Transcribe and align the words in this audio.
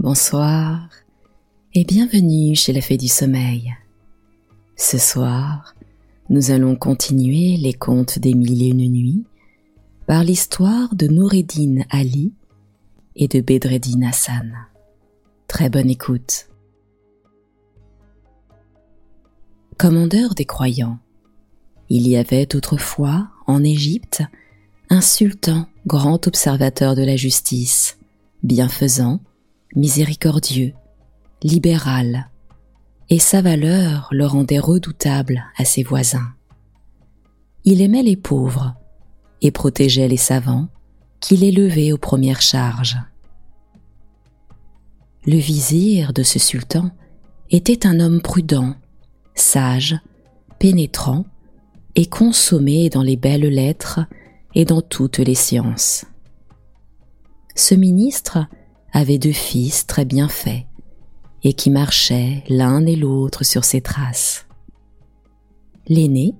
bonsoir 0.00 0.88
et 1.74 1.84
bienvenue 1.84 2.54
chez 2.54 2.72
la 2.72 2.80
Fée 2.80 2.96
du 2.96 3.06
Sommeil. 3.06 3.74
Ce 4.74 4.96
soir, 4.96 5.74
nous 6.30 6.50
allons 6.50 6.74
continuer 6.74 7.58
les 7.58 7.74
contes 7.74 8.18
des 8.18 8.32
mille 8.32 8.62
et 8.62 8.68
une 8.68 8.90
nuits 8.90 9.26
par 10.06 10.24
l'histoire 10.24 10.94
de 10.94 11.06
Noureddin 11.06 11.82
Ali 11.90 12.32
et 13.14 13.28
de 13.28 13.42
Bedreddin 13.42 14.00
Hassan. 14.08 14.56
Très 15.48 15.68
bonne 15.68 15.90
écoute. 15.90 16.48
Commandeur 19.76 20.34
des 20.34 20.46
croyants, 20.46 20.98
il 21.90 22.08
y 22.08 22.16
avait 22.16 22.56
autrefois, 22.56 23.28
en 23.46 23.62
Égypte, 23.62 24.22
un 24.88 25.02
sultan 25.02 25.66
grand 25.86 26.26
observateur 26.26 26.94
de 26.94 27.02
la 27.02 27.16
justice, 27.16 27.98
bienfaisant, 28.42 29.20
miséricordieux, 29.74 30.74
libéral, 31.42 32.28
et 33.08 33.18
sa 33.18 33.42
valeur 33.42 34.08
le 34.12 34.26
rendait 34.26 34.58
redoutable 34.58 35.44
à 35.56 35.64
ses 35.64 35.82
voisins. 35.82 36.32
Il 37.64 37.82
aimait 37.82 38.02
les 38.02 38.16
pauvres 38.16 38.74
et 39.42 39.50
protégeait 39.50 40.08
les 40.08 40.16
savants 40.16 40.68
qu'il 41.20 41.44
élevait 41.44 41.92
aux 41.92 41.98
premières 41.98 42.42
charges. 42.42 42.98
Le 45.26 45.36
vizir 45.36 46.12
de 46.12 46.22
ce 46.22 46.38
sultan 46.38 46.90
était 47.50 47.86
un 47.86 48.00
homme 48.00 48.22
prudent, 48.22 48.74
sage, 49.34 49.98
pénétrant 50.58 51.24
et 51.96 52.06
consommé 52.06 52.88
dans 52.88 53.02
les 53.02 53.16
belles 53.16 53.48
lettres 53.48 54.00
et 54.54 54.64
dans 54.64 54.80
toutes 54.80 55.18
les 55.18 55.34
sciences. 55.34 56.06
Ce 57.54 57.74
ministre 57.74 58.46
avait 58.92 59.18
deux 59.18 59.32
fils 59.32 59.86
très 59.86 60.04
bien 60.04 60.28
faits 60.28 60.64
et 61.42 61.52
qui 61.52 61.70
marchaient 61.70 62.44
l'un 62.48 62.84
et 62.86 62.96
l'autre 62.96 63.44
sur 63.44 63.64
ses 63.64 63.80
traces. 63.80 64.46
L'aîné 65.88 66.34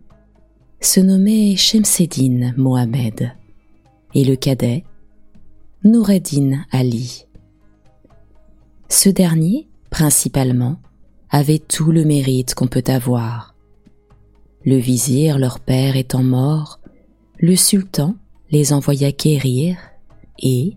se 0.81 1.01
nommait 1.01 1.57
Shemseddin 1.57 2.53
Mohamed 2.57 3.33
et 4.15 4.25
le 4.25 4.37
cadet 4.37 4.85
Noureddin 5.85 6.65
Ali. 6.71 7.27
Ce 8.89 9.09
dernier, 9.09 9.69
principalement, 9.91 10.77
avait 11.31 11.59
tout 11.59 11.93
le 11.93 12.05
mérite 12.05 12.55
qu'on 12.55 12.67
peut 12.67 12.85
avoir. 12.87 13.55
Le 14.65 14.77
vizir, 14.77 15.39
leur 15.39 15.61
père 15.61 15.97
étant 15.97 16.23
mort, 16.23 16.81
le 17.39 17.57
sultan 17.57 18.17
les 18.51 18.73
envoya 18.73 19.13
quérir 19.13 19.77
et, 20.39 20.77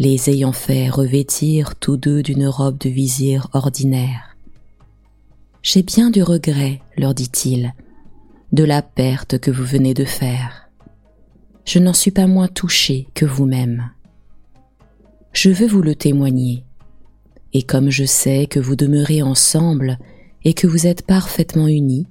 les 0.00 0.30
ayant 0.30 0.52
fait 0.52 0.88
revêtir 0.88 1.76
tous 1.76 1.98
deux 1.98 2.22
d'une 2.22 2.48
robe 2.48 2.78
de 2.78 2.88
vizir 2.88 3.48
ordinaire. 3.52 4.34
J'ai 5.62 5.82
bien 5.82 6.08
du 6.08 6.22
regret, 6.22 6.80
leur 6.96 7.12
dit-il, 7.12 7.74
de 8.50 8.64
la 8.64 8.80
perte 8.80 9.38
que 9.38 9.50
vous 9.50 9.62
venez 9.62 9.92
de 9.92 10.06
faire. 10.06 10.70
Je 11.66 11.78
n'en 11.78 11.92
suis 11.92 12.12
pas 12.12 12.26
moins 12.26 12.48
touché 12.48 13.08
que 13.12 13.26
vous-même. 13.26 13.90
Je 15.34 15.50
veux 15.50 15.66
vous 15.66 15.82
le 15.82 15.94
témoigner, 15.94 16.64
et 17.52 17.62
comme 17.62 17.90
je 17.90 18.06
sais 18.06 18.46
que 18.46 18.58
vous 18.58 18.76
demeurez 18.76 19.20
ensemble 19.20 19.98
et 20.44 20.54
que 20.54 20.66
vous 20.66 20.86
êtes 20.86 21.04
parfaitement 21.04 21.68
unis, 21.68 22.06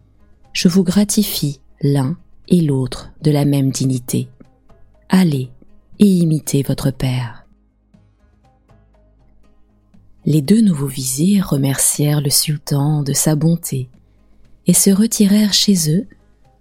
je 0.53 0.67
vous 0.67 0.83
gratifie 0.83 1.59
l'un 1.81 2.17
et 2.49 2.61
l'autre 2.61 3.09
de 3.23 3.31
la 3.31 3.45
même 3.45 3.71
dignité. 3.71 4.29
Allez 5.09 5.49
et 5.97 6.05
imitez 6.05 6.61
votre 6.61 6.91
Père. 6.91 7.38
Les 10.25 10.41
deux 10.41 10.61
nouveaux 10.61 10.87
vizirs 10.87 11.49
remercièrent 11.49 12.21
le 12.21 12.29
sultan 12.29 13.03
de 13.03 13.13
sa 13.13 13.35
bonté 13.35 13.89
et 14.67 14.73
se 14.73 14.89
retirèrent 14.89 15.53
chez 15.53 15.91
eux 15.91 16.07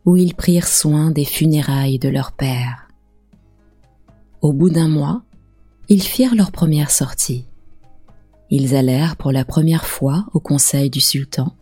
où 0.04 0.16
ils 0.16 0.34
prirent 0.34 0.68
soin 0.68 1.10
des 1.10 1.24
funérailles 1.24 1.98
de 1.98 2.08
leur 2.08 2.32
père. 2.32 2.88
Au 4.40 4.52
bout 4.52 4.70
d'un 4.70 4.88
mois, 4.88 5.22
ils 5.88 6.02
firent 6.02 6.34
leur 6.34 6.52
première 6.52 6.90
sortie. 6.90 7.46
Ils 8.50 8.74
allèrent 8.76 9.16
pour 9.16 9.32
la 9.32 9.44
première 9.44 9.86
fois 9.86 10.26
au 10.32 10.40
conseil 10.40 10.88
du 10.88 11.00
sultan 11.00 11.54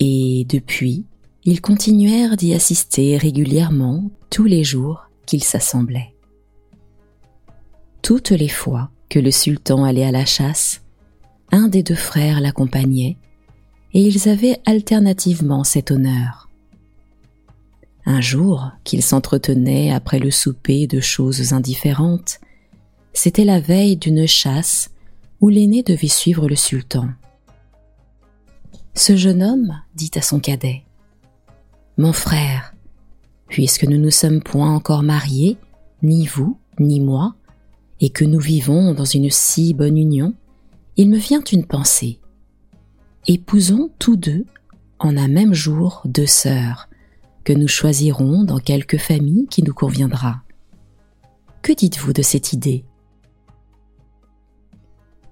et 0.00 0.46
depuis, 0.48 1.04
ils 1.44 1.60
continuèrent 1.60 2.36
d'y 2.36 2.54
assister 2.54 3.16
régulièrement 3.16 4.10
tous 4.30 4.44
les 4.44 4.64
jours 4.64 5.08
qu'ils 5.26 5.44
s'assemblaient. 5.44 6.14
Toutes 8.02 8.30
les 8.30 8.48
fois 8.48 8.90
que 9.08 9.18
le 9.18 9.30
sultan 9.30 9.84
allait 9.84 10.04
à 10.04 10.12
la 10.12 10.24
chasse, 10.24 10.82
un 11.50 11.68
des 11.68 11.82
deux 11.82 11.94
frères 11.94 12.40
l'accompagnait, 12.40 13.16
et 13.94 14.02
ils 14.02 14.28
avaient 14.28 14.60
alternativement 14.66 15.64
cet 15.64 15.90
honneur. 15.90 16.48
Un 18.04 18.20
jour 18.20 18.70
qu'ils 18.84 19.02
s'entretenaient 19.02 19.92
après 19.92 20.18
le 20.18 20.30
souper 20.30 20.86
de 20.86 21.00
choses 21.00 21.52
indifférentes, 21.52 22.40
c'était 23.12 23.44
la 23.44 23.60
veille 23.60 23.96
d'une 23.96 24.26
chasse 24.26 24.90
où 25.40 25.48
l'aîné 25.48 25.82
devait 25.82 26.08
suivre 26.08 26.48
le 26.48 26.56
sultan. 26.56 27.08
Ce 28.94 29.16
jeune 29.16 29.42
homme 29.42 29.80
dit 29.94 30.10
à 30.16 30.22
son 30.22 30.40
cadet 30.40 30.84
Mon 31.96 32.12
frère, 32.12 32.74
puisque 33.48 33.84
nous 33.84 33.98
ne 33.98 34.10
sommes 34.10 34.42
point 34.42 34.74
encore 34.74 35.02
mariés, 35.02 35.56
ni 36.02 36.26
vous, 36.26 36.58
ni 36.78 37.00
moi, 37.00 37.34
et 38.00 38.10
que 38.10 38.24
nous 38.24 38.40
vivons 38.40 38.94
dans 38.94 39.04
une 39.04 39.30
si 39.30 39.74
bonne 39.74 39.96
union, 39.96 40.34
il 40.98 41.08
me 41.08 41.16
vient 41.16 41.42
une 41.52 41.64
pensée. 41.64 42.18
Épousons 43.28 43.90
tous 44.00 44.16
deux, 44.16 44.44
en 44.98 45.16
un 45.16 45.28
même 45.28 45.54
jour, 45.54 46.02
deux 46.04 46.26
sœurs, 46.26 46.88
que 47.44 47.52
nous 47.52 47.68
choisirons 47.68 48.42
dans 48.42 48.58
quelque 48.58 48.98
famille 48.98 49.46
qui 49.46 49.62
nous 49.62 49.72
conviendra. 49.72 50.42
Que 51.62 51.72
dites-vous 51.72 52.12
de 52.12 52.22
cette 52.22 52.52
idée? 52.52 52.84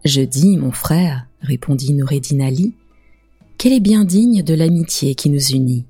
Je 0.05 0.23
dis, 0.23 0.57
mon 0.57 0.71
frère, 0.71 1.27
répondit 1.41 1.95
Noureddin 1.95 2.41
Ali, 2.41 2.77
qu'elle 3.59 3.73
est 3.73 3.81
bien 3.81 4.05
digne 4.05 4.45
de 4.45 4.55
l'amitié 4.55 5.17
qui 5.17 5.31
nous 5.31 5.49
unit. 5.49 5.85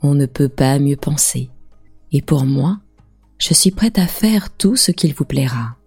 On 0.00 0.14
ne 0.14 0.24
peut 0.24 0.48
pas 0.48 0.78
mieux 0.78 0.96
penser, 0.96 1.50
et 2.12 2.22
pour 2.22 2.46
moi, 2.46 2.80
je 3.36 3.52
suis 3.52 3.72
prête 3.72 3.98
à 3.98 4.06
faire 4.06 4.48
tout 4.56 4.74
ce 4.74 4.90
qu'il 4.90 5.12
vous 5.12 5.26
plaira. 5.26 5.77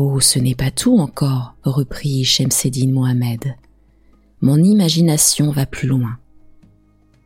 Oh, 0.00 0.20
ce 0.20 0.38
n'est 0.38 0.54
pas 0.54 0.70
tout 0.70 0.96
encore, 1.00 1.56
reprit 1.64 2.22
Shemseddin 2.24 2.92
Mohamed. 2.92 3.56
Mon 4.40 4.62
imagination 4.62 5.50
va 5.50 5.66
plus 5.66 5.88
loin. 5.88 6.18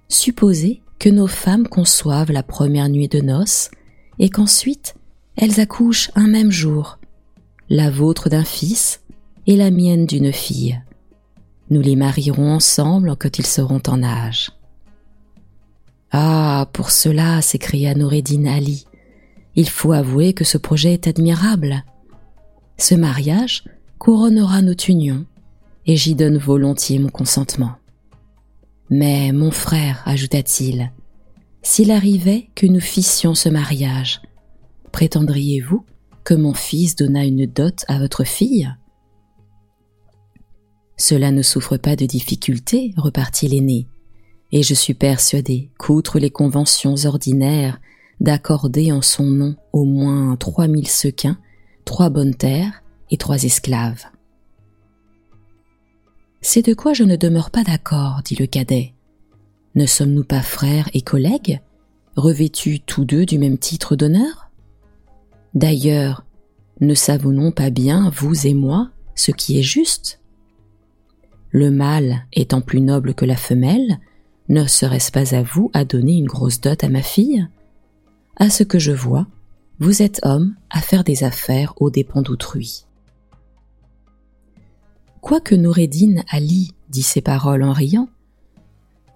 Supposez 0.09 0.81
que 0.99 1.11
nos 1.11 1.27
femmes 1.27 1.69
conçoivent 1.69 2.33
la 2.33 2.43
première 2.43 2.89
nuit 2.89 3.09
de 3.09 3.21
noces 3.21 3.71
et 4.19 4.31
qu'ensuite 4.31 4.95
elles 5.37 5.61
accouchent 5.61 6.11
un 6.15 6.29
même 6.29 6.51
jour, 6.51 6.99
la 7.69 7.91
vôtre 7.91 8.31
d'un 8.31 8.43
fils 8.43 9.03
et 9.47 9.57
la 9.57 9.71
mienne 9.71 10.07
d'une 10.07 10.33
fille. 10.33 10.81
Nous 11.69 11.83
les 11.83 11.95
marierons 11.95 12.55
ensemble 12.55 13.17
quand 13.17 13.39
ils 13.39 13.47
seront 13.47 13.83
en 13.87 14.03
âge. 14.03 14.51
Ah, 16.11 16.71
pour 16.73 16.91
cela, 16.91 17.43
s'écria 17.43 17.95
Noureddin 17.95 18.47
Ali, 18.47 18.87
il 19.57 19.69
faut 19.69 19.93
avouer 19.93 20.33
que 20.33 20.45
ce 20.45 20.57
projet 20.57 20.95
est 20.95 21.07
admirable. 21.07 21.85
Ce 22.79 22.95
mariage 22.95 23.65
couronnera 23.99 24.63
notre 24.63 24.91
union, 24.91 25.27
et 25.87 25.97
j'y 25.97 26.15
donne 26.15 26.39
volontiers 26.39 26.99
mon 26.99 27.09
consentement. 27.09 27.73
Mais 28.91 29.33
mon 29.33 29.51
frère, 29.51 30.03
ajouta-t-il, 30.05 30.93
s'il 31.63 31.91
arrivait 31.91 32.49
que 32.55 32.67
nous 32.67 32.81
fissions 32.81 33.35
ce 33.35 33.49
mariage, 33.49 34.21
prétendriez-vous 34.91 35.85
que 36.25 36.35
mon 36.35 36.55
fils 36.55 36.97
donnât 36.97 37.25
une 37.25 37.47
dot 37.47 37.85
à 37.89 37.99
votre 37.99 38.25
fille? 38.25 38.71
Cela 40.97 41.31
ne 41.31 41.43
souffre 41.43 41.77
pas 41.77 41.97
de 41.97 42.07
difficultés, 42.07 42.93
repartit 42.97 43.49
l'aîné, 43.49 43.89
et 44.53 44.63
je 44.63 44.75
suis 44.75 44.95
persuadé 44.95 45.71
qu'outre 45.79 46.19
les 46.19 46.31
conventions 46.31 46.95
ordinaires 47.07 47.81
d'accorder 48.21 48.93
en 48.93 49.03
son 49.03 49.25
nom 49.25 49.57
au 49.73 49.85
moins 49.85 50.37
trois 50.37 50.69
mille 50.69 50.89
sequins, 50.89 51.39
trois 51.85 52.11
bonnes 52.11 52.35
terres 52.35 52.83
et 53.11 53.17
trois 53.17 53.43
esclaves. 53.45 54.05
C'est 56.41 56.67
de 56.67 56.75
quoi 56.75 56.93
je 56.93 57.05
ne 57.05 57.17
demeure 57.17 57.51
pas 57.51 57.63
d'accord, 57.63 58.21
dit 58.25 58.37
le 58.37 58.47
cadet. 58.47 58.95
Ne 59.75 59.87
sommes-nous 59.87 60.25
pas 60.25 60.43
frères 60.43 60.91
et 60.93 61.01
collègues, 61.01 61.61
revêtus 62.17 62.81
tous 62.81 63.05
deux 63.05 63.25
du 63.25 63.39
même 63.39 63.59
titre 63.59 63.97
d'honneur? 63.97 64.51
D'ailleurs, 65.55 66.25
ne 66.81 66.95
savons-nous 66.95 67.53
pas 67.53 67.71
bien, 67.71 68.11
vous 68.11 68.47
et 68.47 68.55
moi, 68.55 68.91
ce 69.15 69.31
qui 69.31 69.59
est 69.59 69.63
juste? 69.63 70.21
Le 71.51 71.71
mâle 71.71 72.27
étant 72.33 72.61
plus 72.61 72.81
noble 72.81 73.15
que 73.15 73.25
la 73.25 73.37
femelle, 73.37 73.99
ne 74.49 74.67
serait-ce 74.67 75.13
pas 75.13 75.35
à 75.35 75.43
vous 75.43 75.71
à 75.75 75.85
donner 75.85 76.17
une 76.17 76.27
grosse 76.27 76.61
dot 76.61 76.83
à 76.83 76.89
ma 76.89 77.03
fille? 77.03 77.47
À 78.37 78.51
ce 78.51 78.65
que 78.65 78.79
je 78.79 78.93
vois, 78.93 79.27
vous 79.83 80.01
êtes 80.01 80.21
homme 80.23 80.55
à 80.71 80.81
faire 80.81 81.03
des 81.03 81.25
affaires 81.25 81.75
aux 81.79 81.91
dépens 81.91 82.23
d'autrui. 82.23 82.87
Quoique 85.21 85.57
Noureddin 85.57 86.23
Ali 86.29 86.71
dit 86.89 87.03
ces 87.03 87.21
paroles 87.21 87.65
en 87.65 87.73
riant, 87.73 88.09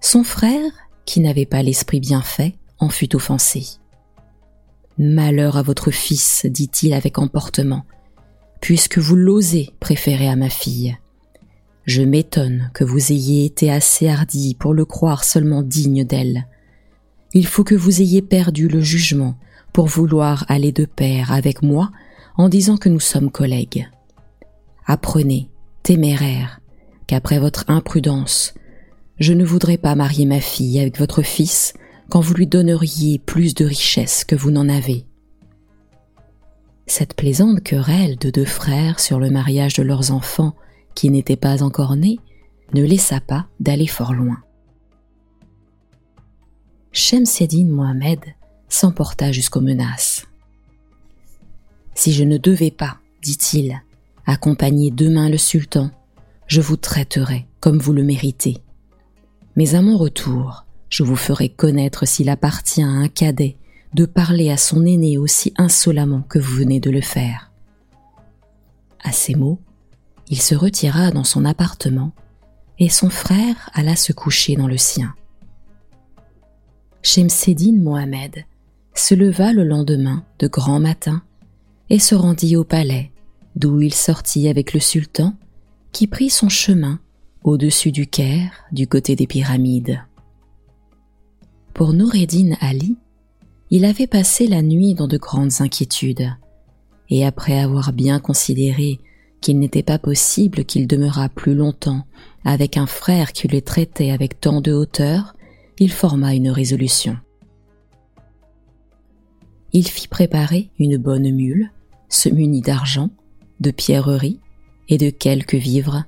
son 0.01 0.25
frère, 0.25 0.69
qui 1.05 1.21
n'avait 1.21 1.45
pas 1.45 1.63
l'esprit 1.63 2.01
bien 2.01 2.21
fait, 2.21 2.55
en 2.79 2.89
fut 2.89 3.15
offensé. 3.15 3.65
Malheur 4.97 5.55
à 5.55 5.61
votre 5.61 5.89
fils, 5.89 6.45
dit-il 6.45 6.93
avec 6.93 7.17
emportement, 7.17 7.85
puisque 8.59 8.97
vous 8.97 9.15
l'osez 9.15 9.69
préférer 9.79 10.27
à 10.27 10.35
ma 10.35 10.49
fille. 10.49 10.97
Je 11.85 12.01
m'étonne 12.01 12.71
que 12.73 12.83
vous 12.83 13.13
ayez 13.13 13.45
été 13.45 13.71
assez 13.71 14.09
hardi 14.09 14.53
pour 14.53 14.73
le 14.73 14.83
croire 14.83 15.23
seulement 15.23 15.61
digne 15.61 16.03
d'elle. 16.03 16.45
Il 17.33 17.47
faut 17.47 17.63
que 17.63 17.75
vous 17.75 18.01
ayez 18.01 18.21
perdu 18.21 18.67
le 18.67 18.81
jugement 18.81 19.37
pour 19.77 19.85
vouloir 19.85 20.43
aller 20.47 20.71
de 20.71 20.85
pair 20.85 21.31
avec 21.31 21.61
moi 21.61 21.91
en 22.35 22.49
disant 22.49 22.77
que 22.77 22.89
nous 22.89 22.99
sommes 22.99 23.29
collègues. 23.29 23.87
Apprenez, 24.87 25.51
téméraire, 25.83 26.61
qu'après 27.05 27.37
votre 27.37 27.63
imprudence, 27.67 28.55
je 29.19 29.33
ne 29.33 29.45
voudrais 29.45 29.77
pas 29.77 29.93
marier 29.93 30.25
ma 30.25 30.39
fille 30.39 30.79
avec 30.79 30.97
votre 30.97 31.21
fils 31.21 31.73
quand 32.09 32.21
vous 32.21 32.33
lui 32.33 32.47
donneriez 32.47 33.19
plus 33.19 33.53
de 33.53 33.65
richesses 33.65 34.23
que 34.23 34.35
vous 34.35 34.49
n'en 34.49 34.67
avez. 34.67 35.05
Cette 36.87 37.13
plaisante 37.13 37.61
querelle 37.61 38.17
de 38.17 38.31
deux 38.31 38.45
frères 38.45 38.99
sur 38.99 39.19
le 39.19 39.29
mariage 39.29 39.75
de 39.75 39.83
leurs 39.83 40.09
enfants 40.11 40.55
qui 40.95 41.11
n'étaient 41.11 41.35
pas 41.35 41.61
encore 41.61 41.95
nés 41.95 42.17
ne 42.73 42.81
laissa 42.81 43.19
pas 43.19 43.45
d'aller 43.59 43.85
fort 43.85 44.15
loin. 44.15 44.37
Shemseddin 46.91 47.67
Mohamed 47.67 48.21
s'emporta 48.69 49.31
jusqu'aux 49.31 49.61
menaces. 49.61 50.25
Si 51.95 52.13
je 52.13 52.23
ne 52.23 52.37
devais 52.37 52.71
pas, 52.71 52.97
dit-il, 53.21 53.81
accompagner 54.25 54.91
demain 54.91 55.29
le 55.29 55.37
sultan, 55.37 55.89
je 56.47 56.61
vous 56.61 56.77
traiterai 56.77 57.47
comme 57.59 57.79
vous 57.79 57.93
le 57.93 58.03
méritez. 58.03 58.57
Mais 59.55 59.75
à 59.75 59.81
mon 59.81 59.97
retour, 59.97 60.65
je 60.89 61.03
vous 61.03 61.15
ferai 61.15 61.49
connaître 61.49 62.07
s'il 62.07 62.29
appartient 62.29 62.83
à 62.83 62.87
un 62.87 63.07
cadet 63.07 63.57
de 63.93 64.05
parler 64.05 64.51
à 64.51 64.57
son 64.57 64.85
aîné 64.85 65.17
aussi 65.17 65.53
insolemment 65.57 66.21
que 66.21 66.39
vous 66.39 66.55
venez 66.55 66.79
de 66.79 66.91
le 66.91 67.01
faire. 67.01 67.51
À 69.03 69.11
ces 69.11 69.35
mots, 69.35 69.59
il 70.29 70.41
se 70.41 70.55
retira 70.55 71.11
dans 71.11 71.23
son 71.23 71.45
appartement 71.45 72.11
et 72.79 72.89
son 72.89 73.09
frère 73.09 73.69
alla 73.73 73.95
se 73.95 74.13
coucher 74.13 74.55
dans 74.55 74.67
le 74.67 74.77
sien. 74.77 75.13
Shemseddin 77.01 77.77
Mohamed 77.79 78.45
se 78.99 79.15
leva 79.15 79.53
le 79.53 79.63
lendemain 79.63 80.23
de 80.39 80.47
grand 80.47 80.79
matin 80.79 81.21
et 81.89 81.99
se 81.99 82.15
rendit 82.15 82.55
au 82.55 82.63
palais, 82.63 83.11
d'où 83.55 83.81
il 83.81 83.93
sortit 83.93 84.47
avec 84.47 84.73
le 84.73 84.79
sultan, 84.79 85.35
qui 85.91 86.07
prit 86.07 86.29
son 86.29 86.49
chemin 86.49 86.99
au-dessus 87.43 87.91
du 87.91 88.07
Caire, 88.07 88.65
du 88.71 88.87
côté 88.87 89.15
des 89.15 89.27
pyramides. 89.27 90.01
Pour 91.73 91.93
Noureddin 91.93 92.55
Ali, 92.59 92.97
il 93.69 93.85
avait 93.85 94.07
passé 94.07 94.47
la 94.47 94.61
nuit 94.61 94.95
dans 94.95 95.07
de 95.07 95.17
grandes 95.17 95.61
inquiétudes, 95.61 96.29
et 97.09 97.25
après 97.25 97.59
avoir 97.59 97.93
bien 97.93 98.19
considéré 98.19 98.99
qu'il 99.41 99.59
n'était 99.59 99.83
pas 99.83 99.99
possible 99.99 100.65
qu'il 100.65 100.87
demeurât 100.87 101.29
plus 101.29 101.55
longtemps 101.55 102.05
avec 102.43 102.77
un 102.77 102.87
frère 102.87 103.33
qui 103.33 103.47
le 103.47 103.61
traitait 103.61 104.11
avec 104.11 104.39
tant 104.39 104.61
de 104.61 104.73
hauteur, 104.73 105.35
il 105.79 105.91
forma 105.91 106.33
une 106.33 106.49
résolution. 106.49 107.17
Il 109.73 109.87
fit 109.87 110.07
préparer 110.07 110.69
une 110.79 110.97
bonne 110.97 111.31
mule, 111.31 111.71
se 112.09 112.29
munit 112.29 112.61
d'argent, 112.61 113.09
de 113.59 113.71
pierreries 113.71 114.39
et 114.89 114.97
de 114.97 115.09
quelques 115.09 115.55
vivres, 115.55 116.05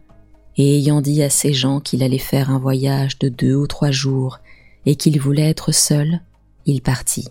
et 0.58 0.78
ayant 0.78 1.02
dit 1.02 1.22
à 1.24 1.30
ses 1.30 1.54
gens 1.54 1.80
qu'il 1.80 2.04
allait 2.04 2.18
faire 2.18 2.50
un 2.50 2.60
voyage 2.60 3.20
de 3.20 3.30
deux 3.30 3.56
ou 3.56 3.68
trois 3.68 3.92
jours 3.92 4.40
et 4.86 4.96
qu'il 4.96 5.20
voulait 5.20 5.50
être 5.50 5.72
seul, 5.72 6.22
il 6.66 6.82
partit. 6.82 7.28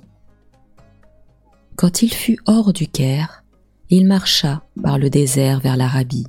Quand 1.77 2.03
il 2.03 2.13
fut 2.13 2.39
hors 2.47 2.73
du 2.73 2.89
Caire, 2.89 3.45
il 3.91 4.07
marcha 4.07 4.63
par 4.83 4.99
le 4.99 5.11
désert 5.11 5.61
vers 5.61 5.77
l'Arabie. 5.77 6.27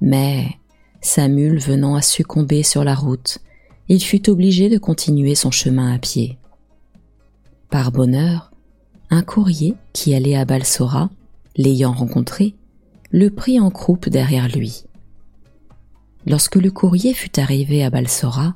Mais, 0.00 0.48
sa 1.00 1.28
mule 1.28 1.58
venant 1.58 1.94
à 1.94 2.02
succomber 2.02 2.62
sur 2.62 2.84
la 2.84 2.94
route, 2.94 3.38
il 3.88 4.00
fut 4.00 4.30
obligé 4.30 4.68
de 4.68 4.78
continuer 4.78 5.34
son 5.34 5.50
chemin 5.50 5.94
à 5.94 5.98
pied. 5.98 6.38
Par 7.70 7.92
bonheur, 7.92 8.49
un 9.10 9.22
courrier 9.22 9.74
qui 9.92 10.14
allait 10.14 10.36
à 10.36 10.44
Balsora, 10.44 11.10
l'ayant 11.56 11.92
rencontré, 11.92 12.54
le 13.10 13.28
prit 13.30 13.58
en 13.58 13.70
croupe 13.70 14.08
derrière 14.08 14.48
lui. 14.48 14.84
Lorsque 16.26 16.56
le 16.56 16.70
courrier 16.70 17.12
fut 17.12 17.40
arrivé 17.40 17.82
à 17.82 17.90
Balsora, 17.90 18.54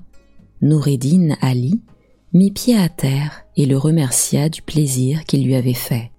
Noureddin 0.63 1.37
Ali 1.41 1.81
mit 2.33 2.53
pied 2.53 2.77
à 2.77 2.89
terre 2.89 3.45
et 3.57 3.67
le 3.67 3.77
remercia 3.77 4.49
du 4.49 4.63
plaisir 4.63 5.25
qu'il 5.25 5.45
lui 5.45 5.55
avait 5.55 5.75
fait. 5.75 6.11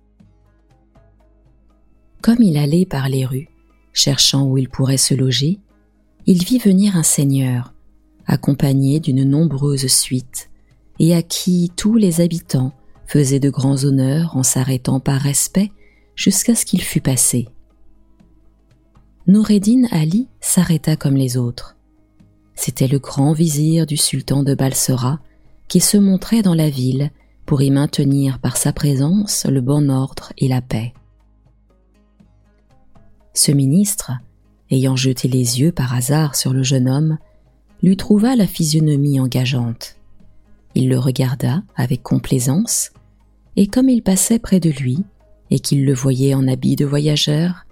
Comme 2.22 2.42
il 2.42 2.58
allait 2.58 2.86
par 2.86 3.08
les 3.08 3.26
rues, 3.26 3.50
cherchant 3.94 4.46
où 4.46 4.58
il 4.58 4.70
pourrait 4.70 4.98
se 4.98 5.14
loger, 5.14 5.60
il 6.26 6.44
vit 6.44 6.58
venir 6.58 6.98
un 6.98 7.04
seigneur, 7.04 7.74
accompagné 8.26 9.00
d'une 9.00 9.24
nombreuse 9.24 9.88
suite, 9.88 10.50
et 11.00 11.14
à 11.14 11.22
qui 11.22 11.72
tous 11.76 11.96
les 11.96 12.22
habitants 12.22 12.74
faisaient 13.08 13.40
de 13.40 13.50
grands 13.50 13.84
honneurs 13.84 14.36
en 14.36 14.44
s'arrêtant 14.44 15.00
par 15.00 15.22
respect 15.22 15.72
jusqu'à 16.16 16.56
ce 16.56 16.66
qu'il 16.66 16.82
fût 16.82 17.02
passé. 17.02 17.48
Noureddin 19.28 19.84
Ali 19.92 20.28
s'arrêta 20.40 20.96
comme 20.96 21.16
les 21.16 21.38
autres. 21.38 21.76
C'était 22.54 22.88
le 22.88 23.00
grand 23.00 23.34
vizir 23.34 23.86
du 23.86 23.98
sultan 23.98 24.44
de 24.44 24.54
Balsora 24.54 25.20
qui 25.68 25.80
se 25.80 25.98
montrait 25.98 26.42
dans 26.42 26.54
la 26.54 26.70
ville 26.70 27.12
pour 27.46 27.62
y 27.62 27.72
maintenir 27.72 28.40
par 28.40 28.58
sa 28.58 28.72
présence 28.72 29.46
le 29.46 29.62
bon 29.62 29.90
ordre 29.90 30.32
et 30.38 30.48
la 30.48 30.62
paix. 30.62 30.94
Ce 33.34 33.52
ministre, 33.52 34.14
ayant 34.72 34.96
jeté 34.96 35.28
les 35.28 35.60
yeux 35.60 35.72
par 35.72 35.94
hasard 35.94 36.36
sur 36.36 36.54
le 36.54 36.64
jeune 36.64 36.88
homme, 36.88 37.18
lui 37.84 37.98
trouva 37.98 38.36
la 38.36 38.48
physionomie 38.48 39.20
engageante. 39.20 39.98
Il 40.74 40.90
le 40.90 40.98
regarda 40.98 41.64
avec 41.76 42.02
complaisance, 42.02 42.92
et 43.56 43.68
comme 43.68 43.90
il 43.90 44.02
passait 44.02 44.40
près 44.40 44.60
de 44.60 44.70
lui, 44.70 45.00
et 45.52 45.60
qu'il 45.60 45.86
le 45.86 45.94
voyait 45.94 46.34
en 46.34 46.48
habit 46.48 46.76
de 46.76 46.86
voyageur, 46.86 47.66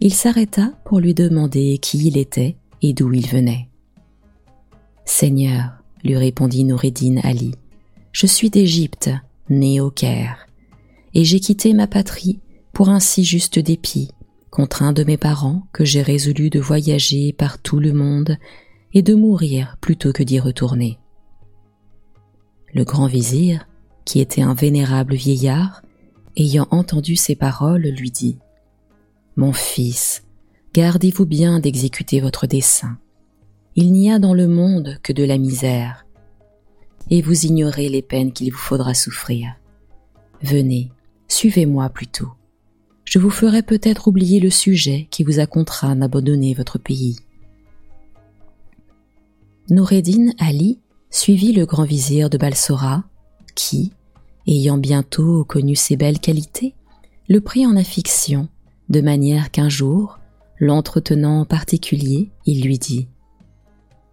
il 0.00 0.12
s'arrêta 0.12 0.72
pour 0.84 1.00
lui 1.00 1.14
demander 1.14 1.78
qui 1.78 2.06
il 2.06 2.16
était 2.16 2.56
et 2.82 2.92
d'où 2.92 3.12
il 3.12 3.26
venait. 3.28 3.68
Seigneur, 5.04 5.70
lui 6.04 6.16
répondit 6.16 6.64
Noureddin 6.64 7.18
Ali, 7.22 7.54
je 8.12 8.26
suis 8.26 8.50
d'Égypte, 8.50 9.10
né 9.48 9.80
au 9.80 9.90
Caire, 9.90 10.46
et 11.14 11.24
j'ai 11.24 11.40
quitté 11.40 11.72
ma 11.74 11.86
patrie 11.86 12.40
pour 12.72 12.88
un 12.88 13.00
si 13.00 13.24
juste 13.24 13.58
dépit, 13.58 14.10
contraint 14.50 14.92
de 14.92 15.04
mes 15.04 15.16
parents 15.16 15.62
que 15.72 15.84
j'ai 15.84 16.02
résolu 16.02 16.50
de 16.50 16.60
voyager 16.60 17.32
par 17.32 17.58
tout 17.58 17.78
le 17.78 17.92
monde 17.92 18.36
et 18.92 19.02
de 19.02 19.14
mourir 19.14 19.76
plutôt 19.80 20.12
que 20.12 20.22
d'y 20.22 20.40
retourner. 20.40 20.98
Le 22.74 22.84
grand 22.84 23.06
vizir, 23.06 23.66
qui 24.04 24.20
était 24.20 24.42
un 24.42 24.54
vénérable 24.54 25.14
vieillard, 25.14 25.82
ayant 26.36 26.66
entendu 26.70 27.16
ces 27.16 27.34
paroles, 27.34 27.82
lui 27.82 28.10
dit 28.10 28.38
Mon 29.36 29.52
fils, 29.52 30.24
gardez-vous 30.74 31.26
bien 31.26 31.60
d'exécuter 31.60 32.20
votre 32.20 32.46
dessein. 32.46 32.98
Il 33.74 33.92
n'y 33.92 34.10
a 34.10 34.18
dans 34.18 34.34
le 34.34 34.48
monde 34.48 34.98
que 35.02 35.12
de 35.12 35.24
la 35.24 35.38
misère, 35.38 36.06
et 37.10 37.22
vous 37.22 37.46
ignorez 37.46 37.88
les 37.88 38.02
peines 38.02 38.32
qu'il 38.32 38.52
vous 38.52 38.58
faudra 38.58 38.94
souffrir. 38.94 39.54
Venez, 40.42 40.90
suivez-moi 41.28 41.88
plutôt. 41.88 42.32
Je 43.04 43.18
vous 43.18 43.30
ferai 43.30 43.62
peut-être 43.62 44.08
oublier 44.08 44.40
le 44.40 44.50
sujet 44.50 45.08
qui 45.10 45.22
vous 45.24 45.38
a 45.38 45.46
contraint 45.46 45.96
d'abandonner 45.96 46.54
votre 46.54 46.78
pays. 46.78 47.16
Noureddin 49.70 50.32
Ali 50.38 50.80
suivit 51.10 51.52
le 51.52 51.66
grand 51.66 51.84
vizir 51.84 52.30
de 52.30 52.38
Balsora, 52.38 53.04
qui, 53.54 53.92
ayant 54.46 54.78
bientôt 54.78 55.44
connu 55.44 55.76
ses 55.76 55.96
belles 55.96 56.20
qualités, 56.20 56.74
le 57.28 57.40
prit 57.40 57.66
en 57.66 57.76
affection, 57.76 58.48
de 58.88 59.00
manière 59.00 59.50
qu'un 59.50 59.68
jour, 59.68 60.18
l'entretenant 60.58 61.40
en 61.40 61.44
particulier, 61.44 62.30
il 62.46 62.62
lui 62.62 62.78
dit 62.78 63.08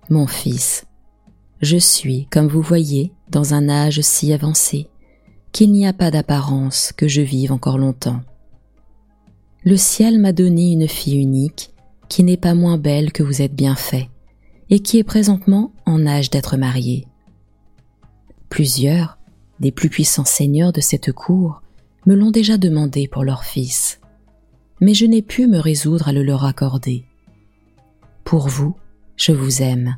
Mon 0.09 0.27
fils, 0.27 0.85
je 1.61 1.77
suis, 1.77 2.27
comme 2.31 2.47
vous 2.47 2.61
voyez, 2.61 3.11
dans 3.29 3.53
un 3.53 3.67
âge 3.69 4.01
si 4.01 4.31
avancé, 4.31 4.87
qu'il 5.51 5.71
n'y 5.71 5.85
a 5.85 5.93
pas 5.93 6.11
d'apparence 6.11 6.93
que 6.95 7.07
je 7.07 7.21
vive 7.21 7.51
encore 7.51 7.77
longtemps. 7.77 8.21
Le 9.63 9.75
ciel 9.75 10.19
m'a 10.19 10.31
donné 10.31 10.71
une 10.71 10.87
fille 10.87 11.19
unique, 11.19 11.71
qui 12.07 12.23
n'est 12.23 12.37
pas 12.37 12.55
moins 12.55 12.77
belle 12.77 13.11
que 13.11 13.23
vous 13.23 13.41
êtes 13.41 13.53
bien 13.53 13.75
fait, 13.75 14.09
et 14.69 14.79
qui 14.79 14.97
est 14.97 15.03
présentement 15.03 15.73
en 15.85 16.07
âge 16.07 16.29
d'être 16.29 16.57
mariée. 16.57 17.05
Plusieurs, 18.49 19.18
des 19.59 19.71
plus 19.71 19.89
puissants 19.89 20.25
seigneurs 20.25 20.73
de 20.73 20.81
cette 20.81 21.11
cour 21.11 21.61
me 22.05 22.15
l'ont 22.15 22.31
déjà 22.31 22.57
demandé 22.57 23.07
pour 23.07 23.23
leur 23.23 23.43
fils, 23.43 23.99
mais 24.81 24.93
je 24.93 25.05
n'ai 25.05 25.21
pu 25.21 25.47
me 25.47 25.59
résoudre 25.59 26.07
à 26.07 26.13
le 26.13 26.23
leur 26.23 26.45
accorder. 26.45 27.05
Pour 28.23 28.47
vous, 28.47 28.75
je 29.17 29.31
vous 29.31 29.61
aime, 29.61 29.97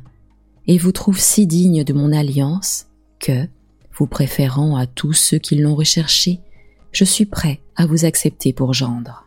et 0.66 0.78
vous 0.78 0.92
trouve 0.92 1.18
si 1.18 1.46
digne 1.46 1.84
de 1.84 1.92
mon 1.92 2.12
alliance 2.12 2.86
que, 3.18 3.48
vous 3.92 4.06
préférant 4.06 4.76
à 4.76 4.86
tous 4.86 5.12
ceux 5.12 5.38
qui 5.38 5.56
l'ont 5.56 5.74
recherché, 5.74 6.40
je 6.92 7.04
suis 7.04 7.26
prêt 7.26 7.60
à 7.76 7.86
vous 7.86 8.04
accepter 8.04 8.52
pour 8.52 8.74
gendre. 8.74 9.26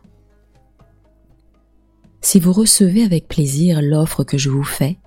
Si 2.20 2.40
vous 2.40 2.52
recevez 2.52 3.04
avec 3.04 3.28
plaisir 3.28 3.80
l'offre 3.82 4.24
que 4.24 4.38
je 4.38 4.50
vous 4.50 4.64
fais, 4.64 4.98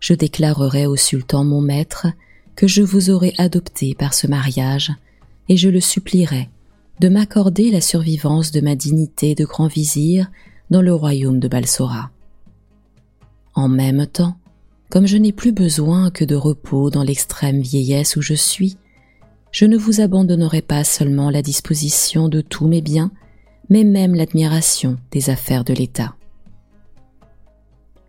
je 0.00 0.14
déclarerai 0.14 0.86
au 0.86 0.96
sultan 0.96 1.44
mon 1.44 1.60
maître 1.60 2.06
que 2.58 2.66
je 2.66 2.82
vous 2.82 3.10
aurai 3.10 3.34
adopté 3.38 3.94
par 3.94 4.14
ce 4.14 4.26
mariage, 4.26 4.92
et 5.48 5.56
je 5.56 5.68
le 5.68 5.78
supplierai 5.78 6.50
de 6.98 7.08
m'accorder 7.08 7.70
la 7.70 7.80
survivance 7.80 8.50
de 8.50 8.60
ma 8.60 8.74
dignité 8.74 9.36
de 9.36 9.44
grand 9.44 9.68
vizir 9.68 10.28
dans 10.68 10.82
le 10.82 10.92
royaume 10.92 11.38
de 11.38 11.46
Balsora. 11.46 12.10
En 13.54 13.68
même 13.68 14.08
temps, 14.08 14.36
comme 14.90 15.06
je 15.06 15.16
n'ai 15.16 15.30
plus 15.30 15.52
besoin 15.52 16.10
que 16.10 16.24
de 16.24 16.34
repos 16.34 16.90
dans 16.90 17.04
l'extrême 17.04 17.60
vieillesse 17.60 18.16
où 18.16 18.22
je 18.22 18.34
suis, 18.34 18.76
je 19.52 19.64
ne 19.64 19.76
vous 19.76 20.00
abandonnerai 20.00 20.60
pas 20.60 20.82
seulement 20.82 21.30
la 21.30 21.42
disposition 21.42 22.28
de 22.28 22.40
tous 22.40 22.66
mes 22.66 22.82
biens, 22.82 23.12
mais 23.70 23.84
même 23.84 24.16
l'admiration 24.16 24.96
des 25.12 25.30
affaires 25.30 25.62
de 25.62 25.74
l'État. 25.74 26.16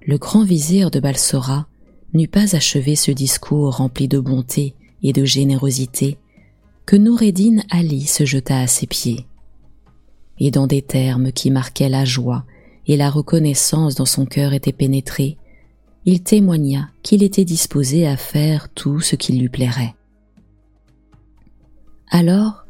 Le 0.01 0.17
grand 0.17 0.43
vizir 0.43 0.89
de 0.89 0.99
Balsora 0.99 1.68
n'eut 2.13 2.27
pas 2.27 2.55
achevé 2.55 2.95
ce 2.95 3.11
discours 3.11 3.77
rempli 3.77 4.07
de 4.07 4.19
bonté 4.19 4.75
et 5.03 5.13
de 5.13 5.25
générosité 5.25 6.17
que 6.85 6.95
Noureddin 6.95 7.61
Ali 7.69 8.05
se 8.07 8.25
jeta 8.25 8.59
à 8.59 8.67
ses 8.67 8.87
pieds. 8.87 9.27
Et 10.39 10.51
dans 10.51 10.67
des 10.67 10.81
termes 10.81 11.31
qui 11.31 11.51
marquaient 11.51 11.89
la 11.89 12.05
joie 12.05 12.45
et 12.87 12.97
la 12.97 13.09
reconnaissance 13.09 13.95
dont 13.95 14.05
son 14.05 14.25
cœur 14.25 14.53
était 14.53 14.73
pénétré, 14.73 15.37
il 16.05 16.23
témoigna 16.23 16.89
qu'il 17.03 17.21
était 17.23 17.45
disposé 17.45 18.07
à 18.07 18.17
faire 18.17 18.69
tout 18.69 19.01
ce 19.01 19.15
qui 19.15 19.33
lui 19.33 19.49
plairait. 19.49 19.93
Alors, 22.09 22.65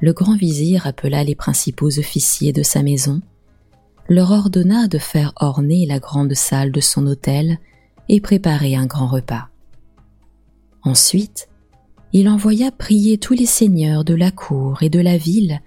le 0.00 0.12
grand 0.12 0.36
vizir 0.36 0.86
appela 0.86 1.24
les 1.24 1.34
principaux 1.34 1.98
officiers 1.98 2.52
de 2.52 2.62
sa 2.62 2.82
maison, 2.82 3.22
leur 4.08 4.30
ordonna 4.30 4.86
de 4.86 4.98
faire 4.98 5.32
orner 5.36 5.86
la 5.86 5.98
grande 5.98 6.34
salle 6.34 6.70
de 6.70 6.80
son 6.80 7.06
hôtel 7.06 7.58
et 8.08 8.20
préparer 8.20 8.74
un 8.74 8.86
grand 8.86 9.08
repas. 9.08 9.48
Ensuite, 10.82 11.48
il 12.12 12.28
envoya 12.28 12.70
prier 12.70 13.18
tous 13.18 13.34
les 13.34 13.46
seigneurs 13.46 14.04
de 14.04 14.14
la 14.14 14.30
cour 14.30 14.82
et 14.82 14.90
de 14.90 15.00
la 15.00 15.16
ville 15.16 15.60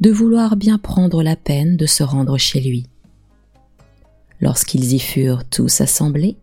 de 0.00 0.10
vouloir 0.10 0.56
bien 0.56 0.78
prendre 0.78 1.22
la 1.22 1.36
peine 1.36 1.76
de 1.76 1.86
se 1.86 2.02
rendre 2.02 2.36
chez 2.36 2.60
lui. 2.60 2.86
Lorsqu'ils 4.40 4.92
y 4.92 4.98
furent 4.98 5.48
tous 5.48 5.80
assemblés, 5.80 6.36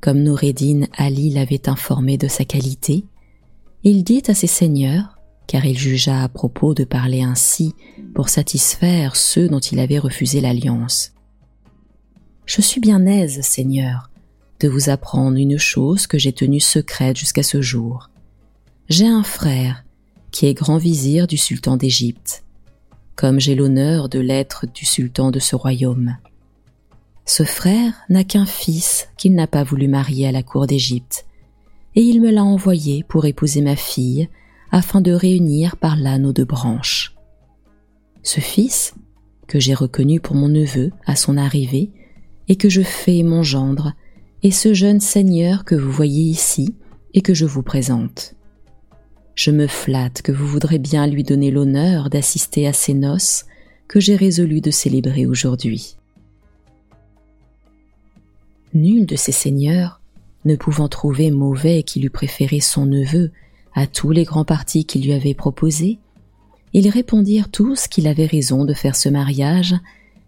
comme 0.00 0.22
Noureddin 0.22 0.82
Ali 0.96 1.30
l'avait 1.30 1.68
informé 1.68 2.18
de 2.18 2.28
sa 2.28 2.44
qualité, 2.44 3.04
il 3.84 4.04
dit 4.04 4.22
à 4.28 4.34
ses 4.34 4.46
seigneurs, 4.46 5.18
car 5.46 5.64
il 5.64 5.78
jugea 5.78 6.22
à 6.22 6.28
propos 6.28 6.74
de 6.74 6.84
parler 6.84 7.22
ainsi 7.22 7.74
pour 8.14 8.28
satisfaire 8.28 9.16
ceux 9.16 9.48
dont 9.48 9.60
il 9.60 9.80
avait 9.80 9.98
refusé 9.98 10.40
l'alliance. 10.40 11.12
Je 12.44 12.60
suis 12.60 12.80
bien 12.80 13.06
aise, 13.06 13.40
Seigneur, 13.40 14.07
de 14.60 14.68
vous 14.68 14.90
apprendre 14.90 15.36
une 15.36 15.58
chose 15.58 16.06
que 16.06 16.18
j'ai 16.18 16.32
tenue 16.32 16.60
secrète 16.60 17.16
jusqu'à 17.16 17.42
ce 17.42 17.62
jour. 17.62 18.10
J'ai 18.88 19.06
un 19.06 19.22
frère 19.22 19.84
qui 20.30 20.46
est 20.46 20.54
grand 20.54 20.78
vizir 20.78 21.26
du 21.26 21.36
sultan 21.36 21.76
d'Égypte, 21.76 22.44
comme 23.16 23.40
j'ai 23.40 23.54
l'honneur 23.54 24.08
de 24.08 24.18
l'être 24.18 24.66
du 24.72 24.84
sultan 24.84 25.30
de 25.30 25.38
ce 25.38 25.56
royaume. 25.56 26.16
Ce 27.24 27.42
frère 27.42 27.92
n'a 28.08 28.24
qu'un 28.24 28.46
fils 28.46 29.08
qu'il 29.16 29.34
n'a 29.34 29.46
pas 29.46 29.64
voulu 29.64 29.88
marier 29.88 30.26
à 30.26 30.32
la 30.32 30.42
cour 30.42 30.66
d'Égypte, 30.66 31.26
et 31.94 32.02
il 32.02 32.20
me 32.20 32.30
l'a 32.30 32.44
envoyé 32.44 33.04
pour 33.04 33.26
épouser 33.26 33.60
ma 33.60 33.76
fille, 33.76 34.28
afin 34.70 35.00
de 35.00 35.12
réunir 35.12 35.76
par 35.76 35.96
là 35.96 36.18
nos 36.18 36.32
deux 36.32 36.44
branches. 36.44 37.14
Ce 38.22 38.40
fils, 38.40 38.94
que 39.46 39.58
j'ai 39.58 39.74
reconnu 39.74 40.20
pour 40.20 40.36
mon 40.36 40.48
neveu 40.48 40.90
à 41.06 41.16
son 41.16 41.36
arrivée, 41.36 41.90
et 42.48 42.56
que 42.56 42.68
je 42.68 42.82
fais 42.82 43.22
mon 43.22 43.42
gendre, 43.42 43.92
est 44.42 44.50
ce 44.50 44.72
jeune 44.72 45.00
seigneur 45.00 45.64
que 45.64 45.74
vous 45.74 45.90
voyez 45.90 46.22
ici 46.22 46.74
et 47.14 47.22
que 47.22 47.34
je 47.34 47.44
vous 47.44 47.62
présente. 47.62 48.34
Je 49.34 49.50
me 49.50 49.66
flatte 49.66 50.22
que 50.22 50.32
vous 50.32 50.46
voudrez 50.46 50.78
bien 50.78 51.06
lui 51.06 51.24
donner 51.24 51.50
l'honneur 51.50 52.10
d'assister 52.10 52.66
à 52.66 52.72
ces 52.72 52.94
noces 52.94 53.46
que 53.88 54.00
j'ai 54.00 54.16
résolu 54.16 54.60
de 54.60 54.70
célébrer 54.70 55.26
aujourd'hui. 55.26 55.96
Nul 58.74 59.06
de 59.06 59.16
ces 59.16 59.32
seigneurs, 59.32 60.00
ne 60.44 60.54
pouvant 60.54 60.88
trouver 60.88 61.30
mauvais 61.30 61.82
qu'il 61.82 62.04
eût 62.04 62.10
préféré 62.10 62.60
son 62.60 62.86
neveu 62.86 63.32
à 63.74 63.86
tous 63.86 64.10
les 64.12 64.24
grands 64.24 64.44
partis 64.44 64.84
qu'il 64.84 65.02
lui 65.02 65.12
avait 65.12 65.34
proposés, 65.34 65.98
ils 66.72 66.88
répondirent 66.88 67.50
tous 67.50 67.88
qu'il 67.88 68.06
avait 68.06 68.26
raison 68.26 68.64
de 68.64 68.74
faire 68.74 68.94
ce 68.94 69.08
mariage 69.08 69.74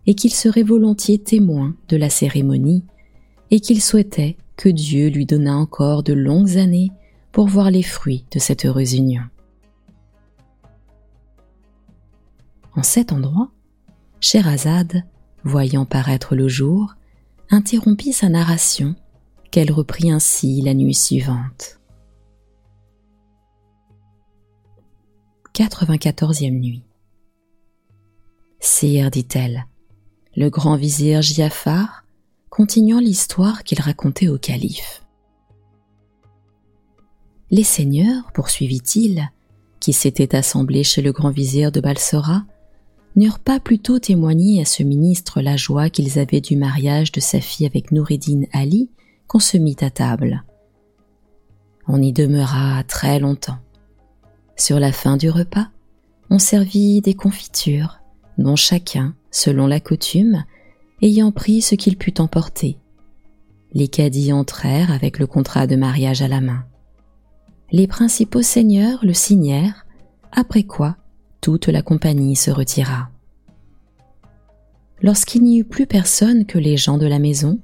et 0.07 0.14
qu'il 0.14 0.33
serait 0.33 0.62
volontiers 0.62 1.19
témoin 1.19 1.75
de 1.88 1.97
la 1.97 2.11
cérémonie 2.11 2.83
et 3.50 3.61
qu'il 3.61 3.83
souhaitait 3.83 4.37
que 4.57 4.69
Dieu 4.69 5.09
lui 5.09 5.26
donnât 5.26 5.57
encore 5.57 6.02
de 6.02 6.12
longues 6.12 6.57
années 6.57 6.90
pour 7.33 7.47
voir 7.47 7.71
les 7.71 7.83
fruits 7.83 8.25
de 8.30 8.38
cette 8.38 8.64
heureuse 8.64 8.95
union. 8.95 9.23
En 12.76 12.83
cet 12.83 13.12
endroit, 13.12 13.50
Sherazade, 14.21 15.04
voyant 15.45 15.85
paraître 15.85 16.35
le 16.35 16.49
jour, 16.49 16.95
interrompit 17.50 18.12
sa 18.12 18.28
narration, 18.28 18.95
qu'elle 19.50 19.73
reprit 19.73 20.11
ainsi 20.11 20.61
la 20.62 20.75
nuit 20.75 20.95
suivante. 20.95 21.80
94e 25.54 26.50
nuit. 26.59 26.85
Sire, 28.61 29.11
dit-elle, 29.11 29.66
le 30.37 30.49
grand 30.49 30.76
vizir 30.76 31.23
Giafar 31.23 32.00
continuant 32.50 32.99
l'histoire 32.99 33.62
qu'il 33.62 33.80
racontait 33.80 34.28
au 34.28 34.37
calife. 34.37 35.04
Les 37.50 37.64
seigneurs, 37.64 38.33
poursuivit-il, 38.33 39.30
qui 39.78 39.92
s'étaient 39.92 40.37
assemblés 40.37 40.85
chez 40.85 41.00
le 41.00 41.12
grand 41.12 41.30
vizir 41.30 41.73
de 41.73 41.80
Balsora, 41.80 42.45
n'eurent 43.16 43.38
pas 43.38 43.61
plutôt 43.61 43.99
témoigné 43.99 44.61
à 44.61 44.64
ce 44.64 44.83
ministre 44.83 45.40
la 45.40 45.57
joie 45.57 45.90
qu'ils 45.90 46.19
avaient 46.19 46.40
du 46.40 46.57
mariage 46.57 47.12
de 47.12 47.21
sa 47.21 47.40
fille 47.40 47.66
avec 47.66 47.92
Noureddin 47.92 48.42
Ali 48.52 48.90
qu'on 49.26 49.38
se 49.38 49.57
mit 49.57 49.76
à 49.80 49.90
table. 49.90 50.45
On 51.87 52.02
y 52.02 52.12
demeura 52.12 52.83
très 52.85 53.19
longtemps. 53.21 53.59
Sur 54.57 54.78
la 54.78 54.92
fin 54.92 55.16
du 55.16 55.30
repas, 55.30 55.69
on 56.30 56.38
servit 56.38 57.00
des 57.00 57.14
confitures, 57.14 58.00
dont 58.38 58.57
chacun, 58.57 59.14
selon 59.30 59.66
la 59.66 59.80
coutume, 59.80 60.45
ayant 61.02 61.33
pris 61.33 61.62
ce 61.62 61.75
qu'il 61.75 61.97
put 61.97 62.21
emporter. 62.21 62.78
Les 63.73 63.88
cadis 63.88 64.33
entrèrent 64.33 64.90
avec 64.90 65.19
le 65.19 65.26
contrat 65.26 65.66
de 65.66 65.76
mariage 65.76 66.23
à 66.23 66.28
la 66.28 66.40
main. 66.40 66.64
Les 67.73 67.87
principaux 67.87 68.42
seigneurs 68.42 68.99
le 69.04 69.14
signèrent, 69.14 69.87
après 70.33 70.64
quoi 70.64 70.97
toute 71.40 71.69
la 71.69 71.83
compagnie 71.83 72.37
se 72.37 72.50
retira. 72.50 73.11
Lorsqu'il 75.02 75.42
n'y 75.42 75.59
eut 75.59 75.64
plus 75.64 75.87
personne 75.87 76.45
que 76.45 76.59
les 76.59 76.76
gens 76.76 76.99
de 76.99 77.07
la 77.07 77.19
maison, 77.19 77.59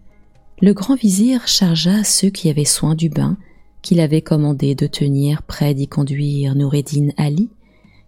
le 0.62 0.72
grand 0.72 0.94
vizir 0.94 1.46
chargea 1.46 2.02
ceux 2.02 2.30
qui 2.30 2.48
avaient 2.48 2.64
soin 2.64 2.94
du 2.94 3.10
bain 3.10 3.36
qu'il 3.82 4.00
avait 4.00 4.22
commandé 4.22 4.74
de 4.74 4.86
tenir 4.86 5.42
près 5.42 5.74
d'y 5.74 5.86
conduire 5.86 6.56
Noureddin 6.56 7.10
Ali, 7.16 7.50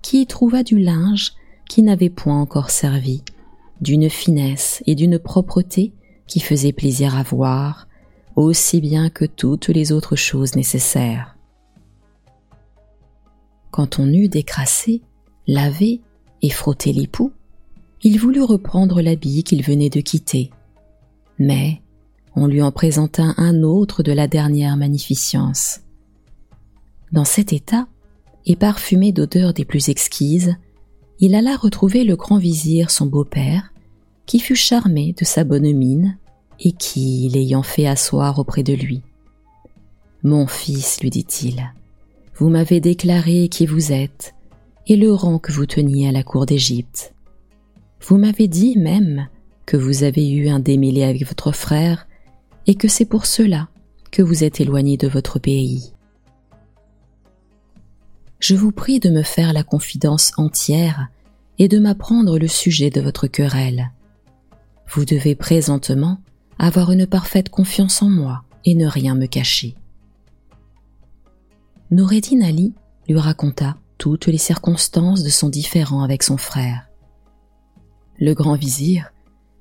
qui 0.02 0.22
y 0.22 0.26
trouva 0.26 0.62
du 0.62 0.78
linge 0.78 1.34
qui 1.68 1.82
n'avait 1.82 2.10
point 2.10 2.40
encore 2.40 2.70
servi, 2.70 3.22
d'une 3.80 4.10
finesse 4.10 4.82
et 4.86 4.94
d'une 4.94 5.18
propreté 5.18 5.92
qui 6.26 6.40
faisait 6.40 6.72
plaisir 6.72 7.16
à 7.16 7.22
voir, 7.22 7.88
aussi 8.36 8.80
bien 8.80 9.10
que 9.10 9.24
toutes 9.24 9.68
les 9.68 9.92
autres 9.92 10.16
choses 10.16 10.54
nécessaires. 10.54 11.36
Quand 13.70 13.98
on 13.98 14.06
eut 14.12 14.28
décrassé, 14.28 15.02
lavé 15.46 16.00
et 16.42 16.50
frotté 16.50 16.92
l'époux, 16.92 17.32
il 18.02 18.18
voulut 18.18 18.42
reprendre 18.42 19.02
l'habit 19.02 19.42
qu'il 19.42 19.62
venait 19.62 19.90
de 19.90 20.00
quitter. 20.00 20.50
Mais 21.38 21.82
on 22.36 22.46
lui 22.46 22.62
en 22.62 22.70
présenta 22.70 23.34
un 23.36 23.62
autre 23.62 24.02
de 24.02 24.12
la 24.12 24.28
dernière 24.28 24.76
magnificence. 24.76 25.80
Dans 27.12 27.24
cet 27.24 27.52
état, 27.52 27.88
et 28.46 28.56
parfumé 28.56 29.12
d'odeurs 29.12 29.52
des 29.52 29.64
plus 29.64 29.90
exquises, 29.90 30.56
il 31.20 31.34
alla 31.34 31.56
retrouver 31.56 32.04
le 32.04 32.16
grand 32.16 32.38
vizir 32.38 32.90
son 32.90 33.06
beau-père, 33.06 33.72
qui 34.26 34.38
fut 34.38 34.56
charmé 34.56 35.14
de 35.18 35.24
sa 35.24 35.44
bonne 35.44 35.72
mine, 35.72 36.18
et 36.60 36.72
qui, 36.72 37.28
l'ayant 37.32 37.62
fait 37.62 37.86
asseoir 37.86 38.38
auprès 38.38 38.62
de 38.62 38.74
lui. 38.74 39.02
Mon 40.22 40.46
fils, 40.46 41.00
lui 41.00 41.10
dit-il, 41.10 41.72
vous 42.36 42.48
m'avez 42.48 42.80
déclaré 42.80 43.48
qui 43.48 43.66
vous 43.66 43.92
êtes, 43.92 44.34
et 44.86 44.96
le 44.96 45.12
rang 45.12 45.38
que 45.38 45.52
vous 45.52 45.66
teniez 45.66 46.08
à 46.08 46.12
la 46.12 46.22
cour 46.22 46.46
d'Égypte. 46.46 47.14
Vous 48.00 48.16
m'avez 48.16 48.48
dit 48.48 48.78
même 48.78 49.28
que 49.66 49.76
vous 49.76 50.02
avez 50.02 50.30
eu 50.30 50.48
un 50.48 50.60
démêlé 50.60 51.02
avec 51.02 51.26
votre 51.26 51.52
frère, 51.52 52.06
et 52.66 52.74
que 52.74 52.88
c'est 52.88 53.04
pour 53.04 53.26
cela 53.26 53.68
que 54.10 54.22
vous 54.22 54.44
êtes 54.44 54.60
éloigné 54.60 54.96
de 54.96 55.08
votre 55.08 55.38
pays. 55.38 55.92
Je 58.38 58.54
vous 58.54 58.72
prie 58.72 59.00
de 59.00 59.10
me 59.10 59.22
faire 59.22 59.52
la 59.52 59.64
confidence 59.64 60.32
entière 60.36 61.08
et 61.58 61.68
de 61.68 61.78
m'apprendre 61.78 62.38
le 62.38 62.48
sujet 62.48 62.90
de 62.90 63.00
votre 63.00 63.26
querelle. 63.26 63.90
Vous 64.88 65.04
devez 65.04 65.34
présentement 65.34 66.18
avoir 66.58 66.92
une 66.92 67.06
parfaite 67.06 67.48
confiance 67.48 68.00
en 68.00 68.08
moi 68.08 68.44
et 68.64 68.74
ne 68.74 68.86
rien 68.86 69.14
me 69.14 69.26
cacher. 69.26 69.74
Noureddin 71.90 72.42
Ali 72.42 72.74
lui 73.08 73.18
raconta 73.18 73.76
toutes 73.96 74.26
les 74.26 74.38
circonstances 74.38 75.24
de 75.24 75.30
son 75.30 75.48
différend 75.48 76.02
avec 76.02 76.22
son 76.22 76.36
frère. 76.36 76.88
Le 78.18 78.34
grand 78.34 78.54
vizir 78.56 79.12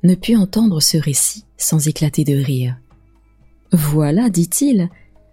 ne 0.04 0.14
put 0.14 0.36
entendre 0.36 0.82
ce 0.82 0.98
récit 0.98 1.46
sans 1.58 1.88
éclater 1.88 2.24
de 2.24 2.36
rire. 2.36 2.78
Voilà, 3.72 4.30
dit-il, 4.30 4.90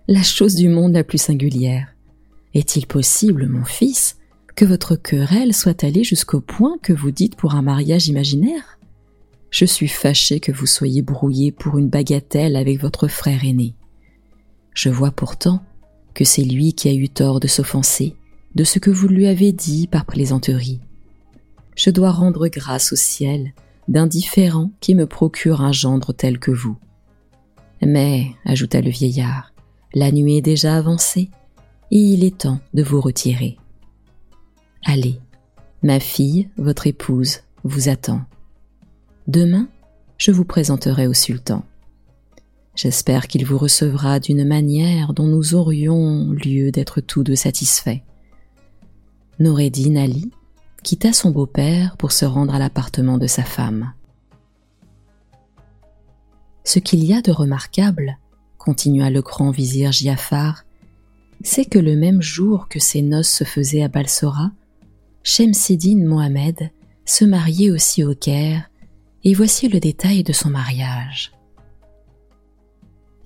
la 0.08 0.22
chose 0.22 0.54
du 0.54 0.68
monde 0.68 0.94
la 0.94 1.04
plus 1.04 1.18
singulière. 1.18 1.93
Est-il 2.54 2.86
possible, 2.86 3.48
mon 3.48 3.64
fils, 3.64 4.16
que 4.54 4.64
votre 4.64 4.94
querelle 4.94 5.52
soit 5.52 5.82
allée 5.82 6.04
jusqu'au 6.04 6.40
point 6.40 6.78
que 6.82 6.92
vous 6.92 7.10
dites 7.10 7.34
pour 7.34 7.54
un 7.54 7.62
mariage 7.62 8.08
imaginaire? 8.08 8.78
Je 9.50 9.64
suis 9.64 9.88
fâché 9.88 10.40
que 10.40 10.52
vous 10.52 10.66
soyez 10.66 11.02
brouillé 11.02 11.52
pour 11.52 11.78
une 11.78 11.88
bagatelle 11.88 12.56
avec 12.56 12.80
votre 12.80 13.08
frère 13.08 13.44
aîné. 13.44 13.74
Je 14.72 14.88
vois 14.88 15.10
pourtant 15.10 15.62
que 16.14 16.24
c'est 16.24 16.44
lui 16.44 16.72
qui 16.74 16.88
a 16.88 16.92
eu 16.92 17.08
tort 17.08 17.40
de 17.40 17.48
s'offenser 17.48 18.16
de 18.54 18.64
ce 18.64 18.78
que 18.78 18.90
vous 18.90 19.08
lui 19.08 19.26
avez 19.26 19.52
dit 19.52 19.88
par 19.88 20.06
plaisanterie. 20.06 20.80
Je 21.76 21.90
dois 21.90 22.12
rendre 22.12 22.46
grâce 22.48 22.92
au 22.92 22.96
ciel 22.96 23.52
d'un 23.88 24.06
différent 24.06 24.70
qui 24.80 24.94
me 24.94 25.06
procure 25.06 25.60
un 25.60 25.72
gendre 25.72 26.12
tel 26.12 26.38
que 26.38 26.52
vous. 26.52 26.76
Mais, 27.82 28.30
ajouta 28.44 28.80
le 28.80 28.90
vieillard, 28.90 29.52
la 29.92 30.10
nuit 30.12 30.38
est 30.38 30.42
déjà 30.42 30.76
avancée, 30.76 31.30
il 32.02 32.24
est 32.24 32.38
temps 32.38 32.60
de 32.74 32.82
vous 32.82 33.00
retirer. 33.00 33.56
Allez, 34.84 35.20
ma 35.82 36.00
fille, 36.00 36.48
votre 36.56 36.86
épouse, 36.86 37.40
vous 37.62 37.88
attend. 37.88 38.22
Demain, 39.28 39.68
je 40.18 40.32
vous 40.32 40.44
présenterai 40.44 41.06
au 41.06 41.14
sultan. 41.14 41.64
J'espère 42.74 43.28
qu'il 43.28 43.46
vous 43.46 43.58
recevra 43.58 44.18
d'une 44.18 44.44
manière 44.44 45.14
dont 45.14 45.28
nous 45.28 45.54
aurions 45.54 46.32
lieu 46.32 46.72
d'être 46.72 47.00
tous 47.00 47.22
deux 47.22 47.36
satisfaits. 47.36 48.00
Noureddin 49.38 49.96
Ali 49.96 50.32
quitta 50.82 51.12
son 51.12 51.30
beau-père 51.30 51.96
pour 51.96 52.10
se 52.10 52.24
rendre 52.24 52.54
à 52.54 52.58
l'appartement 52.58 53.18
de 53.18 53.28
sa 53.28 53.44
femme. 53.44 53.92
Ce 56.64 56.80
qu'il 56.80 57.04
y 57.04 57.14
a 57.14 57.22
de 57.22 57.30
remarquable, 57.30 58.18
continua 58.58 59.10
le 59.10 59.22
grand 59.22 59.50
vizir 59.50 59.92
Giafar, 59.92 60.64
c'est 61.44 61.66
que 61.66 61.78
le 61.78 61.94
même 61.94 62.22
jour 62.22 62.68
que 62.68 62.80
ses 62.80 63.02
noces 63.02 63.28
se 63.28 63.44
faisaient 63.44 63.82
à 63.82 63.88
Balsora, 63.88 64.50
Shemseddin 65.22 66.04
Mohamed 66.04 66.70
se 67.04 67.24
mariait 67.24 67.70
aussi 67.70 68.02
au 68.02 68.14
Caire, 68.14 68.70
et 69.24 69.34
voici 69.34 69.68
le 69.68 69.78
détail 69.78 70.22
de 70.22 70.32
son 70.32 70.48
mariage. 70.50 71.32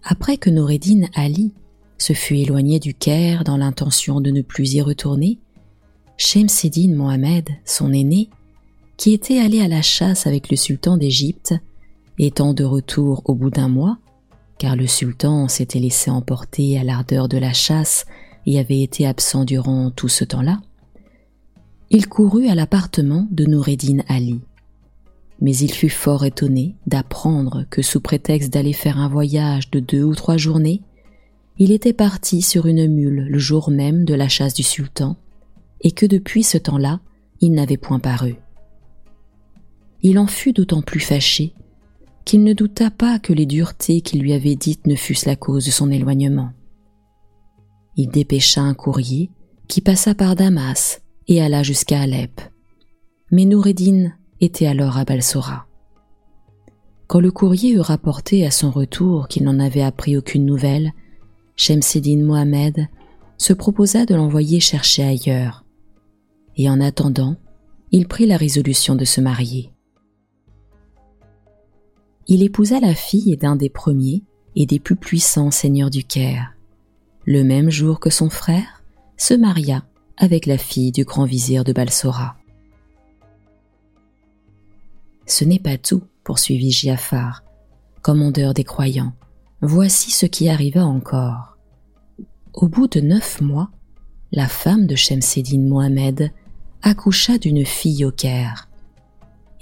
Après 0.02 0.36
que 0.36 0.50
Noureddin 0.50 1.06
Ali 1.14 1.52
se 1.96 2.12
fut 2.12 2.36
éloigné 2.36 2.80
du 2.80 2.92
Caire 2.92 3.44
dans 3.44 3.56
l'intention 3.56 4.20
de 4.20 4.30
ne 4.30 4.42
plus 4.42 4.74
y 4.74 4.82
retourner, 4.82 5.38
Shemseddin 6.16 6.94
Mohamed, 6.94 7.48
son 7.64 7.92
aîné, 7.92 8.30
qui 8.96 9.12
était 9.12 9.38
allé 9.38 9.60
à 9.60 9.68
la 9.68 9.82
chasse 9.82 10.26
avec 10.26 10.50
le 10.50 10.56
sultan 10.56 10.96
d'Égypte, 10.96 11.54
étant 12.18 12.52
de 12.52 12.64
retour 12.64 13.22
au 13.26 13.34
bout 13.36 13.50
d'un 13.50 13.68
mois, 13.68 13.98
car 14.58 14.76
le 14.76 14.86
sultan 14.86 15.48
s'était 15.48 15.78
laissé 15.78 16.10
emporter 16.10 16.78
à 16.78 16.84
l'ardeur 16.84 17.28
de 17.28 17.38
la 17.38 17.52
chasse 17.52 18.06
et 18.46 18.58
avait 18.58 18.82
été 18.82 19.06
absent 19.06 19.44
durant 19.44 19.90
tout 19.90 20.08
ce 20.08 20.24
temps-là, 20.24 20.60
il 21.90 22.08
courut 22.08 22.48
à 22.48 22.54
l'appartement 22.54 23.26
de 23.30 23.46
Noureddin 23.46 24.02
Ali. 24.08 24.40
Mais 25.40 25.56
il 25.56 25.72
fut 25.72 25.88
fort 25.88 26.24
étonné 26.24 26.74
d'apprendre 26.86 27.64
que 27.70 27.80
sous 27.82 28.00
prétexte 28.00 28.52
d'aller 28.52 28.72
faire 28.72 28.98
un 28.98 29.08
voyage 29.08 29.70
de 29.70 29.80
deux 29.80 30.02
ou 30.02 30.14
trois 30.14 30.36
journées, 30.36 30.82
il 31.58 31.72
était 31.72 31.92
parti 31.92 32.42
sur 32.42 32.66
une 32.66 32.86
mule 32.88 33.26
le 33.28 33.38
jour 33.38 33.70
même 33.70 34.04
de 34.04 34.14
la 34.14 34.28
chasse 34.28 34.54
du 34.54 34.62
sultan 34.62 35.16
et 35.80 35.92
que 35.92 36.06
depuis 36.06 36.42
ce 36.42 36.58
temps-là, 36.58 37.00
il 37.40 37.52
n'avait 37.52 37.76
point 37.76 38.00
paru. 38.00 38.36
Il 40.02 40.18
en 40.18 40.26
fut 40.26 40.52
d'autant 40.52 40.82
plus 40.82 41.00
fâché 41.00 41.52
qu'il 42.28 42.44
ne 42.44 42.52
douta 42.52 42.90
pas 42.90 43.18
que 43.18 43.32
les 43.32 43.46
duretés 43.46 44.02
qu'il 44.02 44.20
lui 44.20 44.34
avait 44.34 44.54
dites 44.54 44.86
ne 44.86 44.96
fussent 44.96 45.24
la 45.24 45.34
cause 45.34 45.64
de 45.64 45.70
son 45.70 45.90
éloignement. 45.90 46.50
Il 47.96 48.10
dépêcha 48.10 48.60
un 48.60 48.74
courrier 48.74 49.30
qui 49.66 49.80
passa 49.80 50.14
par 50.14 50.36
Damas 50.36 51.00
et 51.26 51.40
alla 51.40 51.62
jusqu'à 51.62 52.02
Alep. 52.02 52.38
Mais 53.30 53.46
Noureddin 53.46 54.12
était 54.42 54.66
alors 54.66 54.98
à 54.98 55.06
Balsora. 55.06 55.68
Quand 57.06 57.20
le 57.20 57.30
courrier 57.30 57.72
eut 57.72 57.80
rapporté 57.80 58.44
à 58.44 58.50
son 58.50 58.70
retour 58.70 59.28
qu'il 59.28 59.44
n'en 59.44 59.58
avait 59.58 59.80
appris 59.80 60.18
aucune 60.18 60.44
nouvelle, 60.44 60.92
Shemseddin 61.56 62.22
Mohamed 62.22 62.88
se 63.38 63.54
proposa 63.54 64.04
de 64.04 64.14
l'envoyer 64.14 64.60
chercher 64.60 65.02
ailleurs, 65.02 65.64
et 66.58 66.68
en 66.68 66.82
attendant, 66.82 67.36
il 67.90 68.06
prit 68.06 68.26
la 68.26 68.36
résolution 68.36 68.96
de 68.96 69.06
se 69.06 69.22
marier. 69.22 69.72
Il 72.30 72.42
épousa 72.42 72.78
la 72.78 72.94
fille 72.94 73.36
d'un 73.38 73.56
des 73.56 73.70
premiers 73.70 74.22
et 74.54 74.66
des 74.66 74.78
plus 74.78 74.96
puissants 74.96 75.50
seigneurs 75.50 75.88
du 75.88 76.04
Caire. 76.04 76.52
Le 77.24 77.42
même 77.42 77.70
jour 77.70 78.00
que 78.00 78.10
son 78.10 78.28
frère, 78.28 78.82
se 79.16 79.32
maria 79.32 79.84
avec 80.18 80.44
la 80.44 80.58
fille 80.58 80.92
du 80.92 81.04
grand 81.04 81.24
vizir 81.24 81.64
de 81.64 81.72
Balsora. 81.72 82.36
Ce 85.24 85.44
n'est 85.44 85.58
pas 85.58 85.78
tout, 85.78 86.02
poursuivit 86.22 86.70
Giafar, 86.70 87.44
commandeur 88.02 88.52
des 88.52 88.64
croyants. 88.64 89.14
Voici 89.62 90.10
ce 90.10 90.26
qui 90.26 90.50
arriva 90.50 90.84
encore. 90.84 91.56
Au 92.52 92.68
bout 92.68 92.88
de 92.88 93.00
neuf 93.00 93.40
mois, 93.40 93.70
la 94.32 94.48
femme 94.48 94.86
de 94.86 94.96
Shemseddin 94.96 95.62
Mohamed 95.62 96.30
accoucha 96.82 97.38
d'une 97.38 97.64
fille 97.64 98.04
au 98.04 98.10
Caire. 98.10 98.68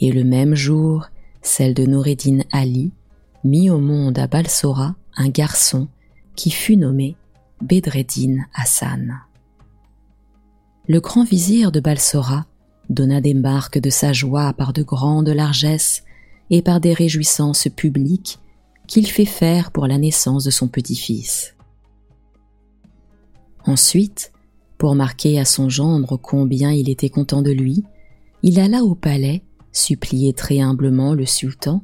Et 0.01 0.11
le 0.11 0.25
même 0.25 0.55
jour, 0.55 1.09
celle 1.47 1.75
de 1.75 1.87
Noureddin 1.87 2.41
Ali 2.53 2.93
mit 3.45 3.71
au 3.71 3.79
monde 3.79 4.19
à 4.19 4.27
Balsora 4.27 4.97
un 5.17 5.29
garçon 5.29 5.89
qui 6.35 6.51
fut 6.51 6.77
nommé 6.77 7.17
Bedreddin 7.63 8.45
Hassan. 8.55 9.21
Le 10.89 11.01
grand 11.01 11.25
vizir 11.25 11.73
de 11.73 11.81
Balsora 11.81 12.47
donna 12.91 13.21
des 13.21 13.35
marques 13.35 13.79
de 13.79 13.91
sa 13.91 14.13
joie 14.13 14.53
par 14.53 14.73
de 14.73 14.83
grandes 14.83 15.29
largesses 15.29 16.05
et 16.51 16.63
par 16.63 16.81
des 16.81 16.93
réjouissances 16.93 17.69
publiques 17.75 18.39
qu'il 18.87 19.07
fait 19.07 19.25
faire 19.25 19.71
pour 19.71 19.87
la 19.87 19.99
naissance 19.99 20.45
de 20.45 20.51
son 20.51 20.69
petit-fils. 20.69 21.55
Ensuite, 23.65 24.33
pour 24.79 24.95
marquer 24.95 25.41
à 25.41 25.45
son 25.45 25.69
gendre 25.69 26.17
combien 26.17 26.71
il 26.71 26.89
était 26.89 27.09
content 27.09 27.43
de 27.43 27.51
lui, 27.51 27.85
il 28.43 28.61
alla 28.61 28.85
au 28.85 28.95
palais 28.95 29.43
supplier 29.77 30.33
très 30.33 30.61
humblement 30.61 31.15
le 31.15 31.27
sultan 31.27 31.83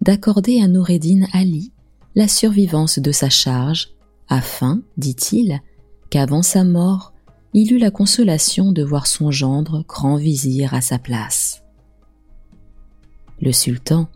d'accorder 0.00 0.60
à 0.60 0.68
Noureddin 0.68 1.26
Ali 1.32 1.72
la 2.14 2.28
survivance 2.28 2.98
de 2.98 3.10
sa 3.10 3.28
charge, 3.28 3.90
afin, 4.28 4.82
dit-il, 4.96 5.60
qu'avant 6.10 6.42
sa 6.42 6.62
mort, 6.62 7.12
il 7.54 7.72
eût 7.72 7.78
la 7.78 7.90
consolation 7.90 8.72
de 8.72 8.82
voir 8.82 9.06
son 9.06 9.30
gendre 9.30 9.84
grand 9.86 10.16
vizir 10.16 10.74
à 10.74 10.80
sa 10.80 10.98
place. 10.98 11.62
Le 13.40 13.52
sultan, 13.52 14.08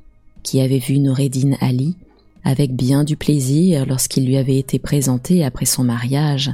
qui 0.43 0.61
avait 0.61 0.79
vu 0.79 0.99
Noureddin 0.99 1.57
Ali 1.61 1.97
avec 2.45 2.75
bien 2.75 3.05
du 3.05 3.17
plaisir 3.17 3.85
lorsqu'il 3.85 4.27
lui 4.27 4.37
avait 4.37 4.59
été 4.59 4.79
présenté 4.79 5.45
après 5.45 5.67
son 5.67 5.85
mariage, 5.85 6.53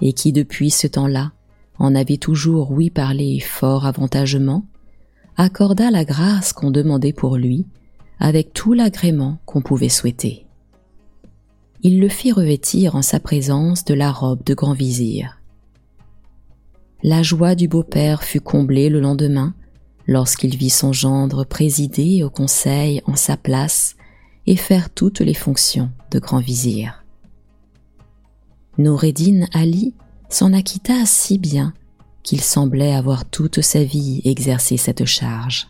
et 0.00 0.12
qui 0.12 0.32
depuis 0.32 0.70
ce 0.70 0.86
temps-là 0.86 1.32
en 1.78 1.94
avait 1.94 2.16
toujours 2.16 2.70
oui 2.70 2.90
parlé 2.90 3.40
fort 3.40 3.86
avantagement, 3.86 4.64
accorda 5.36 5.90
la 5.90 6.04
grâce 6.04 6.52
qu'on 6.52 6.70
demandait 6.70 7.12
pour 7.12 7.36
lui 7.36 7.66
avec 8.18 8.52
tout 8.52 8.72
l'agrément 8.72 9.38
qu'on 9.44 9.60
pouvait 9.60 9.88
souhaiter. 9.88 10.46
Il 11.82 12.00
le 12.00 12.08
fit 12.08 12.32
revêtir 12.32 12.96
en 12.96 13.02
sa 13.02 13.20
présence 13.20 13.84
de 13.84 13.94
la 13.94 14.10
robe 14.10 14.42
de 14.44 14.54
grand 14.54 14.72
vizir. 14.72 15.40
La 17.02 17.22
joie 17.22 17.54
du 17.54 17.68
beau-père 17.68 18.24
fut 18.24 18.40
comblée 18.40 18.88
le 18.88 19.00
lendemain 19.00 19.54
lorsqu'il 20.06 20.56
vit 20.56 20.70
son 20.70 20.92
gendre 20.92 21.44
présider 21.44 22.22
au 22.22 22.30
conseil 22.30 23.02
en 23.06 23.16
sa 23.16 23.36
place 23.36 23.96
et 24.46 24.56
faire 24.56 24.90
toutes 24.90 25.20
les 25.20 25.34
fonctions 25.34 25.90
de 26.10 26.18
grand 26.18 26.40
vizir. 26.40 27.04
Noureddin 28.78 29.46
Ali 29.52 29.94
s'en 30.28 30.52
acquitta 30.52 31.04
si 31.04 31.38
bien 31.38 31.74
qu'il 32.26 32.40
semblait 32.40 32.92
avoir 32.92 33.24
toute 33.24 33.60
sa 33.60 33.84
vie 33.84 34.20
exercé 34.24 34.76
cette 34.76 35.04
charge. 35.04 35.68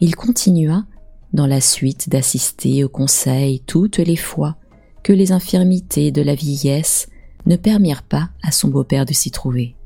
Il 0.00 0.16
continua 0.16 0.84
dans 1.32 1.46
la 1.46 1.60
suite 1.60 2.08
d'assister 2.08 2.82
au 2.82 2.88
conseil 2.88 3.60
toutes 3.60 3.98
les 3.98 4.16
fois 4.16 4.56
que 5.04 5.12
les 5.12 5.30
infirmités 5.30 6.10
de 6.10 6.20
la 6.20 6.34
vieillesse 6.34 7.08
ne 7.46 7.54
permirent 7.54 8.02
pas 8.02 8.30
à 8.42 8.50
son 8.50 8.68
beau-père 8.68 9.06
de 9.06 9.12
s'y 9.12 9.30
trouver. 9.30 9.76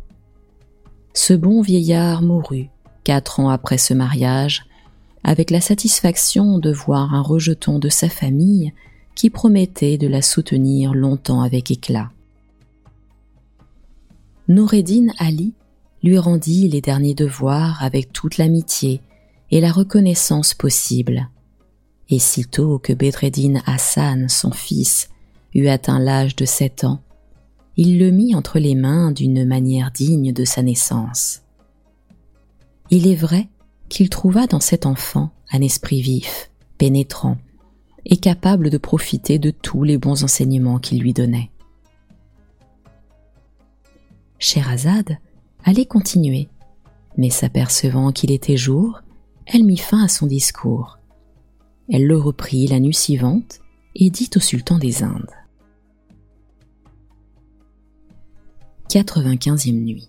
Ce 1.12 1.34
bon 1.34 1.60
vieillard 1.60 2.22
mourut 2.22 2.70
quatre 3.04 3.38
ans 3.38 3.50
après 3.50 3.78
ce 3.78 3.92
mariage, 3.92 4.64
avec 5.24 5.50
la 5.50 5.60
satisfaction 5.60 6.58
de 6.58 6.72
voir 6.72 7.14
un 7.14 7.20
rejeton 7.20 7.78
de 7.78 7.90
sa 7.90 8.08
famille 8.08 8.72
qui 9.14 9.28
promettait 9.28 9.98
de 9.98 10.08
la 10.08 10.22
soutenir 10.22 10.94
longtemps 10.94 11.42
avec 11.42 11.70
éclat. 11.70 12.10
Noureddin 14.52 15.06
Ali 15.18 15.54
lui 16.02 16.18
rendit 16.18 16.68
les 16.68 16.82
derniers 16.82 17.14
devoirs 17.14 17.82
avec 17.82 18.12
toute 18.12 18.36
l'amitié 18.36 19.00
et 19.50 19.60
la 19.60 19.72
reconnaissance 19.72 20.52
possible. 20.52 21.30
Et 22.10 22.18
sitôt 22.18 22.78
que 22.78 22.92
Bedreddin 22.92 23.62
Hassan, 23.64 24.28
son 24.28 24.50
fils, 24.50 25.08
eut 25.54 25.68
atteint 25.68 25.98
l'âge 25.98 26.36
de 26.36 26.44
sept 26.44 26.84
ans, 26.84 27.00
il 27.78 27.98
le 27.98 28.10
mit 28.10 28.34
entre 28.34 28.58
les 28.58 28.74
mains 28.74 29.10
d'une 29.10 29.46
manière 29.46 29.90
digne 29.90 30.34
de 30.34 30.44
sa 30.44 30.62
naissance. 30.62 31.40
Il 32.90 33.06
est 33.06 33.16
vrai 33.16 33.48
qu'il 33.88 34.10
trouva 34.10 34.46
dans 34.46 34.60
cet 34.60 34.84
enfant 34.84 35.30
un 35.50 35.62
esprit 35.62 36.02
vif, 36.02 36.50
pénétrant, 36.76 37.38
et 38.04 38.18
capable 38.18 38.68
de 38.68 38.76
profiter 38.78 39.38
de 39.38 39.50
tous 39.50 39.84
les 39.84 39.96
bons 39.96 40.24
enseignements 40.24 40.78
qu'il 40.78 41.00
lui 41.00 41.14
donnait. 41.14 41.50
Scheherazade 44.42 45.18
allait 45.62 45.86
continuer, 45.86 46.48
mais 47.16 47.30
s'apercevant 47.30 48.10
qu'il 48.10 48.32
était 48.32 48.56
jour, 48.56 49.00
elle 49.46 49.62
mit 49.62 49.76
fin 49.76 50.02
à 50.02 50.08
son 50.08 50.26
discours. 50.26 50.98
Elle 51.88 52.06
le 52.06 52.18
reprit 52.18 52.66
la 52.66 52.80
nuit 52.80 52.94
suivante 52.94 53.60
et 53.94 54.10
dit 54.10 54.30
au 54.34 54.40
sultan 54.40 54.78
des 54.78 55.04
Indes. 55.04 55.30
95e 58.90 59.72
nuit. 59.72 60.08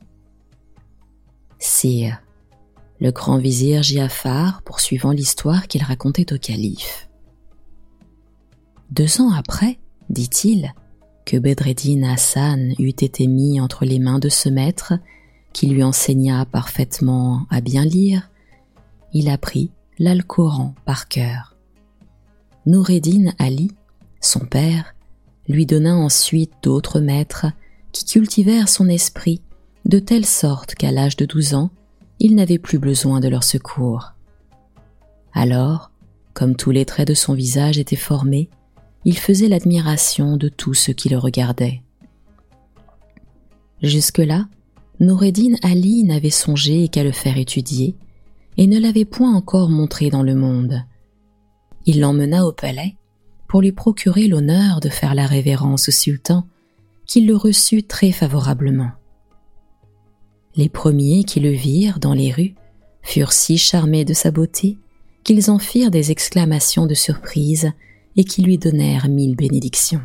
Sire, 1.59 2.19
le 2.99 3.11
grand 3.11 3.37
vizir 3.37 3.83
Giafar 3.83 4.63
poursuivant 4.63 5.11
l'histoire 5.11 5.67
qu'il 5.67 5.83
racontait 5.83 6.33
au 6.33 6.39
calife. 6.39 7.07
Deux 8.89 9.21
ans 9.21 9.31
après, 9.31 9.77
dit-il, 10.09 10.73
que 11.25 11.37
Bedreddin 11.37 12.03
Hassan 12.03 12.73
eût 12.79 12.89
été 12.89 13.27
mis 13.27 13.59
entre 13.59 13.85
les 13.85 13.99
mains 13.99 14.19
de 14.19 14.29
ce 14.29 14.49
maître, 14.49 14.93
qui 15.53 15.67
lui 15.67 15.83
enseigna 15.83 16.45
parfaitement 16.45 17.45
à 17.49 17.61
bien 17.61 17.85
lire, 17.85 18.29
il 19.13 19.29
apprit 19.29 19.71
l'Alcoran 19.99 20.73
par 20.85 21.07
cœur. 21.07 21.55
Noureddin 22.65 23.33
Ali, 23.39 23.71
son 24.19 24.39
père, 24.39 24.95
lui 25.47 25.65
donna 25.65 25.95
ensuite 25.95 26.53
d'autres 26.63 26.99
maîtres 26.99 27.47
qui 27.91 28.05
cultivèrent 28.05 28.69
son 28.69 28.87
esprit 28.87 29.41
de 29.85 29.99
telle 29.99 30.25
sorte 30.25 30.75
qu'à 30.75 30.91
l'âge 30.91 31.17
de 31.17 31.25
douze 31.25 31.53
ans, 31.53 31.69
il 32.19 32.35
n'avait 32.35 32.57
plus 32.57 32.79
besoin 32.79 33.19
de 33.19 33.27
leur 33.27 33.43
secours. 33.43 34.13
Alors, 35.33 35.91
comme 36.33 36.55
tous 36.55 36.71
les 36.71 36.85
traits 36.85 37.07
de 37.07 37.13
son 37.13 37.33
visage 37.33 37.77
étaient 37.77 37.95
formés, 37.95 38.49
il 39.05 39.17
faisait 39.17 39.49
l'admiration 39.49 40.37
de 40.37 40.49
tous 40.49 40.73
ceux 40.73 40.93
qui 40.93 41.09
le 41.09 41.17
regardaient. 41.17 41.81
Jusque-là, 43.81 44.47
Noureddin 44.99 45.55
Ali 45.61 46.03
n'avait 46.03 46.29
songé 46.29 46.87
qu'à 46.87 47.03
le 47.03 47.11
faire 47.11 47.37
étudier 47.37 47.95
et 48.57 48.67
ne 48.67 48.79
l'avait 48.79 49.05
point 49.05 49.33
encore 49.33 49.69
montré 49.69 50.09
dans 50.09 50.23
le 50.23 50.35
monde. 50.35 50.83
Il 51.85 51.99
l'emmena 51.99 52.45
au 52.45 52.53
palais 52.53 52.95
pour 53.47 53.61
lui 53.61 53.71
procurer 53.71 54.27
l'honneur 54.27 54.79
de 54.79 54.89
faire 54.89 55.15
la 55.15 55.27
révérence 55.27 55.89
au 55.89 55.91
sultan 55.91 56.47
qu'il 57.05 57.27
le 57.27 57.35
reçut 57.35 57.83
très 57.83 58.11
favorablement. 58.11 58.91
Les 60.55 60.69
premiers 60.69 61.23
qui 61.23 61.39
le 61.39 61.49
virent 61.49 61.99
dans 61.99 62.13
les 62.13 62.31
rues 62.31 62.55
furent 63.01 63.33
si 63.33 63.57
charmés 63.57 64.05
de 64.05 64.13
sa 64.13 64.31
beauté 64.31 64.77
qu'ils 65.23 65.49
en 65.49 65.59
firent 65.59 65.91
des 65.91 66.11
exclamations 66.11 66.85
de 66.85 66.93
surprise 66.93 67.71
et 68.15 68.23
qui 68.23 68.41
lui 68.41 68.57
donnèrent 68.57 69.09
mille 69.09 69.35
bénédictions. 69.35 70.01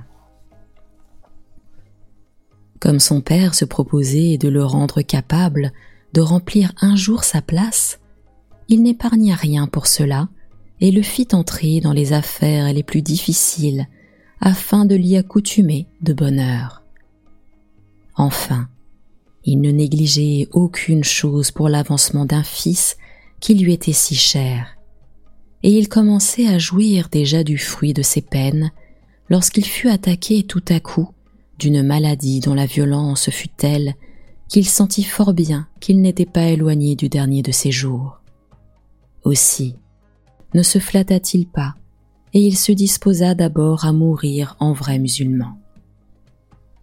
Comme 2.81 3.01
son 3.01 3.21
père 3.21 3.55
se 3.55 3.65
proposait 3.65 4.39
de 4.39 4.49
le 4.49 4.65
rendre 4.65 5.03
capable 5.03 5.73
de 6.13 6.21
remplir 6.21 6.73
un 6.81 6.97
jour 6.97 7.25
sa 7.25 7.43
place, 7.43 7.99
il 8.69 8.83
n'épargna 8.83 9.35
rien 9.35 9.67
pour 9.67 9.87
cela 9.87 10.29
et 10.81 10.91
le 10.91 11.03
fit 11.03 11.29
entrer 11.33 11.81
dans 11.81 11.93
les 11.93 12.13
affaires 12.13 12.73
les 12.73 12.83
plus 12.83 13.03
difficiles 13.03 13.89
afin 14.41 14.85
de 14.85 14.95
l'y 14.95 15.17
accoutumer 15.17 15.87
de 16.01 16.13
bonne 16.13 16.39
heure. 16.39 16.83
Enfin, 18.15 18.69
il 19.45 19.61
ne 19.61 19.71
négligeait 19.71 20.49
aucune 20.53 21.05
chose 21.05 21.51
pour 21.51 21.69
l'avancement 21.69 22.25
d'un 22.25 22.43
fils 22.43 22.97
qui 23.41 23.55
lui 23.55 23.73
était 23.73 23.93
si 23.93 24.15
cher, 24.15 24.78
et 25.63 25.77
il 25.77 25.89
commençait 25.89 26.47
à 26.47 26.59
jouir 26.59 27.09
déjà 27.11 27.43
du 27.45 27.59
fruit 27.59 27.95
de 27.95 28.03
ses 28.03 28.23
peines 28.23 28.71
lorsqu'il 29.29 29.65
fut 29.65 29.89
attaqué 29.89 30.43
tout 30.45 30.65
à 30.69 30.81
coup 30.81 31.09
d'une 31.59 31.83
maladie 31.83 32.41
dont 32.41 32.55
la 32.55 32.67
violence 32.67 33.31
fut 33.31 33.49
telle 33.49 33.95
qu'il 34.49 34.67
sentit 34.67 35.03
fort 35.03 35.35
bien 35.35 35.69
qu'il 35.81 36.01
n'était 36.01 36.27
pas 36.27 36.45
éloigné 36.45 36.97
du 36.97 37.09
dernier 37.09 37.43
de 37.43 37.53
ses 37.53 37.71
jours. 37.71 38.21
Aussi, 39.25 39.75
ne 40.55 40.63
se 40.63 40.79
flatta-t-il 40.79 41.47
pas, 41.47 41.75
et 42.33 42.41
il 42.41 42.57
se 42.57 42.73
disposa 42.73 43.35
d'abord 43.35 43.85
à 43.85 43.93
mourir 43.93 44.57
en 44.61 44.73
vrai 44.73 44.99
musulman. 44.99 45.59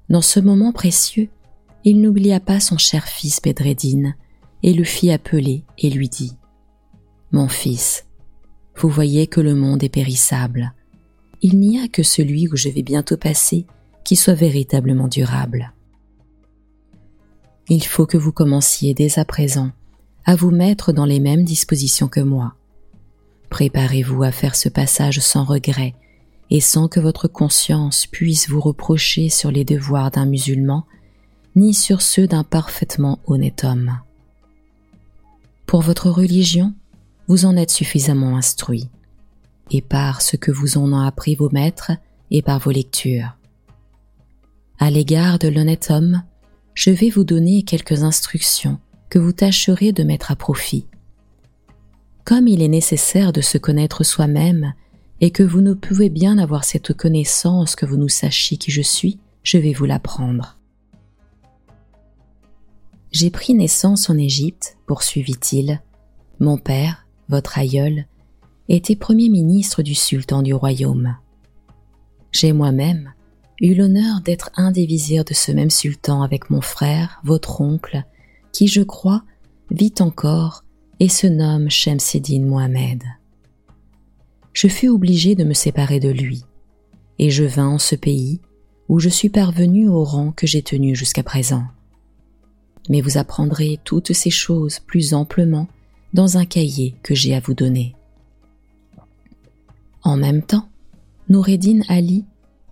Dans 0.10 0.22
ce 0.22 0.40
moment 0.40 0.72
précieux, 0.72 1.30
il 1.84 2.02
n'oublia 2.02 2.40
pas 2.40 2.60
son 2.60 2.78
cher 2.78 3.08
fils 3.08 3.42
Bedreddin 3.42 4.14
et 4.62 4.74
le 4.74 4.84
fit 4.84 5.12
appeler 5.12 5.64
et 5.78 5.90
lui 5.90 6.10
dit 6.10 6.34
Mon 7.32 7.48
fils, 7.48 8.05
vous 8.78 8.90
voyez 8.90 9.28
que 9.28 9.42
le 9.42 9.56
monde 9.56 9.84
est 9.84 9.90
périssable. 9.90 10.74
Il 11.42 11.60
n'y 11.60 11.80
a 11.80 11.88
que 11.88 12.04
celui 12.04 12.48
où 12.48 12.56
je 12.56 12.70
vais 12.70 12.84
bientôt 12.84 13.18
passer 13.18 13.66
qui 14.04 14.16
soit 14.16 14.34
véritablement 14.34 15.08
durable. 15.08 15.74
Il 17.68 17.84
faut 17.84 18.06
que 18.06 18.18
vous 18.18 18.32
commenciez 18.32 18.94
dès 18.94 19.18
à 19.18 19.26
présent 19.26 19.72
à 20.26 20.36
vous 20.36 20.52
mettre 20.52 20.92
dans 20.92 21.06
les 21.06 21.20
mêmes 21.20 21.44
dispositions 21.44 22.08
que 22.08 22.20
moi. 22.20 22.56
Préparez-vous 23.50 24.24
à 24.24 24.32
faire 24.32 24.56
ce 24.56 24.70
passage 24.70 25.20
sans 25.20 25.44
regret 25.44 25.94
et 26.50 26.62
sans 26.62 26.88
que 26.88 27.00
votre 27.00 27.28
conscience 27.28 28.06
puisse 28.08 28.50
vous 28.50 28.60
reprocher 28.60 29.30
sur 29.30 29.52
les 29.52 29.66
devoirs 29.66 30.12
d'un 30.12 30.26
musulman, 30.26 30.86
ni 31.56 31.74
sur 31.74 32.02
ceux 32.02 32.28
d'un 32.28 32.44
parfaitement 32.44 33.20
honnête 33.26 33.64
homme. 33.64 34.00
Pour 35.66 35.82
votre 35.82 36.10
religion, 36.10 36.74
vous 37.28 37.46
en 37.46 37.58
êtes 37.58 37.72
suffisamment 37.72 38.38
instruit, 38.38 38.90
et 39.72 39.82
par 39.82 40.22
ce 40.22 40.36
que 40.36 40.52
vous 40.52 40.78
en 40.78 40.94
ont 40.94 41.02
appris 41.02 41.36
vos 41.36 41.50
maîtres 41.50 41.92
et 42.32 42.42
par 42.42 42.60
vos 42.60 42.72
lectures. 42.72 43.38
À 44.80 44.92
l'égard 44.92 45.40
de 45.40 45.48
l'honnête 45.48 45.88
homme, 45.90 46.24
je 46.74 46.92
vais 46.92 47.10
vous 47.10 47.24
donner 47.24 47.64
quelques 47.64 48.04
instructions 48.04 48.80
que 49.10 49.20
vous 49.20 49.32
tâcherez 49.32 49.92
de 49.92 50.04
mettre 50.04 50.32
à 50.32 50.36
profit. 50.36 50.86
Comme 52.26 52.48
il 52.48 52.62
est 52.62 52.68
nécessaire 52.68 53.32
de 53.32 53.42
se 53.42 53.58
connaître 53.58 54.04
soi-même 54.04 54.74
et 55.22 55.32
que 55.32 55.44
vous 55.44 55.62
ne 55.62 55.74
pouvez 55.74 56.10
bien 56.10 56.38
avoir 56.38 56.64
cette 56.64 56.94
connaissance 56.94 57.76
que 57.76 57.86
vous 57.86 57.98
nous 57.98 58.10
sachiez 58.10 58.58
qui 58.58 58.72
je 58.72 58.82
suis, 58.82 59.20
je 59.44 59.58
vais 59.58 59.74
vous 59.74 59.86
l'apprendre. 59.86 60.58
J'ai 63.12 63.30
pris 63.30 63.54
naissance 63.54 64.10
en 64.10 64.18
Égypte, 64.18 64.78
poursuivit-il. 64.88 65.82
Mon 66.40 66.58
père, 66.58 67.05
votre 67.30 67.58
aïeul, 67.58 68.06
était 68.70 68.96
premier 68.96 69.30
ministre 69.30 69.84
du 69.84 69.96
sultan 69.96 70.42
du 70.42 70.54
royaume. 70.54 71.16
J'ai 72.32 72.52
moi-même 72.52 73.14
eu 73.62 73.74
l'honneur 73.74 74.22
d'être 74.22 74.52
un 74.56 74.72
des 74.72 74.86
vizirs 74.86 75.24
de 75.24 75.34
ce 75.34 75.52
même 75.52 75.70
sultan 75.70 76.22
avec 76.22 76.50
mon 76.50 76.62
frère, 76.62 77.22
votre 77.24 77.62
oncle, 77.62 78.04
qui, 78.52 78.68
je 78.68 78.82
crois, 78.82 79.24
vit 79.72 79.94
encore 80.00 80.64
et 81.00 81.10
se 81.10 81.28
nomme 81.28 81.70
Shemseddin 81.70 82.42
Mohamed 82.42 83.04
je 84.56 84.70
fus 84.70 84.88
obligé 84.88 85.36
de 85.36 85.44
me 85.44 85.54
séparer 85.54 86.00
de 86.00 86.10
lui, 86.10 86.46
et 87.20 87.30
je 87.30 87.44
vins 87.44 87.68
en 87.68 87.78
ce 87.78 87.96
pays 87.96 88.40
où 88.88 89.00
je 89.00 89.10
suis 89.10 89.30
parvenu 89.30 89.90
au 89.90 90.04
rang 90.04 90.32
que 90.32 90.48
j'ai 90.48 90.64
tenu 90.64 90.96
jusqu'à 90.96 91.24
présent. 91.24 91.66
Mais 92.90 93.02
vous 93.02 93.18
apprendrez 93.18 93.80
toutes 93.84 94.14
ces 94.14 94.30
choses 94.30 94.80
plus 94.80 95.14
amplement 95.14 95.68
dans 96.16 96.38
un 96.38 96.46
cahier 96.46 96.96
que 97.04 97.14
j'ai 97.14 97.36
à 97.36 97.42
vous 97.42 97.54
donner. 97.54 97.94
En 100.02 100.16
même 100.16 100.42
temps, 100.42 100.70
Noureddin 101.28 101.82
Ali 101.90 102.24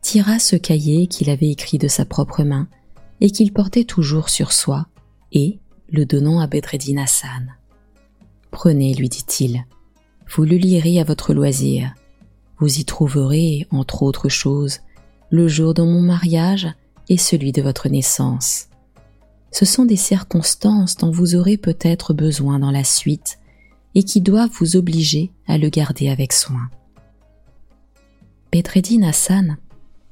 tira 0.01 0.39
ce 0.39 0.55
cahier 0.55 1.07
qu'il 1.07 1.29
avait 1.29 1.51
écrit 1.51 1.77
de 1.77 1.89
sa 1.89 2.05
propre 2.05 2.43
main 2.43 2.69
et 3.19 3.29
qu'il 3.31 3.51
portait 3.51 3.83
toujours 3.83 4.29
sur 4.29 4.53
soi, 4.53 4.87
et, 5.33 5.59
le 5.89 6.05
donnant 6.05 6.39
à 6.39 6.47
Bedreddin 6.47 6.97
Hassan. 7.03 7.53
Prenez, 8.49 8.93
lui 8.93 9.09
dit-il, 9.09 9.65
Vous 10.33 10.45
le 10.45 10.55
lirez 10.55 11.01
à 11.01 11.03
votre 11.03 11.33
loisir. 11.33 11.93
Vous 12.59 12.79
y 12.79 12.85
trouverez, 12.85 13.67
entre 13.71 14.03
autres 14.03 14.29
choses, 14.29 14.79
le 15.29 15.49
jour 15.49 15.73
de 15.73 15.81
mon 15.81 16.01
mariage 16.01 16.69
et 17.09 17.17
celui 17.17 17.51
de 17.51 17.61
votre 17.61 17.89
naissance. 17.89 18.67
Ce 19.53 19.65
sont 19.65 19.85
des 19.85 19.95
circonstances 19.95 20.97
dont 20.97 21.11
vous 21.11 21.35
aurez 21.35 21.57
peut-être 21.57 22.13
besoin 22.13 22.57
dans 22.57 22.71
la 22.71 22.83
suite 22.83 23.37
et 23.93 24.01
qui 24.03 24.19
doivent 24.19 24.51
vous 24.59 24.75
obliger 24.75 25.31
à 25.47 25.59
le 25.59 25.69
garder 25.69 26.09
avec 26.09 26.33
soin. 26.33 26.69
Bedreddin 28.51 29.03
Hassan, 29.03 29.57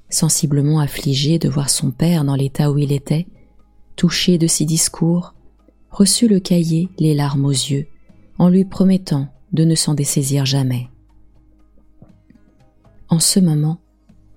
sensiblement 0.09 0.79
affligé 0.79 1.39
de 1.39 1.49
voir 1.49 1.71
son 1.71 1.89
père 1.89 2.23
dans 2.23 2.35
l'état 2.35 2.71
où 2.71 2.77
il 2.77 2.91
était, 2.91 3.25
touché 3.95 4.37
de 4.37 4.45
ses 4.45 4.65
discours, 4.65 5.33
reçut 5.89 6.27
le 6.27 6.39
cahier 6.39 6.89
les 6.99 7.15
larmes 7.15 7.45
aux 7.45 7.49
yeux, 7.49 7.87
en 8.37 8.47
lui 8.47 8.63
promettant 8.63 9.27
de 9.53 9.63
ne 9.63 9.75
s'en 9.75 9.95
dessaisir 9.95 10.45
jamais. 10.45 10.87
En 13.09 13.19
ce 13.19 13.39
moment, 13.39 13.79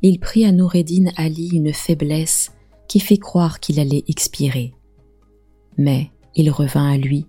il 0.01 0.19
prit 0.19 0.47
à 0.47 0.53
Noureddin 0.53 1.11
Ali 1.17 1.51
une 1.53 1.73
faiblesse 1.73 2.53
qui 2.89 3.01
fit 3.01 3.19
croire 3.19 3.61
qu'il 3.61 3.79
allait 3.81 4.05
expirer. 4.09 4.74
Mais 5.77 6.11
il 6.35 6.51
revint 6.51 6.91
à 6.91 6.97
lui 6.97 7.27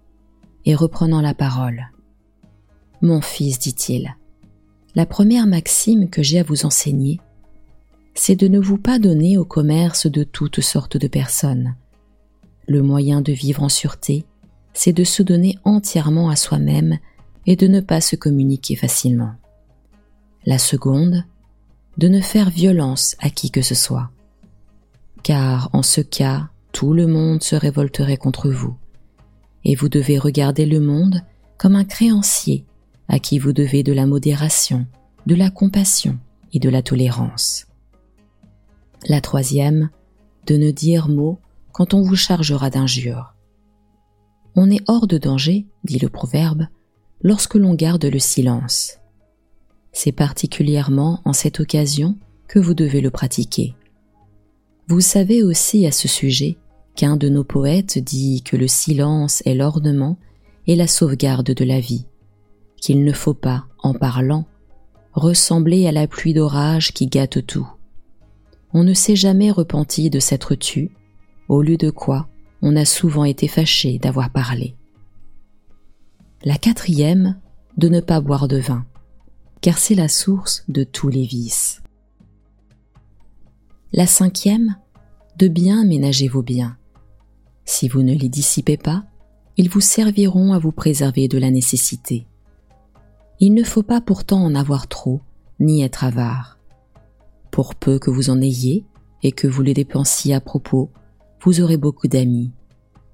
et 0.65 0.75
reprenant 0.75 1.21
la 1.21 1.33
parole. 1.33 1.87
Mon 3.01 3.21
fils, 3.21 3.59
dit-il, 3.59 4.15
la 4.95 5.05
première 5.05 5.45
maxime 5.45 6.09
que 6.09 6.23
j'ai 6.23 6.39
à 6.39 6.43
vous 6.43 6.65
enseigner, 6.65 7.19
c'est 8.13 8.35
de 8.35 8.47
ne 8.47 8.59
vous 8.59 8.77
pas 8.77 8.97
donner 8.97 9.37
au 9.37 9.45
commerce 9.45 10.07
de 10.07 10.23
toutes 10.23 10.61
sortes 10.61 10.97
de 10.97 11.07
personnes. 11.07 11.75
Le 12.67 12.81
moyen 12.81 13.21
de 13.21 13.33
vivre 13.33 13.61
en 13.61 13.69
sûreté, 13.69 14.25
c'est 14.73 14.93
de 14.93 15.03
se 15.03 15.21
donner 15.21 15.57
entièrement 15.65 16.29
à 16.29 16.35
soi-même 16.35 16.97
et 17.45 17.55
de 17.55 17.67
ne 17.67 17.81
pas 17.81 18.01
se 18.01 18.15
communiquer 18.15 18.75
facilement. 18.75 19.33
La 20.45 20.57
seconde, 20.57 21.25
de 21.97 22.07
ne 22.07 22.21
faire 22.21 22.49
violence 22.49 23.15
à 23.19 23.29
qui 23.29 23.51
que 23.51 23.61
ce 23.61 23.75
soit. 23.75 24.09
Car 25.23 25.69
en 25.73 25.83
ce 25.83 26.01
cas, 26.01 26.49
tout 26.75 26.91
le 26.91 27.07
monde 27.07 27.41
se 27.41 27.55
révolterait 27.55 28.17
contre 28.17 28.49
vous, 28.49 28.75
et 29.63 29.75
vous 29.75 29.87
devez 29.87 30.19
regarder 30.19 30.65
le 30.65 30.81
monde 30.81 31.21
comme 31.57 31.73
un 31.73 31.85
créancier 31.85 32.65
à 33.07 33.17
qui 33.17 33.39
vous 33.39 33.53
devez 33.53 33.81
de 33.81 33.93
la 33.93 34.05
modération, 34.05 34.85
de 35.25 35.35
la 35.35 35.49
compassion 35.49 36.19
et 36.51 36.59
de 36.59 36.67
la 36.67 36.81
tolérance. 36.81 37.67
La 39.07 39.21
troisième, 39.21 39.89
de 40.47 40.57
ne 40.57 40.69
dire 40.69 41.07
mot 41.07 41.39
quand 41.71 41.93
on 41.93 42.01
vous 42.01 42.17
chargera 42.17 42.69
d'injures. 42.69 43.35
On 44.57 44.69
est 44.69 44.83
hors 44.89 45.07
de 45.07 45.17
danger, 45.17 45.67
dit 45.85 45.99
le 45.99 46.09
proverbe, 46.09 46.67
lorsque 47.21 47.55
l'on 47.55 47.73
garde 47.73 48.03
le 48.03 48.19
silence. 48.19 48.97
C'est 49.93 50.11
particulièrement 50.11 51.21
en 51.23 51.31
cette 51.31 51.61
occasion 51.61 52.17
que 52.49 52.59
vous 52.59 52.73
devez 52.73 52.99
le 52.99 53.11
pratiquer. 53.11 53.75
Vous 54.89 54.99
savez 54.99 55.41
aussi 55.41 55.87
à 55.87 55.93
ce 55.93 56.09
sujet 56.09 56.57
qu'un 56.95 57.17
de 57.17 57.29
nos 57.29 57.43
poètes 57.43 57.99
dit 57.99 58.41
que 58.41 58.55
le 58.55 58.67
silence 58.67 59.41
est 59.45 59.55
l'ornement 59.55 60.17
et 60.67 60.75
la 60.75 60.87
sauvegarde 60.87 61.51
de 61.51 61.65
la 61.65 61.79
vie, 61.79 62.05
qu'il 62.77 63.03
ne 63.03 63.13
faut 63.13 63.33
pas, 63.33 63.65
en 63.79 63.93
parlant, 63.93 64.45
ressembler 65.13 65.87
à 65.87 65.91
la 65.91 66.07
pluie 66.07 66.33
d'orage 66.33 66.93
qui 66.93 67.07
gâte 67.07 67.45
tout. 67.45 67.67
On 68.73 68.83
ne 68.83 68.93
s'est 68.93 69.15
jamais 69.15 69.51
repenti 69.51 70.09
de 70.09 70.19
s'être 70.19 70.55
tu, 70.55 70.91
au 71.47 71.61
lieu 71.61 71.77
de 71.77 71.89
quoi 71.89 72.27
on 72.61 72.75
a 72.75 72.85
souvent 72.85 73.25
été 73.25 73.47
fâché 73.47 73.99
d'avoir 73.99 74.31
parlé. 74.31 74.75
La 76.43 76.57
quatrième, 76.57 77.39
de 77.77 77.89
ne 77.89 77.99
pas 77.99 78.21
boire 78.21 78.47
de 78.47 78.57
vin, 78.57 78.85
car 79.61 79.77
c'est 79.77 79.95
la 79.95 80.07
source 80.07 80.63
de 80.67 80.83
tous 80.83 81.09
les 81.09 81.25
vices. 81.25 81.81
La 83.93 84.07
cinquième, 84.07 84.77
de 85.37 85.47
bien 85.47 85.85
ménager 85.85 86.27
vos 86.27 86.41
biens. 86.41 86.77
Si 87.65 87.87
vous 87.87 88.03
ne 88.03 88.13
les 88.13 88.29
dissipez 88.29 88.77
pas, 88.77 89.03
ils 89.57 89.69
vous 89.69 89.81
serviront 89.81 90.53
à 90.53 90.59
vous 90.59 90.71
préserver 90.71 91.27
de 91.27 91.37
la 91.37 91.51
nécessité. 91.51 92.27
Il 93.39 93.53
ne 93.53 93.63
faut 93.63 93.83
pas 93.83 94.01
pourtant 94.01 94.43
en 94.43 94.55
avoir 94.55 94.87
trop, 94.87 95.21
ni 95.59 95.81
être 95.83 96.03
avare. 96.03 96.57
Pour 97.51 97.75
peu 97.75 97.99
que 97.99 98.11
vous 98.11 98.29
en 98.29 98.41
ayez 98.41 98.85
et 99.23 99.31
que 99.31 99.47
vous 99.47 99.61
les 99.61 99.73
dépensiez 99.73 100.33
à 100.33 100.41
propos, 100.41 100.91
vous 101.41 101.61
aurez 101.61 101.77
beaucoup 101.77 102.07
d'amis. 102.07 102.51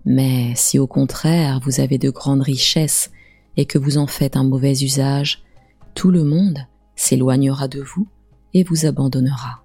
Mais 0.06 0.54
si 0.56 0.80
au 0.80 0.88
contraire 0.88 1.60
vous 1.64 1.80
avez 1.80 1.98
de 1.98 2.10
grandes 2.10 2.42
richesses 2.42 3.12
et 3.58 3.66
que 3.66 3.78
vous 3.78 3.98
en 3.98 4.08
faites 4.08 4.36
un 4.36 4.44
mauvais 4.44 4.82
usage, 4.82 5.44
tout 5.94 6.12
le 6.12 6.24
monde 6.24 6.60
s'éloignera 6.96 7.68
de 7.68 7.82
vous 7.82 8.08
et 8.54 8.64
vous 8.64 8.86
abandonnera. 8.86 9.64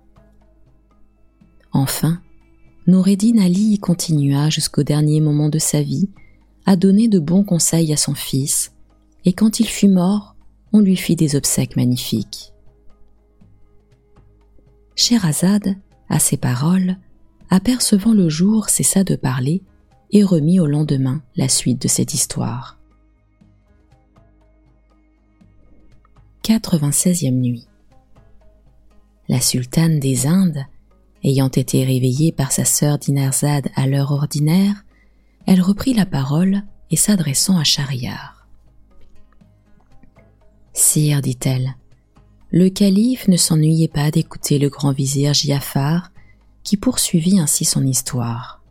Enfin, 1.73 2.21
Noureddin 2.87 3.39
Ali 3.39 3.81
continua 3.81 4.49
jusqu'au 4.49 4.85
dernier 4.85 5.21
moment 5.21 5.49
de 5.49 5.59
sa 5.59 5.83
vie 5.83 6.09
à 6.67 6.77
donner 6.77 7.09
de 7.09 7.19
bons 7.19 7.43
conseils 7.43 7.93
à 7.93 7.97
son 7.97 8.15
fils, 8.15 8.73
et 9.25 9.33
quand 9.33 9.59
il 9.59 9.67
fut 9.67 9.89
mort, 9.89 10.37
on 10.73 10.79
lui 10.79 10.97
fit 10.97 11.17
des 11.17 11.35
obsèques 11.35 11.75
magnifiques. 11.75 12.53
Scheherazade, 14.95 15.75
à 16.09 16.21
ces 16.21 16.37
paroles, 16.37 16.97
apercevant 17.51 18.15
le 18.15 18.29
jour, 18.29 18.69
cessa 18.69 19.03
de 19.03 19.17
parler 19.17 19.63
et 20.13 20.23
remit 20.23 20.61
au 20.61 20.67
lendemain 20.67 21.23
la 21.35 21.49
suite 21.49 21.83
de 21.83 21.89
cette 21.89 22.15
histoire. 22.15 22.79
96e 26.45 27.33
nuit. 27.33 27.67
La 29.29 29.41
sultane 29.41 29.99
des 29.99 30.29
Indes, 30.29 30.65
ayant 31.25 31.49
été 31.49 31.85
réveillée 31.85 32.33
par 32.33 32.53
sa 32.53 32.65
sœur 32.65 32.99
Dinarzade 32.99 33.69
à 33.75 33.87
l'heure 33.87 34.13
ordinaire, 34.13 34.85
elle 35.47 35.61
reprit 35.61 35.95
la 35.95 36.07
parole 36.07 36.63
et 36.91 36.97
s'adressant 36.97 37.59
à 37.59 37.65
Schahriar. 37.65 38.47
Sire, 40.73 41.23
dit-elle, 41.23 41.75
le 42.51 42.69
calife 42.69 43.29
ne 43.29 43.37
s'ennuyait 43.37 43.89
pas 43.89 44.11
d'écouter 44.11 44.59
le 44.59 44.69
grand 44.69 44.93
vizir 44.93 45.35
Giafar, 45.35 46.13
qui 46.63 46.77
poursuivit 46.77 47.39
ainsi 47.41 47.65
son 47.65 47.87
histoire. 47.87 48.63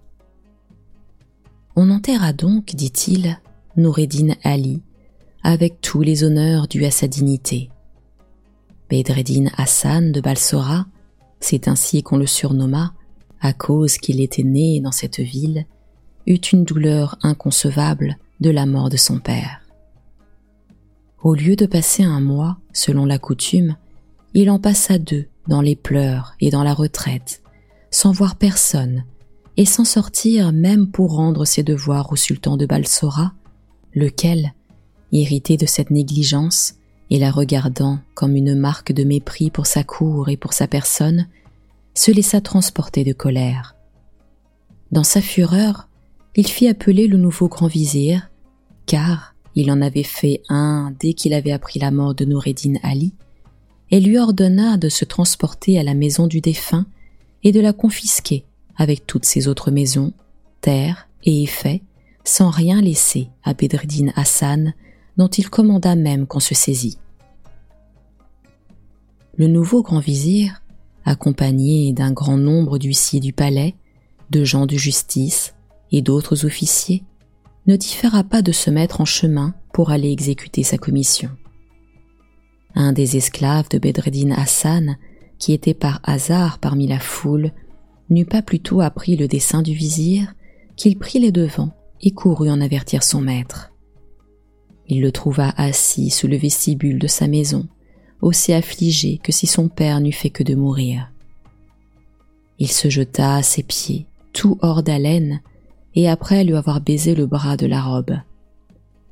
On 1.76 1.90
enterra 1.90 2.32
donc, 2.32 2.76
dit-il, 2.76 3.40
Noureddin 3.76 4.36
Ali, 4.44 4.82
avec 5.44 5.82
tous 5.82 6.02
les 6.02 6.24
honneurs 6.24 6.68
dus 6.68 6.86
à 6.86 6.92
sa 6.92 7.08
dignité. 7.08 7.70
Bedreddin 8.90 9.50
Hassan 9.58 10.12
de 10.12 10.22
Balsora, 10.22 10.86
c'est 11.40 11.68
ainsi 11.68 12.04
qu'on 12.04 12.18
le 12.18 12.28
surnomma, 12.28 12.94
à 13.42 13.54
cause 13.54 13.98
qu'il 13.98 14.22
était 14.22 14.44
né 14.44 14.80
dans 14.80 14.92
cette 14.92 15.20
ville, 15.20 15.66
eut 16.26 16.36
une 16.36 16.64
douleur 16.64 17.18
inconcevable 17.22 18.18
de 18.40 18.50
la 18.50 18.66
mort 18.66 18.90
de 18.90 18.98
son 18.98 19.20
père. 19.20 19.62
Au 21.22 21.34
lieu 21.34 21.56
de 21.56 21.66
passer 21.66 22.04
un 22.04 22.22
mois, 22.22 22.58
selon 22.74 23.06
la 23.06 23.20
coutume, 23.20 23.78
il 24.34 24.50
en 24.50 24.60
passa 24.60 24.98
deux 24.98 25.26
dans 25.48 25.62
les 25.62 25.76
pleurs 25.76 26.36
et 26.40 26.50
dans 26.50 26.64
la 26.64 26.74
retraite, 26.74 27.42
sans 27.92 28.12
voir 28.12 28.36
personne, 28.36 29.06
et 29.58 29.66
sans 29.66 29.86
sortir 29.86 30.52
même 30.52 30.92
pour 30.92 31.16
rendre 31.16 31.46
ses 31.46 31.64
devoirs 31.64 32.12
au 32.12 32.16
sultan 32.16 32.58
de 32.58 32.66
Balsora, 32.66 33.34
lequel, 33.94 34.54
irrité 35.12 35.56
de 35.58 35.66
cette 35.66 35.92
négligence, 35.92 36.76
et 37.10 37.20
la 37.20 37.32
regardant 37.32 38.00
comme 38.14 38.36
une 38.36 38.56
marque 38.56 38.92
de 38.92 39.04
mépris 39.04 39.50
pour 39.50 39.68
sa 39.68 39.84
cour 39.84 40.30
et 40.30 40.38
pour 40.38 40.54
sa 40.54 40.68
personne, 40.68 41.28
se 41.94 42.12
laissa 42.12 42.42
transporter 42.42 43.04
de 43.04 43.14
colère. 43.14 43.76
Dans 44.92 45.04
sa 45.04 45.22
fureur, 45.22 45.88
il 46.36 46.48
fit 46.48 46.68
appeler 46.68 47.08
le 47.08 47.18
nouveau 47.18 47.48
grand 47.48 47.68
vizir, 47.68 48.30
car 48.86 49.36
il 49.56 49.72
en 49.72 49.82
avait 49.82 50.04
fait 50.04 50.42
un 50.50 50.94
dès 51.00 51.14
qu'il 51.14 51.34
avait 51.34 51.52
appris 51.52 51.80
la 51.80 51.92
mort 51.92 52.14
de 52.14 52.26
Noureddin 52.26 52.76
Ali, 52.84 53.14
et 53.92 54.00
lui 54.00 54.18
ordonna 54.18 54.78
de 54.78 54.90
se 54.90 55.06
transporter 55.06 55.80
à 55.80 55.84
la 55.84 55.94
maison 55.94 56.28
du 56.28 56.42
défunt 56.42 56.86
et 57.44 57.52
de 57.52 57.62
la 57.62 57.72
confisquer 57.72 58.44
avec 58.76 59.08
toutes 59.08 59.26
ses 59.26 59.48
autres 59.48 59.72
maisons, 59.72 60.12
terres 60.62 61.08
et 61.24 61.44
effets, 61.44 61.82
sans 62.24 62.50
rien 62.50 62.82
laisser 62.82 63.30
à 63.44 63.54
Bedreddin 63.54 64.12
Hassan, 64.16 64.74
dont 65.18 65.28
il 65.28 65.50
commanda 65.50 65.96
même 65.96 66.28
qu'on 66.28 66.40
se 66.40 66.56
saisit. 66.56 66.98
Le 69.38 69.48
nouveau 69.48 69.84
grand 69.84 70.00
vizir, 70.00 70.62
accompagné 71.04 71.94
d'un 71.94 72.12
grand 72.12 72.38
nombre 72.38 72.78
d'huissiers 72.78 73.20
du 73.20 73.34
palais, 73.34 73.76
de 74.30 74.44
gens 74.44 74.66
de 74.66 74.76
justice 74.76 75.54
et 75.92 76.02
d'autres 76.02 76.46
officiers, 76.46 77.04
ne 77.68 77.76
différa 77.76 78.24
pas 78.24 78.42
de 78.42 78.52
se 78.52 78.70
mettre 78.70 79.02
en 79.02 79.06
chemin 79.06 79.54
pour 79.74 79.92
aller 79.92 80.12
exécuter 80.12 80.64
sa 80.64 80.78
commission. 80.78 81.30
Un 82.76 82.94
des 82.94 83.18
esclaves 83.18 83.70
de 83.70 83.78
Bedreddin 83.78 84.32
Hassan, 84.32 84.98
qui 85.38 85.54
était 85.54 85.74
par 85.74 86.00
hasard 86.04 86.60
parmi 86.60 86.88
la 86.88 87.00
foule, 87.00 87.52
n'eut 88.10 88.26
pas 88.26 88.42
plutôt 88.42 88.82
appris 88.82 89.16
le 89.16 89.28
dessein 89.28 89.62
du 89.62 89.74
vizir 89.74 90.34
qu'il 90.76 90.98
prit 90.98 91.20
les 91.20 91.32
devants 91.32 91.72
et 92.02 92.12
courut 92.12 92.50
en 92.50 92.62
avertir 92.62 93.04
son 93.04 93.22
maître. 93.22 93.72
Il 94.88 95.02
le 95.02 95.12
trouva 95.12 95.54
assis 95.58 96.10
sous 96.10 96.28
le 96.28 96.38
vestibule 96.38 97.00
de 97.00 97.08
sa 97.08 97.28
maison, 97.28 97.68
aussi 98.22 98.54
affligé 98.54 99.20
que 99.24 99.32
si 99.32 99.48
son 99.48 99.68
père 99.68 100.00
n'eût 100.00 100.12
fait 100.12 100.30
que 100.30 100.44
de 100.44 100.56
mourir. 100.56 101.12
Il 102.60 102.72
se 102.72 102.90
jeta 102.90 103.36
à 103.36 103.44
ses 103.44 103.64
pieds, 103.64 104.06
tout 104.34 104.58
hors 104.62 104.84
d'haleine, 104.84 105.42
et 105.96 106.10
après 106.10 106.44
lui 106.44 106.56
avoir 106.56 106.82
baisé 106.82 107.16
le 107.16 107.26
bras 107.26 107.58
de 107.58 107.66
la 107.66 107.82
robe. 107.82 108.18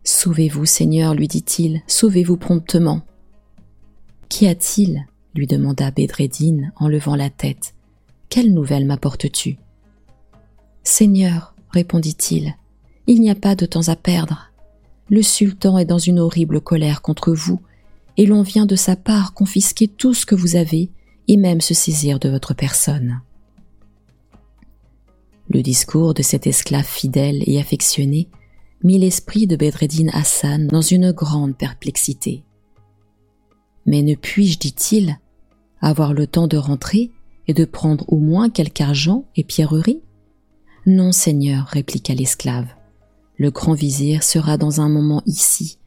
Sauvez-vous, 0.03 0.65
Seigneur, 0.65 1.13
lui 1.13 1.27
dit-il, 1.27 1.81
sauvez-vous 1.87 2.37
promptement. 2.37 3.01
Qu'y 4.29 4.47
a-t-il? 4.47 5.05
lui 5.35 5.47
demanda 5.47 5.89
Bedreddin 5.89 6.71
en 6.75 6.87
levant 6.87 7.15
la 7.15 7.29
tête. 7.29 7.73
Quelle 8.29 8.53
nouvelle 8.53 8.85
m'apportes-tu 8.85 9.57
Seigneur, 10.83 11.55
répondit-il, 11.71 12.55
il 13.07 13.21
n'y 13.21 13.31
a 13.31 13.35
pas 13.35 13.55
de 13.55 13.65
temps 13.65 13.87
à 13.87 13.95
perdre. 13.95 14.52
Le 15.09 15.21
sultan 15.21 15.77
est 15.77 15.85
dans 15.85 15.97
une 15.97 16.19
horrible 16.19 16.61
colère 16.61 17.01
contre 17.01 17.33
vous, 17.33 17.59
et 18.17 18.25
l'on 18.25 18.41
vient 18.41 18.65
de 18.65 18.75
sa 18.75 18.95
part 18.95 19.33
confisquer 19.33 19.87
tout 19.87 20.13
ce 20.13 20.25
que 20.25 20.35
vous 20.35 20.55
avez, 20.55 20.89
et 21.27 21.37
même 21.37 21.61
se 21.61 21.73
saisir 21.73 22.19
de 22.19 22.29
votre 22.29 22.53
personne. 22.53 23.21
Le 25.49 25.61
discours 25.61 26.13
de 26.13 26.21
cet 26.21 26.47
esclave 26.47 26.85
fidèle 26.85 27.43
et 27.45 27.59
affectionné 27.59 28.29
mit 28.83 28.97
l'esprit 28.97 29.47
de 29.47 29.55
Bedreddin 29.55 30.09
Hassan 30.11 30.67
dans 30.67 30.81
une 30.81 31.11
grande 31.11 31.55
perplexité. 31.57 32.43
Mais 33.85 34.01
ne 34.01 34.15
puis-je, 34.15 34.59
dit-il, 34.59 35.19
avoir 35.81 36.13
le 36.13 36.27
temps 36.27 36.47
de 36.47 36.57
rentrer 36.57 37.11
et 37.47 37.53
de 37.53 37.65
prendre 37.65 38.05
au 38.07 38.17
moins 38.17 38.49
quelque 38.49 38.81
argent 38.81 39.25
et 39.35 39.43
pierreries? 39.43 40.01
Non, 40.85 41.11
Seigneur, 41.11 41.67
répliqua 41.67 42.13
l'esclave. 42.13 42.67
Le 43.37 43.51
grand 43.51 43.73
vizir 43.73 44.23
sera 44.23 44.57
dans 44.57 44.81
un 44.81 44.89
moment 44.89 45.23
ici. 45.25 45.79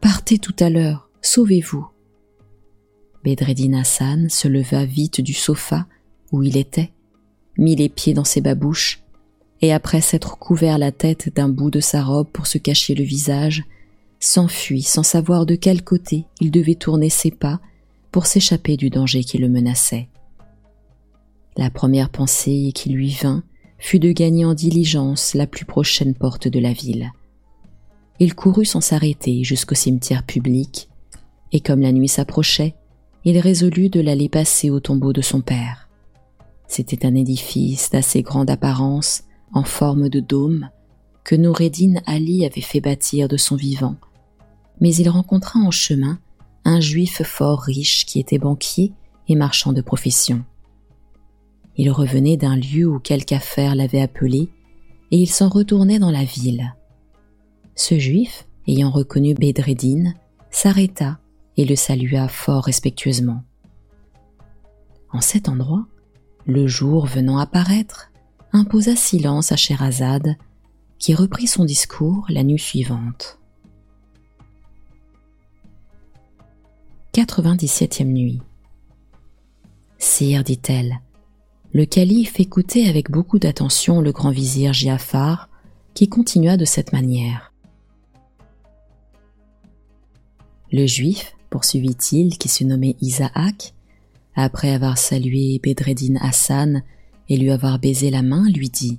Partez 0.00 0.38
tout 0.38 0.56
à 0.58 0.70
l'heure, 0.70 1.10
sauvez-vous. 1.20 1.86
Bedreddin 3.24 3.74
Hassan 3.74 4.30
se 4.30 4.48
leva 4.48 4.84
vite 4.84 5.20
du 5.20 5.34
sofa 5.34 5.86
où 6.32 6.42
il 6.42 6.56
était, 6.56 6.92
mit 7.58 7.76
les 7.76 7.88
pieds 7.88 8.14
dans 8.14 8.24
ses 8.24 8.40
babouches, 8.40 9.02
et 9.60 9.72
après 9.72 10.00
s'être 10.00 10.38
couvert 10.38 10.78
la 10.78 10.92
tête 10.92 11.34
d'un 11.34 11.48
bout 11.48 11.70
de 11.70 11.80
sa 11.80 12.02
robe 12.02 12.28
pour 12.28 12.46
se 12.46 12.58
cacher 12.58 12.94
le 12.94 13.04
visage, 13.04 13.64
s'enfuit 14.20 14.82
sans 14.82 15.02
savoir 15.02 15.46
de 15.46 15.54
quel 15.54 15.82
côté 15.82 16.24
il 16.40 16.50
devait 16.50 16.74
tourner 16.74 17.10
ses 17.10 17.30
pas 17.30 17.60
pour 18.10 18.26
s'échapper 18.26 18.76
du 18.76 18.90
danger 18.90 19.24
qui 19.24 19.38
le 19.38 19.48
menaçait. 19.48 20.08
La 21.56 21.70
première 21.70 22.10
pensée 22.10 22.72
qui 22.74 22.90
lui 22.90 23.10
vint 23.10 23.42
fut 23.78 23.98
de 23.98 24.12
gagner 24.12 24.44
en 24.44 24.54
diligence 24.54 25.34
la 25.34 25.46
plus 25.46 25.64
prochaine 25.64 26.14
porte 26.14 26.48
de 26.48 26.58
la 26.58 26.72
ville. 26.72 27.12
Il 28.18 28.34
courut 28.34 28.64
sans 28.64 28.80
s'arrêter 28.80 29.44
jusqu'au 29.44 29.74
cimetière 29.74 30.24
public, 30.24 30.88
et 31.52 31.60
comme 31.60 31.80
la 31.80 31.92
nuit 31.92 32.08
s'approchait, 32.08 32.74
il 33.24 33.38
résolut 33.38 33.90
de 33.90 34.00
l'aller 34.00 34.28
passer 34.28 34.70
au 34.70 34.80
tombeau 34.80 35.12
de 35.12 35.20
son 35.20 35.40
père. 35.40 35.88
C'était 36.68 37.06
un 37.06 37.14
édifice 37.14 37.90
d'assez 37.90 38.22
grande 38.22 38.50
apparence, 38.50 39.24
en 39.52 39.64
forme 39.64 40.08
de 40.08 40.20
dôme, 40.20 40.70
que 41.24 41.34
Noureddin 41.34 41.94
Ali 42.06 42.44
avait 42.44 42.60
fait 42.60 42.80
bâtir 42.80 43.28
de 43.28 43.36
son 43.36 43.56
vivant, 43.56 43.96
mais 44.80 44.94
il 44.94 45.08
rencontra 45.08 45.60
en 45.60 45.70
chemin 45.70 46.18
un 46.64 46.80
juif 46.80 47.22
fort 47.22 47.62
riche 47.62 48.06
qui 48.06 48.20
était 48.20 48.38
banquier 48.38 48.92
et 49.28 49.34
marchand 49.34 49.72
de 49.72 49.80
profession. 49.80 50.44
Il 51.76 51.90
revenait 51.90 52.36
d'un 52.36 52.56
lieu 52.56 52.86
où 52.86 52.98
quelque 52.98 53.34
affaire 53.34 53.74
l'avait 53.74 54.00
appelé, 54.00 54.48
et 55.10 55.18
il 55.18 55.28
s'en 55.28 55.48
retournait 55.48 55.98
dans 55.98 56.10
la 56.10 56.24
ville. 56.24 56.74
Ce 57.74 57.98
juif, 57.98 58.48
ayant 58.66 58.90
reconnu 58.90 59.34
Bedreddin, 59.34 60.14
s'arrêta 60.50 61.18
et 61.56 61.64
le 61.64 61.76
salua 61.76 62.28
fort 62.28 62.64
respectueusement. 62.64 63.42
En 65.12 65.20
cet 65.20 65.48
endroit, 65.48 65.86
le 66.46 66.66
jour 66.66 67.06
venant 67.06 67.38
apparaître, 67.38 68.10
imposa 68.52 68.96
silence 68.96 69.52
à 69.52 69.56
Scheherazade, 69.56 70.36
qui 70.98 71.14
reprit 71.14 71.46
son 71.46 71.64
discours 71.64 72.24
la 72.28 72.42
nuit 72.42 72.58
suivante. 72.58 73.38
97e 77.12 78.04
nuit. 78.04 78.42
Sire, 79.98 80.44
dit-elle, 80.44 81.00
le 81.76 81.84
calife 81.84 82.40
écoutait 82.40 82.88
avec 82.88 83.10
beaucoup 83.10 83.38
d'attention 83.38 84.00
le 84.00 84.10
grand 84.10 84.30
vizir 84.30 84.72
Giafar, 84.72 85.50
qui 85.92 86.08
continua 86.08 86.56
de 86.56 86.64
cette 86.64 86.94
manière. 86.94 87.52
Le 90.72 90.86
juif, 90.86 91.36
poursuivit-il, 91.50 92.38
qui 92.38 92.48
se 92.48 92.64
nommait 92.64 92.96
Isaac, 93.02 93.74
après 94.34 94.72
avoir 94.72 94.96
salué 94.96 95.60
Bedreddin 95.62 96.16
Hassan 96.18 96.82
et 97.28 97.36
lui 97.36 97.50
avoir 97.50 97.78
baisé 97.78 98.08
la 98.08 98.22
main, 98.22 98.48
lui 98.48 98.70
dit 98.70 98.98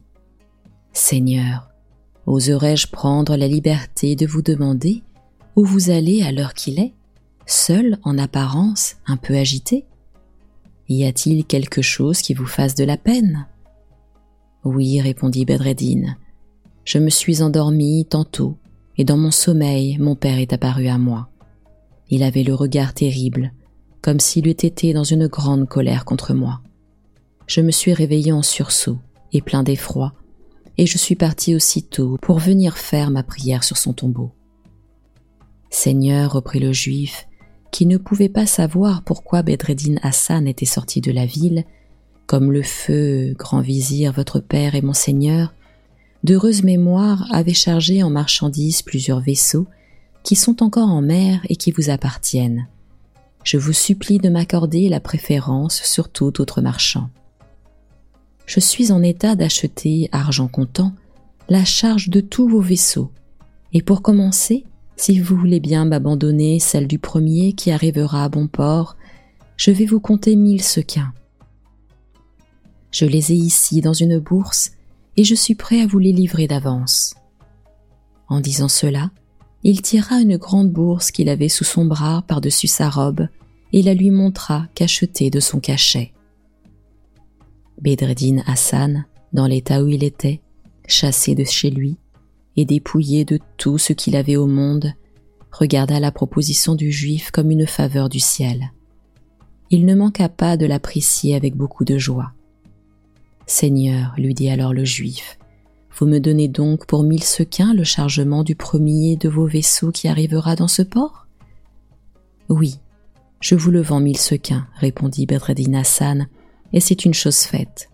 Seigneur, 0.94 1.72
oserais-je 2.28 2.90
prendre 2.90 3.38
la 3.38 3.48
liberté 3.48 4.16
de 4.16 4.28
vous 4.28 4.44
demander 4.44 5.02
où 5.56 5.66
vous 5.66 5.90
allez 5.90 6.22
à 6.22 6.32
l'heure 6.32 6.54
qu'il 6.54 6.80
est, 6.80 6.94
seul 7.48 7.98
en 8.04 8.20
apparence, 8.20 8.98
un 9.08 9.18
peu 9.18 9.36
agité? 9.36 9.88
Y 10.90 11.06
a-t-il 11.06 11.46
quelque 11.46 11.82
chose 11.82 12.22
qui 12.22 12.34
vous 12.34 12.46
fasse 12.46 12.76
de 12.76 12.84
la 12.84 12.98
peine? 12.98 13.48
Oui, 14.64 15.02
répondit 15.02 15.46
Bedreddin. 15.46 16.16
Je 16.86 16.98
me 17.00 17.10
suis 17.10 17.42
endormi 17.42 18.06
tantôt, 18.06 18.58
et 18.98 19.04
dans 19.04 19.18
mon 19.18 19.32
sommeil 19.32 19.98
mon 19.98 20.16
père 20.16 20.40
est 20.40 20.54
apparu 20.54 20.88
à 20.88 20.98
moi. 20.98 21.30
Il 22.10 22.24
avait 22.24 22.44
le 22.44 22.54
regard 22.54 22.94
terrible, 22.94 23.52
comme 24.02 24.20
s'il 24.20 24.48
eût 24.48 24.52
été 24.52 24.94
dans 24.94 25.04
une 25.04 25.28
grande 25.28 25.68
colère 25.68 26.06
contre 26.06 26.34
moi 26.34 26.62
je 27.48 27.62
me 27.62 27.72
suis 27.72 27.94
réveillé 27.94 28.32
en 28.32 28.44
sursaut 28.44 29.00
et 29.32 29.42
plein 29.42 29.64
d'effroi, 29.64 30.14
et 30.78 30.86
je 30.86 30.98
suis 30.98 31.16
parti 31.16 31.56
aussitôt 31.56 32.18
pour 32.22 32.40
venir 32.40 32.78
faire 32.78 33.10
ma 33.10 33.24
prière 33.24 33.64
sur 33.64 33.78
son 33.78 33.94
tombeau. 33.94 34.32
Seigneur, 35.70 36.34
reprit 36.34 36.60
le 36.60 36.72
juif, 36.72 37.28
qui 37.72 37.86
ne 37.86 37.98
pouvait 37.98 38.30
pas 38.30 38.46
savoir 38.46 39.04
pourquoi 39.04 39.44
Bedreddin 39.44 39.96
Hassan 40.02 40.48
était 40.48 40.66
sorti 40.66 41.02
de 41.02 41.12
la 41.12 41.26
ville, 41.26 41.66
comme 42.26 42.52
le 42.52 42.64
feu, 42.64 43.34
grand 43.38 43.62
vizir, 43.62 44.12
votre 44.12 44.40
père 44.40 44.76
et 44.76 44.82
mon 44.82 44.94
seigneur, 44.94 45.54
d'heureuse 46.24 46.64
mémoire 46.64 47.28
avait 47.32 47.54
chargé 47.54 48.04
en 48.04 48.10
marchandises 48.10 48.82
plusieurs 48.82 49.20
vaisseaux 49.20 49.68
qui 50.24 50.36
sont 50.36 50.64
encore 50.64 50.90
en 50.90 51.02
mer 51.02 51.42
et 51.50 51.56
qui 51.56 51.72
vous 51.72 51.90
appartiennent. 51.90 52.68
Je 53.44 53.58
vous 53.58 53.74
supplie 53.74 54.18
de 54.18 54.30
m'accorder 54.30 54.90
la 54.90 55.00
préférence 55.00 55.82
sur 55.84 56.10
tout 56.10 56.42
autre 56.42 56.62
marchand 56.62 57.10
je 58.48 58.62
suis 58.62 58.92
en 58.92 59.04
état 59.04 59.36
d'acheter, 59.36 60.10
argent 60.12 60.48
comptant, 60.48 60.94
la 61.50 61.66
charge 61.66 62.10
de 62.10 62.22
tous 62.22 62.48
vos 62.48 62.62
vaisseaux. 62.62 63.12
Et 63.74 63.82
pour 63.82 64.02
commencer, 64.02 64.66
si 64.98 65.20
vous 65.20 65.38
voulez 65.38 65.60
bien 65.60 65.86
m'abandonner 65.86 66.60
celle 66.60 66.88
du 66.88 67.00
premier 67.00 67.54
qui 67.54 67.72
arrivera 67.72 68.24
à 68.24 68.30
bon 68.30 68.48
port, 68.48 68.98
je 69.56 69.72
vais 69.72 69.86
vous 69.86 70.00
compter 70.00 70.36
mille 70.36 70.64
sequins. 70.64 71.14
Je 72.92 73.06
les 73.06 73.32
ai 73.32 73.36
ici 73.36 73.80
dans 73.82 73.94
une 73.94 74.20
bourse 74.20 74.72
et 75.16 75.24
je 75.24 75.36
suis 75.36 75.56
prêt 75.56 75.82
à 75.82 75.88
vous 75.88 76.00
les 76.00 76.12
livrer 76.12 76.48
d'avance. 76.48 77.16
En 78.28 78.40
disant 78.42 78.68
cela, 78.68 79.12
il 79.64 79.82
tira 79.82 80.20
une 80.20 80.38
grande 80.38 80.72
bourse 80.72 81.12
qu'il 81.12 81.30
avait 81.30 81.50
sous 81.50 81.64
son 81.64 81.86
bras 81.86 82.24
par-dessus 82.28 82.68
sa 82.68 82.90
robe 82.90 83.28
et 83.74 83.84
la 83.84 83.94
lui 83.94 84.12
montra 84.12 84.68
cachetée 84.74 85.30
de 85.30 85.40
son 85.40 85.60
cachet. 85.60 86.14
Bedreddin 87.82 88.42
Hassan, 88.48 89.06
dans 89.34 89.46
l'état 89.46 89.84
où 89.84 89.88
il 89.88 90.04
était, 90.04 90.42
chassé 90.88 91.36
de 91.36 91.44
chez 91.44 91.70
lui 91.70 91.98
et 92.58 92.66
dépouillé 92.66 93.24
de 93.24 93.40
tout 93.58 93.78
ce 93.78 93.94
qu'il 93.94 94.16
avait 94.16 94.36
au 94.36 94.48
monde, 94.48 94.94
regarda 95.52 96.00
la 96.00 96.12
proposition 96.12 96.76
du 96.76 96.92
juif 96.92 97.32
comme 97.32 97.52
une 97.52 97.68
faveur 97.68 98.10
du 98.10 98.20
ciel. 98.20 98.72
Il 99.70 99.86
ne 99.86 99.96
manqua 99.96 100.28
pas 100.28 100.58
de 100.58 100.66
l'apprécier 100.66 101.36
avec 101.36 101.56
beaucoup 101.56 101.86
de 101.86 101.98
joie. 101.98 102.34
Seigneur, 103.46 104.14
lui 104.18 104.34
dit 104.34 104.50
alors 104.50 104.74
le 104.74 104.84
juif, 104.84 105.38
vous 105.98 106.06
me 106.06 106.20
donnez 106.20 106.48
donc 106.48 106.86
pour 106.86 107.04
mille 107.04 107.24
sequins 107.24 107.74
le 107.74 107.84
chargement 107.84 108.44
du 108.44 108.56
premier 108.56 109.16
de 109.16 109.30
vos 109.30 109.46
vaisseaux 109.46 109.92
qui 109.92 110.08
arrivera 110.08 110.56
dans 110.56 110.68
ce 110.68 110.82
port? 110.82 111.28
Oui, 112.50 112.80
je 113.40 113.56
vous 113.56 113.72
le 113.72 113.82
vends 113.82 114.00
mille 114.00 114.18
sequins, 114.18 114.68
répondit 114.76 115.26
Bedreddin 115.26 115.74
Hassan 115.76 116.28
et 116.74 116.80
c'est 116.80 117.06
une 117.06 117.14
chose 117.14 117.40
faite. 117.40 117.90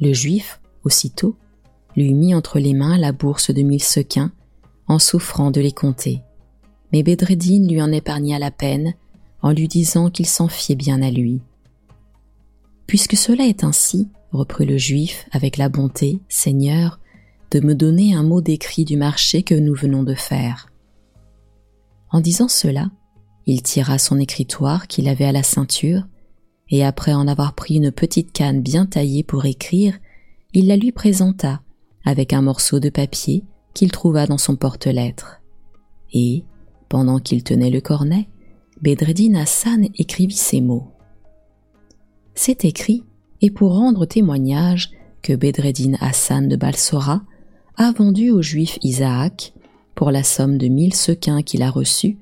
Le 0.00 0.12
juif, 0.12 0.60
aussitôt, 0.84 1.36
lui 1.96 2.14
mit 2.14 2.34
entre 2.34 2.58
les 2.58 2.74
mains 2.74 2.98
la 2.98 3.12
bourse 3.12 3.50
de 3.50 3.62
mille 3.62 3.82
sequins, 3.82 4.32
en 4.86 4.98
souffrant 4.98 5.50
de 5.50 5.60
les 5.60 5.72
compter. 5.72 6.22
Mais 6.92 7.02
Bedreddin 7.02 7.66
lui 7.66 7.80
en 7.82 7.90
épargna 7.90 8.38
la 8.38 8.50
peine, 8.50 8.94
en 9.42 9.52
lui 9.52 9.68
disant 9.68 10.10
qu'il 10.10 10.26
s'en 10.26 10.48
fiait 10.48 10.76
bien 10.76 11.02
à 11.02 11.10
lui. 11.10 11.40
Puisque 12.86 13.16
cela 13.16 13.46
est 13.46 13.64
ainsi, 13.64 14.08
reprit 14.32 14.66
le 14.66 14.78
juif 14.78 15.26
avec 15.32 15.56
la 15.56 15.68
bonté, 15.68 16.20
Seigneur, 16.28 17.00
de 17.50 17.60
me 17.60 17.74
donner 17.74 18.14
un 18.14 18.22
mot 18.22 18.40
d'écrit 18.40 18.84
du 18.84 18.96
marché 18.96 19.42
que 19.42 19.54
nous 19.54 19.74
venons 19.74 20.02
de 20.02 20.14
faire. 20.14 20.68
En 22.10 22.20
disant 22.20 22.48
cela, 22.48 22.90
il 23.46 23.62
tira 23.62 23.98
son 23.98 24.18
écritoire 24.18 24.86
qu'il 24.86 25.08
avait 25.08 25.24
à 25.24 25.32
la 25.32 25.42
ceinture, 25.42 26.02
et 26.68 26.84
après 26.84 27.14
en 27.14 27.28
avoir 27.28 27.54
pris 27.54 27.76
une 27.76 27.92
petite 27.92 28.32
canne 28.32 28.60
bien 28.60 28.86
taillée 28.86 29.22
pour 29.22 29.46
écrire, 29.46 29.96
il 30.52 30.66
la 30.66 30.76
lui 30.76 30.92
présenta 30.92 31.60
avec 32.06 32.32
un 32.32 32.40
morceau 32.40 32.80
de 32.80 32.88
papier 32.88 33.44
qu'il 33.74 33.92
trouva 33.92 34.26
dans 34.26 34.38
son 34.38 34.56
porte-lettres. 34.56 35.42
Et, 36.14 36.44
pendant 36.88 37.18
qu'il 37.18 37.42
tenait 37.42 37.70
le 37.70 37.82
cornet, 37.82 38.28
Bedreddin 38.80 39.34
Hassan 39.34 39.88
écrivit 39.96 40.36
ces 40.36 40.60
mots. 40.60 40.92
C'est 42.34 42.64
écrit, 42.64 43.02
et 43.42 43.50
pour 43.50 43.74
rendre 43.74 44.06
témoignage 44.06 44.92
que 45.20 45.34
Bedreddin 45.34 45.94
Hassan 46.00 46.48
de 46.48 46.56
Balsora 46.56 47.22
a 47.76 47.92
vendu 47.92 48.30
au 48.30 48.40
juif 48.40 48.78
Isaac, 48.82 49.52
pour 49.94 50.10
la 50.10 50.22
somme 50.22 50.58
de 50.58 50.68
mille 50.68 50.94
sequins 50.94 51.42
qu'il 51.42 51.62
a 51.62 51.70
reçus, 51.70 52.18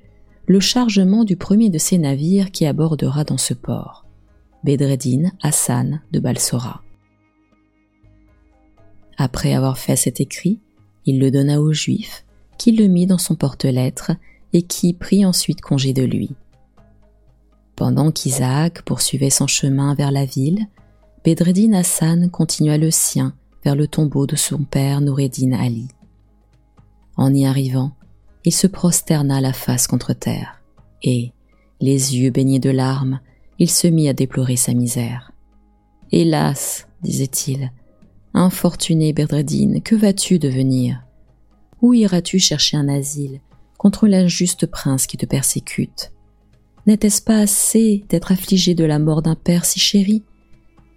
le 0.46 0.60
chargement 0.60 1.24
du 1.24 1.36
premier 1.36 1.70
de 1.70 1.78
ses 1.78 1.98
navires 1.98 2.50
qui 2.50 2.66
abordera 2.66 3.24
dans 3.24 3.38
ce 3.38 3.52
port, 3.52 4.06
Bedreddin 4.62 5.30
Hassan 5.42 6.02
de 6.12 6.20
Balsora. 6.20 6.83
Après 9.16 9.54
avoir 9.54 9.78
fait 9.78 9.96
cet 9.96 10.20
écrit, 10.20 10.60
il 11.06 11.18
le 11.18 11.30
donna 11.30 11.60
au 11.60 11.72
juif, 11.72 12.24
qui 12.58 12.72
le 12.72 12.86
mit 12.86 13.06
dans 13.06 13.18
son 13.18 13.36
porte-lettres 13.36 14.12
et 14.52 14.62
qui 14.62 14.94
prit 14.94 15.24
ensuite 15.24 15.60
congé 15.60 15.92
de 15.92 16.02
lui. 16.02 16.30
Pendant 17.76 18.12
qu'Isaac 18.12 18.82
poursuivait 18.82 19.30
son 19.30 19.46
chemin 19.46 19.94
vers 19.94 20.12
la 20.12 20.24
ville, 20.24 20.66
Bedreddin 21.24 21.72
Hassan 21.72 22.30
continua 22.30 22.78
le 22.78 22.90
sien 22.90 23.34
vers 23.64 23.74
le 23.74 23.88
tombeau 23.88 24.26
de 24.26 24.36
son 24.36 24.58
père 24.64 25.00
Noureddin 25.00 25.52
Ali. 25.52 25.88
En 27.16 27.32
y 27.32 27.46
arrivant, 27.46 27.92
il 28.44 28.52
se 28.52 28.66
prosterna 28.66 29.40
la 29.40 29.52
face 29.52 29.86
contre 29.86 30.12
terre, 30.12 30.60
et, 31.02 31.32
les 31.80 32.16
yeux 32.16 32.30
baignés 32.30 32.60
de 32.60 32.70
larmes, 32.70 33.20
il 33.58 33.70
se 33.70 33.86
mit 33.86 34.08
à 34.08 34.12
déplorer 34.12 34.56
sa 34.56 34.74
misère. 34.74 35.32
Hélas, 36.12 36.86
disait-il, 37.02 37.72
infortuné 38.34 39.12
Bedreddin, 39.12 39.80
que 39.80 39.94
vas-tu 39.94 40.38
devenir? 40.38 41.04
Où 41.80 41.94
iras-tu 41.94 42.38
chercher 42.38 42.76
un 42.76 42.88
asile 42.88 43.40
contre 43.78 44.08
l'injuste 44.08 44.66
prince 44.66 45.06
qui 45.06 45.16
te 45.16 45.26
persécute? 45.26 46.12
N'était-ce 46.86 47.22
pas 47.22 47.38
assez 47.38 48.04
d'être 48.08 48.32
affligé 48.32 48.74
de 48.74 48.84
la 48.84 48.98
mort 48.98 49.22
d'un 49.22 49.36
père 49.36 49.64
si 49.64 49.80
chéri? 49.80 50.22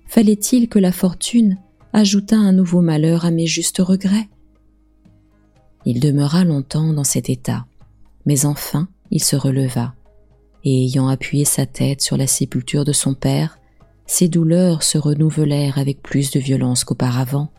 Fallait-il 0.07 0.67
que 0.67 0.79
la 0.79 0.91
fortune 0.91 1.57
ajoutât 1.93 2.38
un 2.38 2.53
nouveau 2.53 2.81
malheur 2.81 3.25
à 3.25 3.31
mes 3.31 3.47
justes 3.47 3.79
regrets? 3.79 4.27
Il 5.85 5.99
demeura 5.99 6.43
longtemps 6.43 6.91
dans 6.91 7.03
cet 7.03 7.29
état, 7.29 7.65
mais 8.25 8.45
enfin 8.45 8.89
il 9.11 9.23
se 9.23 9.35
releva, 9.35 9.93
et 10.63 10.83
ayant 10.83 11.07
appuyé 11.07 11.45
sa 11.45 11.65
tête 11.65 12.01
sur 12.01 12.17
la 12.17 12.27
sépulture 12.27 12.83
de 12.83 12.91
son 12.91 13.13
père, 13.13 13.57
ses 14.08 14.30
douleurs 14.30 14.84
se 14.84 14.97
renouvelèrent 14.97 15.78
avec 15.78 16.01
plus 16.01 16.32
de 16.32 16.39
violence 16.39 16.84
qu'auparavant, 16.84 17.51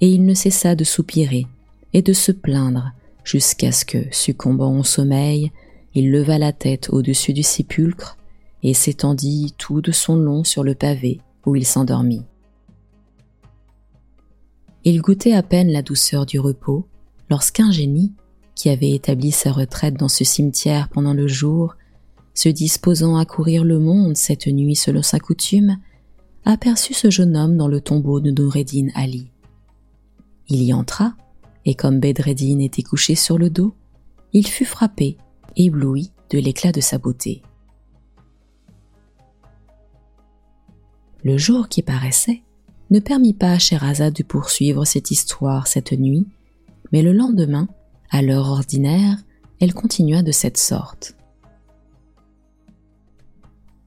et 0.00 0.10
il 0.10 0.26
ne 0.26 0.34
cessa 0.34 0.74
de 0.74 0.84
soupirer 0.84 1.46
et 1.92 2.02
de 2.02 2.12
se 2.12 2.32
plaindre 2.32 2.92
jusqu'à 3.24 3.72
ce 3.72 3.84
que, 3.84 3.98
succombant 4.10 4.76
au 4.78 4.84
sommeil, 4.84 5.52
il 5.94 6.10
leva 6.10 6.38
la 6.38 6.52
tête 6.52 6.90
au-dessus 6.90 7.32
du 7.32 7.42
sépulcre 7.42 8.18
et 8.62 8.74
s'étendit 8.74 9.54
tout 9.58 9.80
de 9.80 9.92
son 9.92 10.16
long 10.16 10.44
sur 10.44 10.64
le 10.64 10.74
pavé 10.74 11.20
où 11.46 11.56
il 11.56 11.64
s'endormit. 11.64 12.22
Il 14.84 15.00
goûtait 15.00 15.34
à 15.34 15.42
peine 15.42 15.70
la 15.70 15.82
douceur 15.82 16.26
du 16.26 16.40
repos 16.40 16.86
lorsqu'un 17.28 17.70
génie, 17.70 18.12
qui 18.54 18.68
avait 18.68 18.90
établi 18.90 19.30
sa 19.30 19.52
retraite 19.52 19.94
dans 19.94 20.08
ce 20.08 20.24
cimetière 20.24 20.88
pendant 20.88 21.14
le 21.14 21.26
jour, 21.26 21.76
se 22.34 22.48
disposant 22.48 23.16
à 23.16 23.24
courir 23.24 23.64
le 23.64 23.78
monde 23.78 24.16
cette 24.16 24.46
nuit 24.46 24.76
selon 24.76 25.02
sa 25.02 25.18
coutume, 25.18 25.78
aperçut 26.44 26.94
ce 26.94 27.10
jeune 27.10 27.36
homme 27.36 27.56
dans 27.56 27.68
le 27.68 27.80
tombeau 27.80 28.20
de 28.20 28.30
Noureddin 28.30 28.88
Ali. 28.94 29.30
Il 30.48 30.62
y 30.62 30.72
entra, 30.72 31.14
et 31.64 31.74
comme 31.74 32.00
Bedreddin 32.00 32.58
était 32.60 32.82
couché 32.82 33.14
sur 33.14 33.38
le 33.38 33.50
dos, 33.50 33.74
il 34.32 34.46
fut 34.46 34.64
frappé, 34.64 35.16
ébloui 35.56 36.10
de 36.30 36.38
l'éclat 36.38 36.72
de 36.72 36.80
sa 36.80 36.98
beauté. 36.98 37.42
Le 41.22 41.36
jour 41.36 41.68
qui 41.68 41.82
paraissait 41.82 42.42
ne 42.90 42.98
permit 42.98 43.34
pas 43.34 43.52
à 43.52 43.58
Sherazade 43.58 44.14
de 44.14 44.22
poursuivre 44.22 44.84
cette 44.84 45.10
histoire 45.10 45.66
cette 45.66 45.92
nuit, 45.92 46.26
mais 46.92 47.02
le 47.02 47.12
lendemain, 47.12 47.68
à 48.10 48.22
l'heure 48.22 48.48
ordinaire, 48.48 49.18
elle 49.60 49.74
continua 49.74 50.22
de 50.22 50.32
cette 50.32 50.56
sorte. 50.56 51.14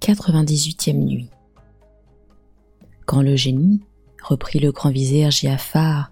98e 0.04 0.97
nuit. 0.97 1.30
Quand 3.06 3.22
le 3.22 3.38
génie, 3.38 3.82
reprit 4.22 4.60
le 4.60 4.74
grand 4.74 4.89
vizir 4.89 5.32
Giafar, 5.32 6.12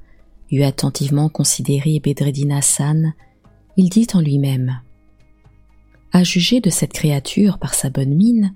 eut 0.49 0.63
attentivement 0.63 1.27
considéré 1.27 1.99
Bedreddin 1.99 2.51
Hassan, 2.51 3.13
il 3.75 3.89
dit 3.89 4.07
en 4.13 4.21
lui-même 4.21 4.79
À 6.13 6.23
juger 6.23 6.61
de 6.61 6.69
cette 6.69 6.93
créature 6.93 7.59
par 7.59 7.73
sa 7.73 7.89
bonne 7.89 8.15
mine, 8.15 8.53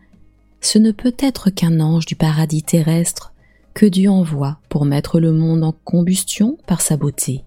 ce 0.61 0.79
ne 0.79 0.91
peut 0.91 1.15
être 1.19 1.49
qu'un 1.49 1.81
ange 1.81 2.05
du 2.05 2.15
paradis 2.15 2.63
terrestre 2.63 3.33
que 3.73 3.85
Dieu 3.85 4.09
envoie 4.09 4.59
pour 4.69 4.85
mettre 4.85 5.19
le 5.19 5.33
monde 5.33 5.65
en 5.65 5.73
combustion 5.73 6.57
par 6.65 6.79
sa 6.79 6.95
beauté. 6.95 7.43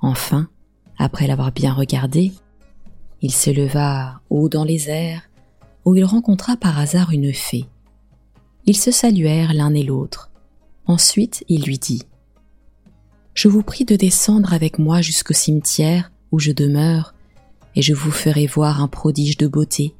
Enfin, 0.00 0.48
après 0.96 1.26
l'avoir 1.26 1.52
bien 1.52 1.74
regardé, 1.74 2.32
il 3.20 3.32
se 3.32 3.50
leva 3.50 4.22
haut 4.30 4.48
dans 4.48 4.64
les 4.64 4.88
airs, 4.88 5.27
où 5.84 5.94
il 5.94 6.04
rencontra 6.04 6.56
par 6.56 6.78
hasard 6.78 7.12
une 7.12 7.32
fée. 7.32 7.66
Ils 8.66 8.76
se 8.76 8.90
saluèrent 8.90 9.54
l'un 9.54 9.74
et 9.74 9.82
l'autre. 9.82 10.30
Ensuite, 10.86 11.44
il 11.48 11.62
lui 11.64 11.78
dit 11.78 12.02
Je 13.34 13.48
vous 13.48 13.62
prie 13.62 13.84
de 13.84 13.96
descendre 13.96 14.52
avec 14.52 14.78
moi 14.78 15.00
jusqu'au 15.00 15.34
cimetière 15.34 16.12
où 16.32 16.38
je 16.38 16.52
demeure, 16.52 17.14
et 17.74 17.82
je 17.82 17.94
vous 17.94 18.10
ferai 18.10 18.46
voir 18.46 18.82
un 18.82 18.88
prodige 18.88 19.36
de 19.36 19.46
beauté 19.46 19.94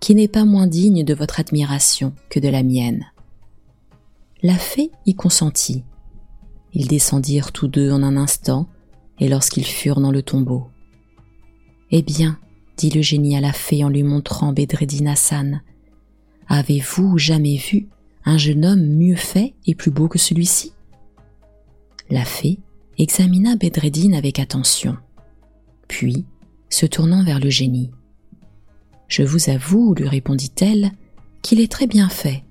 qui 0.00 0.14
n'est 0.14 0.28
pas 0.28 0.44
moins 0.44 0.66
digne 0.66 1.04
de 1.04 1.14
votre 1.14 1.40
admiration 1.40 2.12
que 2.28 2.38
de 2.40 2.48
la 2.48 2.62
mienne. 2.62 3.06
La 4.42 4.56
fée 4.58 4.90
y 5.06 5.14
consentit. 5.14 5.84
Ils 6.74 6.88
descendirent 6.88 7.52
tous 7.52 7.68
deux 7.68 7.90
en 7.90 8.02
un 8.02 8.16
instant, 8.16 8.68
et 9.18 9.28
lorsqu'ils 9.28 9.66
furent 9.66 10.00
dans 10.00 10.10
le 10.10 10.22
tombeau. 10.22 10.68
Eh 11.90 12.02
bien, 12.02 12.38
dit 12.76 12.90
le 12.90 13.02
génie 13.02 13.36
à 13.36 13.40
la 13.40 13.52
fée 13.52 13.84
en 13.84 13.88
lui 13.88 14.02
montrant 14.02 14.52
Bedreddin 14.52 15.06
Hassan, 15.06 15.62
avez-vous 16.48 17.18
jamais 17.18 17.56
vu 17.56 17.88
un 18.24 18.38
jeune 18.38 18.64
homme 18.64 18.84
mieux 18.84 19.16
fait 19.16 19.54
et 19.66 19.74
plus 19.74 19.90
beau 19.90 20.08
que 20.08 20.18
celui-ci? 20.18 20.72
La 22.10 22.24
fée 22.24 22.58
examina 22.98 23.56
Bedreddin 23.56 24.12
avec 24.12 24.38
attention, 24.38 24.96
puis, 25.88 26.24
se 26.68 26.86
tournant 26.86 27.24
vers 27.24 27.40
le 27.40 27.50
génie, 27.50 27.90
Je 29.08 29.22
vous 29.22 29.50
avoue, 29.50 29.94
lui 29.94 30.08
répondit-elle, 30.08 30.90
qu'il 31.42 31.60
est 31.60 31.70
très 31.70 31.86
bien 31.86 32.08
fait, 32.08 32.42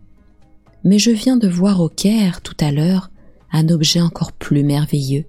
mais 0.84 1.00
je 1.00 1.12
viens 1.12 1.38
de 1.38 1.48
voir 1.48 1.82
au 1.82 1.90
Caire 1.90 2.42
tout 2.42 2.56
à 2.60 2.72
l'heure 2.72 3.10
un 3.52 3.70
objet 3.70 4.02
encore 4.02 4.32
plus 4.32 4.64
merveilleux 4.64 5.26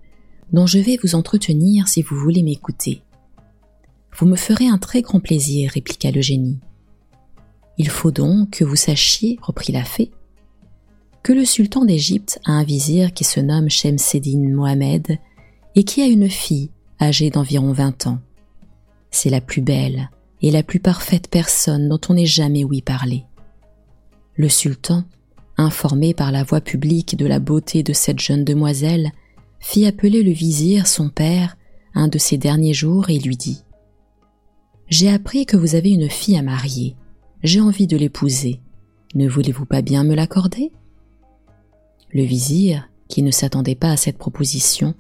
dont 0.53 0.67
je 0.67 0.79
vais 0.79 0.99
vous 1.03 1.15
entretenir 1.15 1.89
si 1.89 2.03
vous 2.03 2.17
voulez 2.17 2.43
m'écouter. 2.43 3.04
Vous 4.17 4.27
me 4.27 4.37
ferez 4.37 4.69
un 4.69 4.79
très 4.79 5.03
grand 5.03 5.19
plaisir, 5.19 5.73
répliqua 5.73 6.13
le 6.13 6.21
génie. 6.21 6.61
Il 7.79 7.89
faut 7.89 8.13
donc 8.13 8.51
que 8.51 8.65
vous 8.65 8.77
sachiez, 8.77 9.39
reprit 9.43 9.73
la 9.73 9.85
fée, 9.85 10.13
que 11.25 11.33
le 11.33 11.45
sultan 11.45 11.85
d'Égypte 11.85 12.39
a 12.45 12.53
un 12.53 12.63
vizir 12.63 13.13
qui 13.13 13.25
se 13.25 13.41
nomme 13.41 13.69
Shemseddin 13.69 14.51
Mohamed 14.51 15.19
et 15.75 15.83
qui 15.83 16.03
a 16.03 16.07
une 16.07 16.29
fille 16.29 16.71
âgée 17.01 17.31
d'environ 17.31 17.73
vingt 17.73 18.07
ans. 18.07 18.21
C'est 19.11 19.31
la 19.31 19.41
plus 19.41 19.63
belle 19.63 20.11
et 20.43 20.53
la 20.53 20.63
plus 20.63 20.79
parfaite 20.79 21.29
personne 21.29 21.89
dont 21.89 22.01
on 22.09 22.17
ait 22.17 22.27
jamais 22.27 22.63
ouï 22.63 22.83
parler. 22.83 23.25
Le 24.37 24.49
sultan, 24.49 25.05
informé 25.57 26.15
par 26.15 26.31
la 26.31 26.45
voix 26.45 26.61
publique 26.61 27.17
de 27.17 27.27
la 27.27 27.41
beauté 27.41 27.83
de 27.83 27.93
cette 27.93 28.21
jeune 28.21 28.45
demoiselle, 28.45 29.11
fit 29.59 29.87
appeler 29.87 30.23
le 30.23 30.33
vizir, 30.33 30.87
son 30.87 31.09
père, 31.09 31.57
un 31.95 32.07
de 32.07 32.19
ces 32.19 32.37
derniers 32.37 32.75
jours 32.75 33.11
et 33.11 33.19
lui 33.19 33.37
dit 33.37 33.65
J'ai 34.89 35.11
appris 35.11 35.47
que 35.47 35.57
vous 35.57 35.75
avez 35.75 35.91
une 35.91 36.11
fille 36.11 36.37
à 36.37 36.43
marier. 36.43 36.97
J'ai 37.43 37.61
envie 37.61 37.87
de 37.87 37.97
l'épouser. 37.97 38.61
Ne 39.15 39.29
voulez-vous 39.29 39.67
pas 39.67 39.83
bien 39.83 40.05
me 40.05 40.15
l'accorder? 40.15 40.73
Le 42.13 42.23
vizir, 42.23 42.89
qui 43.09 43.23
ne 43.23 43.31
s'attendait 43.31 43.75
pas 43.75 43.91
à 43.91 43.97
cette 43.97 44.19
proposition, 44.19 44.95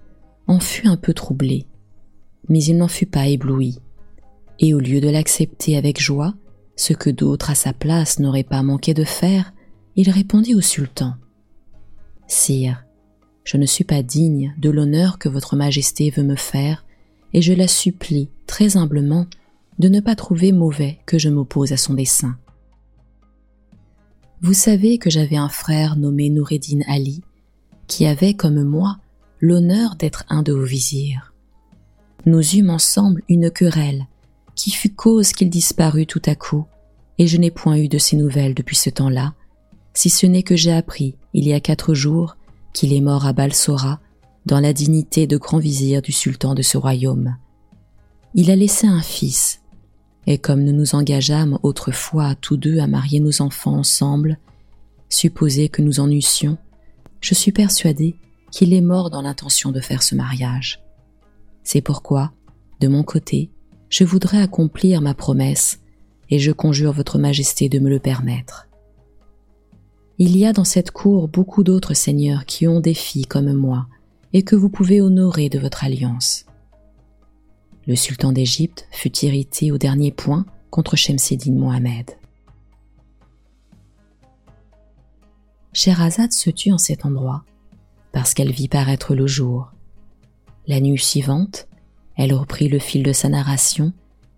en 0.47 0.59
fut 0.59 0.87
un 0.87 0.97
peu 0.97 1.15
troublé, 1.15 1.67
mais 2.49 2.63
il 2.63 2.77
n'en 2.77 2.89
fut 2.89 3.07
pas 3.07 3.29
ébloui, 3.29 3.79
et 4.59 4.75
au 4.75 4.79
lieu 4.79 5.01
de 5.01 5.09
l'accepter 5.09 5.77
avec 5.77 6.01
joie, 6.01 6.35
ce 6.77 6.93
que 6.93 7.11
d'autres 7.11 7.51
à 7.51 7.55
sa 7.55 7.73
place 7.73 8.19
n'auraient 8.19 8.43
pas 8.43 8.63
manqué 8.63 8.95
de 8.95 9.05
faire, 9.05 9.53
il 9.97 10.11
répondit 10.11 10.55
au 10.55 10.61
sultan. 10.61 11.15
Sire, 12.27 12.85
je 13.45 13.57
ne 13.57 13.67
suis 13.67 13.85
pas 13.85 14.03
digne 14.03 14.55
de 14.59 14.71
l'honneur 14.71 15.19
que 15.19 15.29
votre 15.29 15.57
majesté 15.57 16.11
veut 16.11 16.25
me 16.25 16.37
faire, 16.37 16.85
et 17.33 17.43
je 17.43 17.53
la 17.53 17.69
supplie 17.69 18.29
très 18.47 18.77
humblement 18.77 19.27
de 19.79 19.89
ne 19.89 20.01
pas 20.01 20.15
trouver 20.15 20.53
mauvais 20.53 20.99
que 21.07 21.19
je 21.19 21.29
m'oppose 21.29 21.73
à 21.73 21.77
son 21.77 21.95
dessein. 21.95 22.37
Vous 24.41 24.53
savez 24.53 24.99
que 24.99 25.11
j'avais 25.11 25.37
un 25.37 25.49
frère 25.49 25.97
nommé 25.97 26.31
Noureddin 26.31 26.81
Ali, 26.87 27.23
qui 27.87 28.07
avait, 28.07 28.35
comme 28.35 28.63
moi, 28.63 28.99
l'honneur 29.41 29.97
d'être 29.97 30.25
un 30.29 30.43
de 30.43 30.53
vos 30.53 30.65
vizirs. 30.65 31.33
Nous 32.27 32.57
eûmes 32.57 32.71
ensemble 32.71 33.23
une 33.29 33.51
querelle, 33.51 34.07
qui 34.55 34.71
fut 34.71 34.95
cause 34.95 35.33
qu'il 35.33 35.51
disparut 35.51 36.07
tout 36.07 36.23
à 36.27 36.35
coup, 36.35 36.67
et 37.19 37.27
je 37.27 37.37
n'ai 37.37 37.51
point 37.51 37.77
eu 37.77 37.89
de 37.89 37.99
ses 37.99 38.17
nouvelles 38.17 38.55
depuis 38.55 38.77
ce 38.77 38.91
temps-là, 38.91 39.35
si 39.95 40.11
ce 40.11 40.27
n'est 40.27 40.43
que 40.43 40.57
j'ai 40.57 40.73
appris, 40.73 41.15
il 41.33 41.47
y 41.47 41.53
a 41.53 41.61
quatre 41.61 41.95
jours, 41.95 42.37
qu'il 42.73 42.93
est 42.93 43.01
mort 43.01 43.27
à 43.27 43.33
Balsora, 43.33 44.01
dans 44.45 44.61
la 44.61 44.73
dignité 44.73 45.27
de 45.27 45.37
grand 45.37 45.59
vizir 45.59 46.03
du 46.03 46.13
sultan 46.13 46.55
de 46.55 46.63
ce 46.63 46.77
royaume. 46.77 47.37
Il 48.35 48.51
a 48.51 48.57
laissé 48.57 48.87
un 48.87 49.01
fils, 49.01 49.61
et 50.27 50.39
comme 50.39 50.65
nous 50.65 50.73
nous 50.73 50.95
engageâmes 50.95 51.59
autrefois 51.63 52.35
tous 52.35 52.57
deux 52.57 52.79
à 52.79 52.87
marier 52.87 53.21
nos 53.21 53.43
enfants 53.43 53.77
ensemble, 53.77 54.39
supposé 55.09 55.69
que 55.69 55.83
nous 55.83 56.01
en 56.01 56.11
eussions, 56.11 56.59
je 57.21 57.35
suis 57.35 57.53
persuadé 57.53 58.17
qu'il 58.51 58.73
est 58.73 58.81
mort 58.81 59.11
dans 59.11 59.23
l'intention 59.23 59.71
de 59.71 59.81
faire 59.81 60.03
ce 60.03 60.15
mariage. 60.15 60.83
C'est 61.63 61.81
pourquoi, 61.81 62.33
de 62.81 62.89
mon 62.89 63.03
côté, 63.03 63.51
je 63.89 64.05
voudrais 64.05 64.41
accomplir 64.41 65.01
ma 65.01 65.15
promesse, 65.15 65.81
et 66.31 66.39
je 66.39 66.53
conjure 66.53 66.93
votre 66.93 67.19
majesté 67.19 67.69
de 67.69 67.79
me 67.79 67.91
le 67.91 67.99
permettre. 67.99 68.69
Il 70.19 70.37
y 70.37 70.47
a 70.47 70.53
dans 70.53 70.65
cette 70.65 70.91
cour 70.91 71.29
beaucoup 71.29 71.65
d'autres 71.65 71.95
seigneurs 71.95 72.45
qui 72.45 72.67
ont 72.67 72.81
des 72.81 72.95
filles 72.95 73.27
comme 73.27 73.53
moi, 73.53 73.87
et 74.33 74.43
que 74.43 74.57
vous 74.57 74.69
pouvez 74.69 75.01
honorer 75.01 75.49
de 75.49 75.59
votre 75.59 75.85
alliance. 75.85 76.47
Le 77.87 77.97
sultan 77.97 78.33
d'Égypte 78.33 78.87
fut 78.91 79.15
irrité 79.19 79.71
au 79.71 79.79
dernier 79.79 80.11
point 80.11 80.47
contre 80.71 80.97
Shemseddin 80.97 81.53
Mohamed. 81.53 82.13
Sherazade 85.75 86.33
se 86.33 86.51
tut 86.51 86.73
en 86.73 86.79
cet 86.79 87.05
endroit, 87.05 87.45
parce 88.13 88.33
qu'elle 88.33 88.53
vit 88.53 88.69
paraître 88.69 89.15
le 89.15 89.27
jour. 89.27 89.73
La 90.67 90.81
nuit 90.81 90.99
suivante, 90.99 91.69
elle 92.17 92.33
reprit 92.33 92.69
le 92.69 92.79
fil 92.79 93.03
de 93.03 93.13
sa 93.13 93.29
narration 93.29 93.93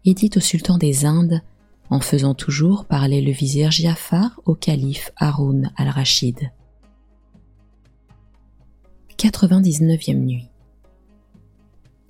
et 0.05 0.15
dit 0.15 0.31
au 0.35 0.41
sultan 0.41 0.79
des 0.79 1.05
Indes, 1.05 1.43
en 1.89 2.01
faisant 2.01 2.35
toujours 2.35 2.85
parler 2.85 3.21
le 3.21 3.31
vizir 3.31 3.71
Giafar 3.71 4.41
au 4.45 4.55
calife 4.55 5.13
Haroun 5.17 5.71
al-Rachid. 5.77 6.51
99e 9.19 10.15
nuit. 10.15 10.49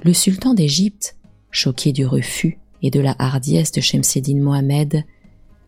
Le 0.03 0.15
sultan 0.15 0.55
d'Égypte 0.55 1.17
choqué 1.57 1.93
du 1.93 2.07
refus 2.07 2.59
et 2.83 2.91
de 2.91 3.01
la 3.01 3.17
hardiesse 3.19 3.73
de 3.73 3.81
Shemseddin 3.81 4.41
Mohamed, 4.41 5.05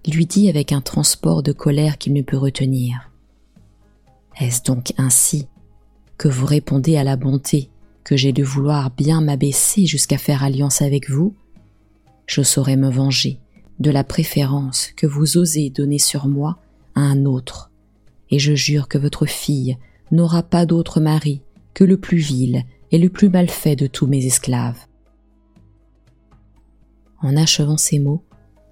lui 0.06 0.26
dit 0.26 0.48
avec 0.48 0.72
un 0.72 0.80
transport 0.80 1.42
de 1.42 1.52
colère 1.52 1.98
qu'il 1.98 2.12
ne 2.12 2.22
peut 2.22 2.36
retenir. 2.36 3.10
Est-ce 4.40 4.62
donc 4.62 4.92
ainsi 4.96 5.48
que 6.16 6.28
vous 6.28 6.46
répondez 6.46 6.96
à 6.96 7.04
la 7.04 7.16
bonté 7.16 7.70
que 8.04 8.16
j'ai 8.16 8.32
de 8.32 8.42
vouloir 8.42 8.90
bien 8.90 9.20
m'abaisser 9.20 9.86
jusqu'à 9.86 10.18
faire 10.18 10.42
alliance 10.42 10.80
avec 10.80 11.10
vous? 11.10 11.34
Je 12.26 12.42
saurais 12.42 12.76
me 12.76 12.90
venger 12.90 13.38
de 13.80 13.90
la 13.90 14.04
préférence 14.04 14.88
que 14.96 15.06
vous 15.06 15.36
osez 15.36 15.70
donner 15.70 15.98
sur 15.98 16.26
moi 16.26 16.58
à 16.94 17.00
un 17.00 17.24
autre, 17.24 17.70
et 18.30 18.38
je 18.38 18.54
jure 18.54 18.88
que 18.88 18.98
votre 18.98 19.26
fille 19.26 19.76
n'aura 20.10 20.42
pas 20.42 20.66
d'autre 20.66 21.00
mari 21.00 21.42
que 21.74 21.84
le 21.84 21.98
plus 21.98 22.18
vil 22.18 22.64
et 22.90 22.98
le 22.98 23.08
plus 23.08 23.28
mal 23.28 23.48
fait 23.48 23.76
de 23.76 23.86
tous 23.86 24.06
mes 24.06 24.24
esclaves. 24.24 24.87
En 27.20 27.36
achevant 27.36 27.76
ces 27.76 27.98
mots, 27.98 28.22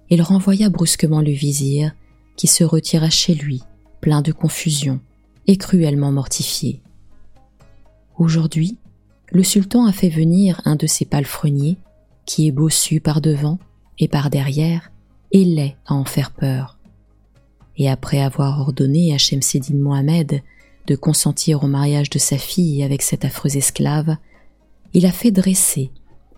il 0.09 0.21
renvoya 0.21 0.69
brusquement 0.69 1.21
le 1.21 1.31
vizir, 1.31 1.93
qui 2.35 2.47
se 2.47 2.63
retira 2.63 3.09
chez 3.09 3.33
lui, 3.33 3.63
plein 3.99 4.21
de 4.21 4.31
confusion 4.31 4.99
et 5.47 5.57
cruellement 5.57 6.11
mortifié. 6.11 6.81
Aujourd'hui, 8.17 8.77
le 9.31 9.43
sultan 9.43 9.85
a 9.85 9.91
fait 9.91 10.09
venir 10.09 10.61
un 10.65 10.75
de 10.75 10.87
ses 10.87 11.05
palefreniers, 11.05 11.77
qui 12.25 12.47
est 12.47 12.51
bossu 12.51 12.99
par 13.01 13.21
devant 13.21 13.59
et 13.99 14.07
par 14.07 14.29
derrière, 14.29 14.91
et 15.31 15.43
laid 15.43 15.75
à 15.85 15.95
en 15.95 16.05
faire 16.05 16.31
peur. 16.31 16.77
Et 17.75 17.89
après 17.89 18.21
avoir 18.21 18.61
ordonné 18.61 19.13
à 19.13 19.17
Shemseddin 19.17 19.75
Mohamed 19.75 20.41
de 20.87 20.95
consentir 20.95 21.63
au 21.63 21.67
mariage 21.67 22.09
de 22.09 22.19
sa 22.19 22.37
fille 22.37 22.81
avec 22.83 23.01
cet 23.01 23.25
affreux 23.25 23.57
esclave, 23.57 24.15
il 24.93 25.05
a 25.05 25.11
fait 25.11 25.31
dresser 25.31 25.91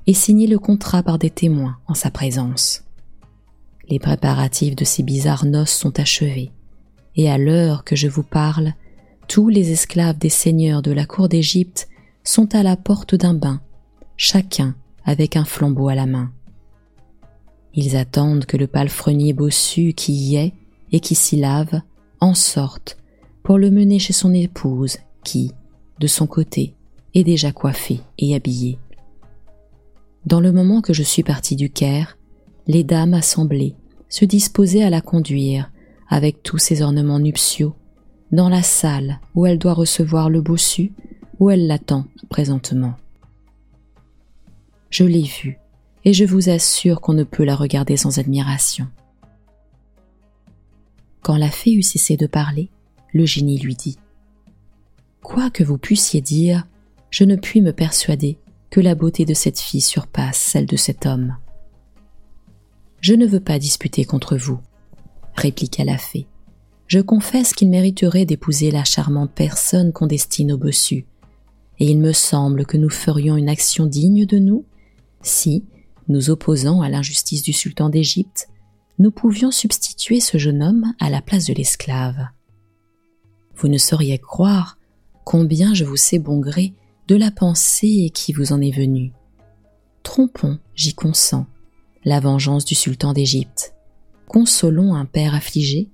et 0.09 0.13
signer 0.15 0.47
le 0.47 0.57
contrat 0.57 1.03
par 1.03 1.19
des 1.19 1.29
témoins 1.29 1.77
en 1.85 1.93
sa 1.93 2.09
présence. 2.09 2.83
Les 3.89 3.99
préparatifs 3.99 4.75
de 4.75 4.83
ces 4.83 5.03
bizarres 5.03 5.45
noces 5.45 5.69
sont 5.69 5.99
achevés, 5.99 6.49
et 7.15 7.29
à 7.29 7.37
l'heure 7.37 7.83
que 7.83 7.95
je 7.95 8.07
vous 8.07 8.23
parle, 8.23 8.73
tous 9.27 9.49
les 9.49 9.71
esclaves 9.71 10.17
des 10.17 10.29
seigneurs 10.29 10.81
de 10.81 10.91
la 10.91 11.05
cour 11.05 11.29
d'Égypte 11.29 11.87
sont 12.23 12.55
à 12.55 12.63
la 12.63 12.75
porte 12.75 13.13
d'un 13.13 13.35
bain, 13.35 13.61
chacun 14.17 14.73
avec 15.05 15.35
un 15.35 15.45
flambeau 15.45 15.89
à 15.89 15.95
la 15.95 16.07
main. 16.07 16.31
Ils 17.75 17.95
attendent 17.95 18.47
que 18.47 18.57
le 18.57 18.65
palefrenier 18.65 19.33
bossu 19.33 19.93
qui 19.93 20.13
y 20.13 20.37
est 20.37 20.53
et 20.91 21.01
qui 21.01 21.13
s'y 21.13 21.35
lave 21.35 21.83
en 22.19 22.33
sorte 22.33 22.97
pour 23.43 23.59
le 23.59 23.69
mener 23.69 23.99
chez 23.99 24.13
son 24.13 24.33
épouse 24.33 24.97
qui, 25.23 25.51
de 25.99 26.07
son 26.07 26.25
côté, 26.25 26.73
est 27.13 27.23
déjà 27.23 27.51
coiffée 27.51 27.99
et 28.17 28.33
habillée. 28.33 28.79
Dans 30.25 30.41
le 30.41 30.51
moment 30.51 30.81
que 30.81 30.93
je 30.93 31.03
suis 31.03 31.23
parti 31.23 31.55
du 31.55 31.69
Caire, 31.69 32.17
les 32.67 32.83
dames 32.83 33.13
assemblées 33.13 33.75
se 34.09 34.25
disposaient 34.25 34.83
à 34.83 34.89
la 34.89 35.01
conduire, 35.01 35.71
avec 36.07 36.43
tous 36.43 36.57
ses 36.57 36.81
ornements 36.81 37.19
nuptiaux, 37.19 37.75
dans 38.31 38.49
la 38.49 38.63
salle 38.63 39.19
où 39.35 39.45
elle 39.45 39.59
doit 39.59 39.73
recevoir 39.73 40.29
le 40.29 40.41
bossu, 40.41 40.91
où 41.39 41.49
elle 41.49 41.67
l'attend 41.67 42.05
présentement. 42.29 42.95
Je 44.89 45.03
l'ai 45.03 45.23
vue, 45.23 45.57
et 46.03 46.13
je 46.13 46.25
vous 46.25 46.49
assure 46.49 46.99
qu'on 46.99 47.13
ne 47.13 47.23
peut 47.23 47.45
la 47.45 47.55
regarder 47.55 47.95
sans 47.95 48.19
admiration. 48.19 48.87
Quand 51.21 51.37
la 51.37 51.49
fée 51.49 51.73
eut 51.73 51.83
cessé 51.83 52.17
de 52.17 52.27
parler, 52.27 52.69
le 53.13 53.25
génie 53.25 53.57
lui 53.57 53.75
dit 53.75 53.97
Quoi 55.21 55.49
que 55.49 55.63
vous 55.63 55.77
puissiez 55.77 56.21
dire, 56.21 56.65
je 57.09 57.23
ne 57.23 57.35
puis 57.35 57.61
me 57.61 57.71
persuader 57.71 58.37
que 58.69 58.79
la 58.79 58.95
beauté 58.95 59.25
de 59.25 59.33
cette 59.33 59.59
fille 59.59 59.81
surpasse 59.81 60.37
celle 60.37 60.65
de 60.65 60.77
cet 60.77 61.05
homme. 61.05 61.37
Je 63.01 63.13
ne 63.13 63.25
veux 63.25 63.39
pas 63.39 63.59
disputer 63.59 64.05
contre 64.05 64.37
vous, 64.37 64.59
répliqua 65.35 65.83
la 65.85 65.97
fée. 65.97 66.27
Je 66.87 66.99
confesse 66.99 67.53
qu'il 67.53 67.69
mériterait 67.69 68.25
d'épouser 68.25 68.71
la 68.71 68.83
charmante 68.83 69.31
personne 69.33 69.93
qu'on 69.93 70.07
destine 70.07 70.51
au 70.51 70.57
bossu, 70.57 71.05
et 71.79 71.89
il 71.89 71.99
me 71.99 72.13
semble 72.13 72.65
que 72.65 72.77
nous 72.77 72.89
ferions 72.89 73.37
une 73.37 73.49
action 73.49 73.85
digne 73.85 74.25
de 74.25 74.37
nous 74.37 74.65
si, 75.21 75.65
nous 76.07 76.29
opposant 76.29 76.81
à 76.81 76.89
l'injustice 76.89 77.43
du 77.43 77.53
sultan 77.53 77.89
d'Égypte, 77.89 78.49
nous 78.97 79.11
pouvions 79.11 79.51
substituer 79.51 80.19
ce 80.19 80.37
jeune 80.37 80.63
homme 80.63 80.93
à 80.99 81.09
la 81.09 81.21
place 81.21 81.45
de 81.45 81.53
l'esclave. 81.53 82.27
Vous 83.55 83.67
ne 83.67 83.77
sauriez 83.77 84.17
croire 84.17 84.77
combien 85.25 85.73
je 85.73 85.85
vous 85.85 85.97
sais 85.97 86.19
bon 86.19 86.39
gré 86.39 86.73
de 87.09 87.15
la 87.15 87.31
pensée 87.31 88.11
qui 88.13 88.33
vous 88.33 88.53
en 88.53 88.61
est 88.61 88.69
venue. 88.69 89.13
Trompons, 90.03 90.59
j'y 90.75 90.93
consens, 90.93 91.47
la 92.05 92.19
vengeance 92.19 92.65
du 92.65 92.75
sultan 92.75 93.13
d'Égypte. 93.13 93.73
Consolons 94.27 94.93
un 94.93 95.05
père 95.05 95.33
affligé 95.33 95.89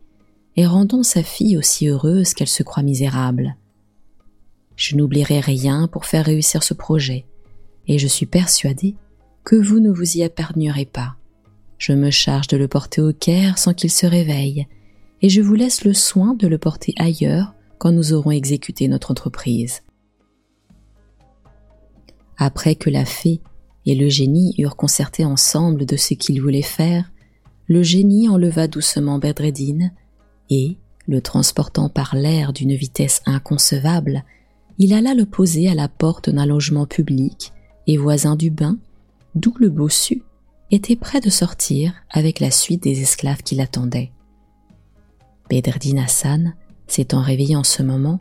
et 0.57 0.67
rendons 0.67 1.03
sa 1.03 1.23
fille 1.23 1.55
aussi 1.55 1.87
heureuse 1.87 2.33
qu'elle 2.33 2.49
se 2.49 2.63
croit 2.63 2.83
misérable. 2.83 3.55
Je 4.75 4.97
n'oublierai 4.97 5.39
rien 5.39 5.87
pour 5.87 6.05
faire 6.05 6.25
réussir 6.25 6.63
ce 6.63 6.73
projet, 6.73 7.23
et 7.87 7.97
je 7.97 8.07
suis 8.07 8.25
persuadé 8.25 8.95
que 9.45 9.55
vous 9.55 9.79
ne 9.79 9.91
vous 9.91 10.17
y 10.17 10.21
épargnerez 10.21 10.85
pas. 10.85 11.15
Je 11.77 11.93
me 11.93 12.11
charge 12.11 12.47
de 12.47 12.57
le 12.57 12.67
porter 12.67 12.99
au 12.99 13.13
Caire 13.13 13.57
sans 13.57 13.73
qu'il 13.73 13.91
se 13.91 14.05
réveille, 14.05 14.67
et 15.21 15.29
je 15.29 15.39
vous 15.39 15.55
laisse 15.55 15.85
le 15.85 15.93
soin 15.93 16.33
de 16.33 16.47
le 16.47 16.57
porter 16.57 16.93
ailleurs 16.97 17.53
quand 17.77 17.93
nous 17.93 18.11
aurons 18.11 18.31
exécuté 18.31 18.89
notre 18.89 19.11
entreprise. 19.11 19.84
Après 22.37 22.75
que 22.75 22.89
la 22.89 23.05
fée 23.05 23.41
et 23.85 23.95
le 23.95 24.09
génie 24.09 24.53
eurent 24.57 24.75
concerté 24.75 25.25
ensemble 25.25 25.85
de 25.85 25.97
ce 25.97 26.13
qu'ils 26.13 26.41
voulaient 26.41 26.61
faire, 26.61 27.11
le 27.67 27.83
génie 27.83 28.29
enleva 28.29 28.67
doucement 28.67 29.19
Bedreddin 29.19 29.91
et, 30.49 30.77
le 31.07 31.21
transportant 31.21 31.89
par 31.89 32.15
l'air 32.15 32.53
d'une 32.53 32.75
vitesse 32.75 33.21
inconcevable, 33.25 34.23
il 34.77 34.93
alla 34.93 35.13
le 35.13 35.25
poser 35.25 35.69
à 35.69 35.75
la 35.75 35.87
porte 35.87 36.29
d'un 36.29 36.45
logement 36.45 36.85
public 36.85 37.53
et 37.87 37.97
voisin 37.97 38.35
du 38.35 38.49
bain, 38.49 38.77
d'où 39.35 39.53
le 39.59 39.69
bossu 39.69 40.23
était 40.71 40.95
prêt 40.95 41.21
de 41.21 41.29
sortir 41.29 41.93
avec 42.09 42.39
la 42.39 42.51
suite 42.51 42.83
des 42.83 43.01
esclaves 43.01 43.43
qui 43.43 43.55
l'attendaient. 43.55 44.11
Bedreddin 45.49 45.97
Hassan, 45.97 46.55
s'étant 46.87 47.21
réveillé 47.21 47.55
en 47.55 47.63
ce 47.63 47.83
moment, 47.83 48.19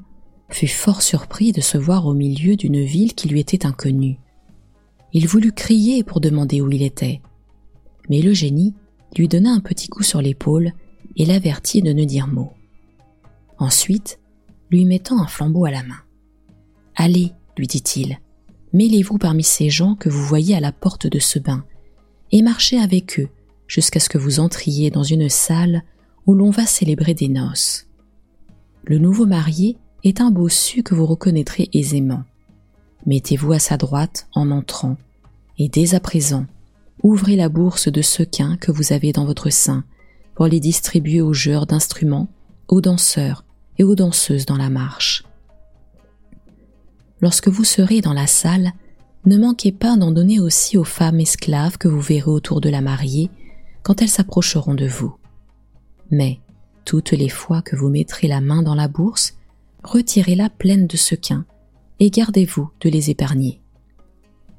fut 0.55 0.69
fort 0.69 1.03
surpris 1.03 1.51
de 1.51 1.61
se 1.61 1.77
voir 1.77 2.07
au 2.07 2.15
milieu 2.15 2.55
d'une 2.55 2.85
ville 2.85 3.15
qui 3.15 3.29
lui 3.29 3.41
était 3.41 3.67
inconnue. 3.67 4.21
Il 5.13 5.27
voulut 5.27 5.53
crier 5.53 6.05
pour 6.05 6.21
demander 6.21 6.61
où 6.61 6.71
il 6.71 6.83
était. 6.83 7.21
Mais 8.09 8.23
le 8.23 8.33
génie 8.33 8.73
lui 9.17 9.27
donna 9.27 9.51
un 9.51 9.61
petit 9.61 9.89
coup 9.89 10.05
sur 10.05 10.23
l'épaule 10.23 10.73
et 11.17 11.25
l'avertit 11.25 11.83
de 11.83 11.93
ne 11.93 12.05
dire 12.05 12.29
mot. 12.29 12.53
Ensuite, 13.59 14.21
lui 14.71 14.85
mettant 14.85 15.21
un 15.21 15.27
flambeau 15.27 15.65
à 15.65 15.73
la 15.73 15.83
main. 15.83 16.01
Allez, 16.95 17.33
lui 17.57 17.67
dit-il, 17.67 18.21
mêlez-vous 18.73 19.19
parmi 19.19 19.43
ces 19.43 19.71
gens 19.71 19.97
que 19.97 20.09
vous 20.09 20.25
voyez 20.25 20.55
à 20.55 20.61
la 20.61 20.73
porte 20.73 21.09
de 21.09 21.19
ce 21.19 21.39
bain, 21.39 21.65
et 22.31 22.43
marchez 22.43 22.79
avec 22.79 23.19
eux 23.19 23.29
jusqu'à 23.67 24.01
ce 24.01 24.09
que 24.09 24.19
vous 24.19 24.41
entriez 24.41 24.91
dans 24.91 25.03
une 25.03 25.29
salle 25.29 25.83
où 26.27 26.35
l'on 26.35 26.51
va 26.51 26.67
célébrer 26.67 27.15
des 27.15 27.29
noces. 27.29 27.87
Le 28.85 28.99
nouveau 28.99 29.27
marié 29.27 29.79
est 30.05 30.21
un 30.21 30.31
bossu 30.31 30.83
que 30.83 30.95
vous 30.95 31.07
reconnaîtrez 31.07 31.69
aisément. 31.73 32.23
Mettez-vous 33.07 33.53
à 33.53 33.59
sa 33.59 33.77
droite 33.77 34.29
en 34.35 34.51
entrant, 34.51 34.97
et 35.59 35.69
dès 35.69 35.95
à 35.95 36.01
présent, 36.01 36.47
ouvrez 37.03 37.37
la 37.37 37.49
bourse 37.49 37.89
de 37.89 38.03
sequins 38.03 38.57
que 38.57 38.71
vous 38.71 38.93
avez 38.93 39.13
dans 39.13 39.25
votre 39.25 39.51
sein 39.51 39.85
pour 40.35 40.47
les 40.47 40.61
distribuer 40.61 41.21
aux 41.21 41.33
joueurs 41.33 41.67
d'instruments, 41.67 42.29
aux 42.69 42.81
danseurs 42.81 43.45
et 43.79 43.85
aux 43.85 43.95
danseuses 43.95 44.47
dans 44.47 44.57
la 44.57 44.71
marche. 44.71 45.25
Lorsque 47.21 47.49
vous 47.49 47.65
serez 47.65 48.01
dans 48.01 48.13
la 48.13 48.27
salle, 48.27 48.73
ne 49.25 49.39
manquez 49.39 49.73
pas 49.73 49.97
d'en 49.97 50.11
donner 50.11 50.41
aussi 50.41 50.77
aux 50.77 50.85
femmes 50.85 51.21
esclaves 51.21 51.79
que 51.79 51.89
vous 51.89 52.01
verrez 52.01 52.31
autour 52.31 52.61
de 52.61 52.69
la 52.69 52.83
mariée 52.83 53.31
quand 53.83 54.03
elles 54.03 54.09
s'approcheront 54.09 54.75
de 54.75 54.87
vous. 54.87 55.15
Mais, 56.11 56.41
toutes 56.85 57.13
les 57.13 57.31
fois 57.31 57.63
que 57.63 57.77
vous 57.77 57.89
mettrez 57.89 58.29
la 58.29 58.43
main 58.43 58.63
dans 58.63 58.75
la 58.75 58.89
bourse, 58.89 59.35
retirez-la 59.85 60.51
pleine 60.51 60.87
de 60.87 60.97
sequins 60.97 61.45
et 62.01 62.11
gardez-vous 62.11 62.71
de 62.81 62.89
les 62.89 63.11
épargner. 63.11 63.61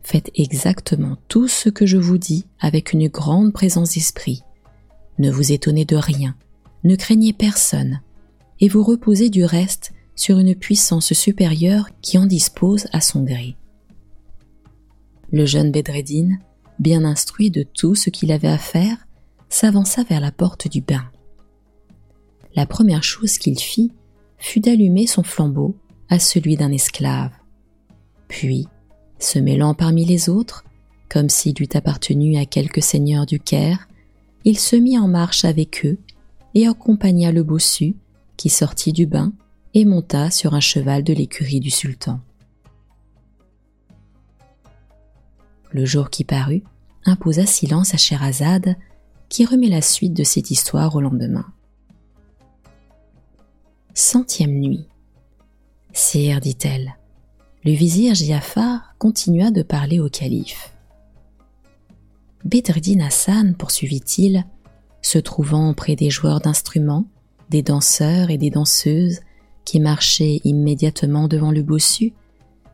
Faites 0.04 0.30
exactement 0.36 1.18
tout 1.28 1.48
ce 1.48 1.70
que 1.70 1.86
je 1.86 1.98
vous 1.98 2.18
dis 2.18 2.46
avec 2.60 2.94
une 2.94 3.08
grande 3.08 3.54
présence 3.54 3.96
d'esprit. 3.96 4.44
Ne 5.18 5.32
vous 5.32 5.52
étonnez 5.52 5.86
de 5.86 5.96
rien, 5.96 6.36
ne 6.84 6.96
craignez 6.96 7.34
personne, 7.34 8.02
et 8.60 8.70
vous 8.70 8.84
reposez 8.84 9.30
du 9.30 9.44
reste 9.44 9.94
sur 10.16 10.40
une 10.40 10.56
puissance 10.56 11.14
supérieure 11.14 11.90
qui 12.02 12.18
en 12.18 12.26
dispose 12.26 12.88
à 12.94 13.02
son 13.02 13.24
gré. 13.24 13.56
Le 15.32 15.46
jeune 15.46 15.72
Bedreddin, 15.72 16.38
bien 16.80 17.04
instruit 17.04 17.50
de 17.50 17.64
tout 17.64 17.96
ce 17.96 18.10
qu'il 18.10 18.32
avait 18.32 18.48
à 18.48 18.58
faire, 18.58 19.08
s'avança 19.50 20.04
vers 20.04 20.22
la 20.22 20.32
porte 20.32 20.68
du 20.68 20.82
bain. 20.82 21.04
La 22.56 22.66
première 22.66 23.04
chose 23.04 23.38
qu'il 23.38 23.60
fit 23.60 23.92
fut 24.38 24.60
d'allumer 24.60 25.08
son 25.08 25.24
flambeau 25.24 25.76
à 26.10 26.20
celui 26.20 26.56
d'un 26.56 26.72
esclave. 26.72 27.32
Puis, 28.28 28.68
se 29.20 29.40
mêlant 29.40 29.74
parmi 29.74 30.06
les 30.06 30.30
autres, 30.30 30.66
comme 31.10 31.30
s'il 31.30 31.62
eût 31.62 31.70
appartenu 31.74 32.38
à 32.38 32.46
quelque 32.46 32.82
seigneur 32.82 33.26
du 33.26 33.40
Caire, 33.40 33.88
il 34.44 34.60
se 34.60 34.76
mit 34.76 34.98
en 34.98 35.08
marche 35.08 35.46
avec 35.46 35.86
eux 35.86 35.98
et 36.54 36.68
accompagna 36.68 37.32
le 37.32 37.44
bossu 37.44 37.96
qui 38.38 38.50
sortit 38.50 38.94
du 38.94 39.06
bain 39.06 39.34
et 39.74 39.86
monta 39.86 40.32
sur 40.32 40.54
un 40.54 40.60
cheval 40.60 41.04
de 41.04 41.14
l'écurie 41.14 41.60
du 41.60 41.70
sultan. 41.70 42.20
Le 45.72 45.86
jour 45.86 46.10
qui 46.10 46.24
parut 46.24 46.64
imposa 47.06 47.46
silence 47.46 47.94
à 47.94 47.98
Scheherazade, 47.98 48.76
qui 49.30 49.46
remet 49.46 49.70
la 49.70 49.82
suite 49.82 50.14
de 50.14 50.24
cette 50.24 50.52
histoire 50.52 50.96
au 50.96 51.02
lendemain. 51.02 51.46
Centième 53.98 54.60
nuit. 54.60 54.90
Sire, 55.94 56.42
dit-elle, 56.42 56.98
le 57.64 57.72
vizir 57.72 58.14
Giafar 58.14 58.94
continua 59.00 59.52
de 59.52 59.64
parler 59.64 60.02
au 60.02 60.10
calife. 60.10 60.74
Bedreddin 62.44 63.00
Hassan, 63.00 63.56
poursuivit-il, 63.56 64.44
se 65.02 65.18
trouvant 65.18 65.70
auprès 65.70 65.96
des 65.96 66.10
joueurs 66.10 66.42
d'instruments, 66.42 67.06
des 67.50 67.62
danseurs 67.62 68.32
et 68.32 68.38
des 68.38 68.50
danseuses 68.50 69.22
qui 69.64 69.80
marchaient 69.80 70.42
immédiatement 70.44 71.30
devant 71.30 71.52
le 71.52 71.64
bossu, 71.64 72.12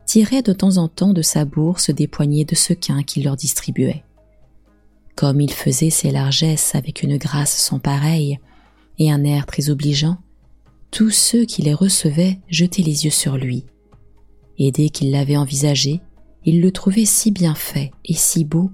tirait 0.06 0.42
de 0.42 0.52
temps 0.52 0.76
en 0.78 0.88
temps 0.88 1.12
de 1.12 1.22
sa 1.22 1.44
bourse 1.44 1.90
des 1.90 2.08
poignées 2.08 2.44
de 2.44 2.56
sequins 2.56 3.04
qu'il 3.04 3.22
leur 3.22 3.36
distribuait. 3.36 4.02
Comme 5.14 5.40
il 5.40 5.52
faisait 5.52 5.90
ses 5.90 6.10
largesses 6.10 6.74
avec 6.74 7.04
une 7.04 7.16
grâce 7.16 7.56
sans 7.56 7.78
pareille 7.78 8.40
et 8.98 9.12
un 9.12 9.22
air 9.22 9.46
très 9.46 9.70
obligeant, 9.70 10.18
tous 10.92 11.10
ceux 11.10 11.46
qui 11.46 11.62
les 11.62 11.72
recevaient 11.72 12.38
jetaient 12.48 12.82
les 12.82 13.06
yeux 13.06 13.10
sur 13.10 13.38
lui. 13.38 13.64
Et 14.58 14.70
dès 14.70 14.90
qu'ils 14.90 15.10
l'avaient 15.10 15.38
envisagé, 15.38 16.02
ils 16.44 16.60
le 16.60 16.70
trouvaient 16.70 17.06
si 17.06 17.30
bien 17.30 17.54
fait 17.54 17.92
et 18.04 18.14
si 18.14 18.44
beau 18.44 18.70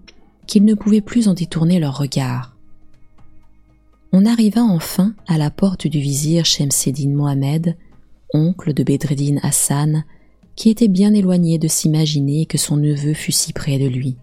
qu'ils 0.46 0.64
ne 0.64 0.74
pouvaient 0.74 1.00
plus 1.00 1.28
en 1.28 1.34
détourner 1.34 1.78
leur 1.78 1.96
regard. 1.96 2.56
On 4.10 4.26
arriva 4.26 4.62
enfin 4.62 5.14
à 5.28 5.38
la 5.38 5.50
porte 5.50 5.86
du 5.86 6.00
vizir 6.00 6.44
Shemseddin 6.44 7.10
Mohamed, 7.10 7.76
oncle 8.34 8.74
de 8.74 8.82
Bedreddin 8.82 9.38
Hassan, 9.42 10.04
qui 10.56 10.70
était 10.70 10.88
bien 10.88 11.14
éloigné 11.14 11.58
de 11.58 11.68
s'imaginer 11.68 12.46
que 12.46 12.58
son 12.58 12.78
neveu 12.78 13.14
fût 13.14 13.32
si 13.32 13.52
près 13.52 13.78
de 13.78 13.86
lui. 13.86 14.16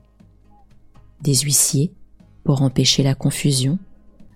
Des 1.22 1.36
huissiers, 1.36 1.94
pour 2.44 2.62
empêcher 2.62 3.04
la 3.04 3.16
confusion, 3.16 3.80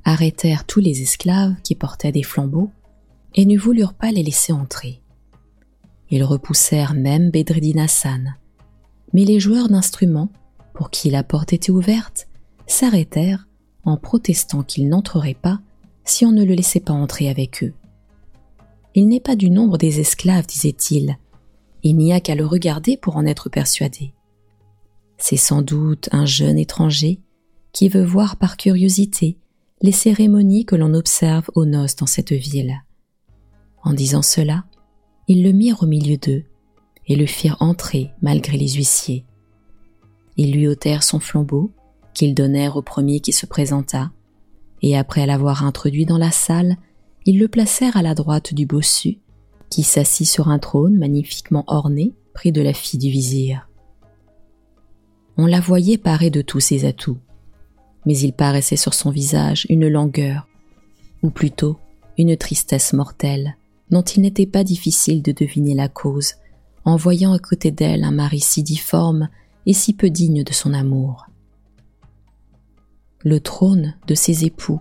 arrêtèrent 0.05 0.65
tous 0.65 0.79
les 0.79 1.01
esclaves 1.01 1.55
qui 1.61 1.75
portaient 1.75 2.13
des 2.13 2.23
flambeaux 2.23 2.71
et 3.35 3.45
ne 3.45 3.57
voulurent 3.57 3.93
pas 3.93 4.11
les 4.11 4.23
laisser 4.23 4.53
entrer. 4.53 5.01
Ils 6.09 6.23
repoussèrent 6.23 6.93
même 6.93 7.29
Bedreddin 7.29 7.83
Hassan, 7.83 8.35
mais 9.13 9.25
les 9.25 9.39
joueurs 9.39 9.69
d'instruments, 9.69 10.31
pour 10.73 10.89
qui 10.89 11.09
la 11.09 11.23
porte 11.23 11.53
était 11.53 11.71
ouverte, 11.71 12.27
s'arrêtèrent 12.67 13.47
en 13.83 13.97
protestant 13.97 14.63
qu'ils 14.63 14.89
n'entreraient 14.89 15.33
pas 15.33 15.59
si 16.05 16.25
on 16.25 16.31
ne 16.31 16.43
le 16.43 16.53
laissait 16.53 16.79
pas 16.79 16.93
entrer 16.93 17.29
avec 17.29 17.63
eux. 17.63 17.73
Il 18.95 19.07
n'est 19.07 19.19
pas 19.19 19.35
du 19.35 19.49
nombre 19.49 19.77
des 19.77 19.99
esclaves, 19.99 20.47
disait-il, 20.47 21.17
il 21.83 21.95
n'y 21.95 22.11
a 22.11 22.19
qu'à 22.19 22.35
le 22.35 22.45
regarder 22.45 22.97
pour 22.97 23.17
en 23.17 23.25
être 23.25 23.49
persuadé. 23.49 24.13
C'est 25.17 25.37
sans 25.37 25.61
doute 25.61 26.09
un 26.11 26.25
jeune 26.25 26.57
étranger 26.57 27.19
qui 27.71 27.89
veut 27.89 28.03
voir 28.03 28.37
par 28.37 28.57
curiosité 28.57 29.37
les 29.81 29.91
cérémonies 29.91 30.65
que 30.65 30.75
l'on 30.75 30.93
observe 30.93 31.49
aux 31.55 31.65
noces 31.65 31.95
dans 31.95 32.05
cette 32.05 32.33
ville. 32.33 32.81
En 33.83 33.93
disant 33.93 34.21
cela, 34.21 34.65
ils 35.27 35.43
le 35.43 35.51
mirent 35.51 35.83
au 35.83 35.85
milieu 35.85 36.17
d'eux 36.17 36.43
et 37.07 37.15
le 37.15 37.25
firent 37.25 37.57
entrer 37.59 38.11
malgré 38.21 38.57
les 38.57 38.73
huissiers. 38.73 39.25
Ils 40.37 40.53
lui 40.53 40.67
ôtèrent 40.67 41.03
son 41.03 41.19
flambeau, 41.19 41.71
qu'ils 42.13 42.35
donnèrent 42.35 42.77
au 42.77 42.81
premier 42.81 43.19
qui 43.19 43.31
se 43.31 43.45
présenta, 43.45 44.11
et 44.81 44.97
après 44.97 45.25
l'avoir 45.25 45.65
introduit 45.65 46.05
dans 46.05 46.17
la 46.17 46.31
salle, 46.31 46.77
ils 47.25 47.39
le 47.39 47.47
placèrent 47.47 47.97
à 47.97 48.01
la 48.01 48.15
droite 48.15 48.53
du 48.53 48.65
bossu, 48.65 49.19
qui 49.69 49.83
s'assit 49.83 50.27
sur 50.27 50.47
un 50.47 50.59
trône 50.59 50.97
magnifiquement 50.97 51.63
orné 51.67 52.13
près 52.33 52.51
de 52.51 52.61
la 52.61 52.73
fille 52.73 52.99
du 52.99 53.09
vizir. 53.09 53.67
On 55.37 55.45
la 55.45 55.59
voyait 55.59 55.97
parée 55.97 56.29
de 56.29 56.41
tous 56.41 56.59
ses 56.59 56.85
atouts, 56.85 57.19
mais 58.05 58.17
il 58.17 58.33
paraissait 58.33 58.75
sur 58.75 58.93
son 58.93 59.09
visage 59.09 59.65
une 59.69 59.87
langueur, 59.87 60.47
ou 61.21 61.29
plutôt 61.29 61.77
une 62.17 62.35
tristesse 62.37 62.93
mortelle, 62.93 63.57
dont 63.89 64.03
il 64.03 64.21
n'était 64.21 64.45
pas 64.45 64.63
difficile 64.63 65.21
de 65.21 65.31
deviner 65.31 65.73
la 65.73 65.87
cause, 65.87 66.35
en 66.85 66.95
voyant 66.95 67.33
à 67.33 67.39
côté 67.39 67.71
d'elle 67.71 68.03
un 68.03 68.11
mari 68.11 68.39
si 68.39 68.63
difforme 68.63 69.29
et 69.65 69.73
si 69.73 69.93
peu 69.93 70.09
digne 70.09 70.43
de 70.43 70.53
son 70.53 70.73
amour. 70.73 71.27
Le 73.21 73.39
trône 73.39 73.95
de 74.07 74.15
ses 74.15 74.45
époux, 74.45 74.79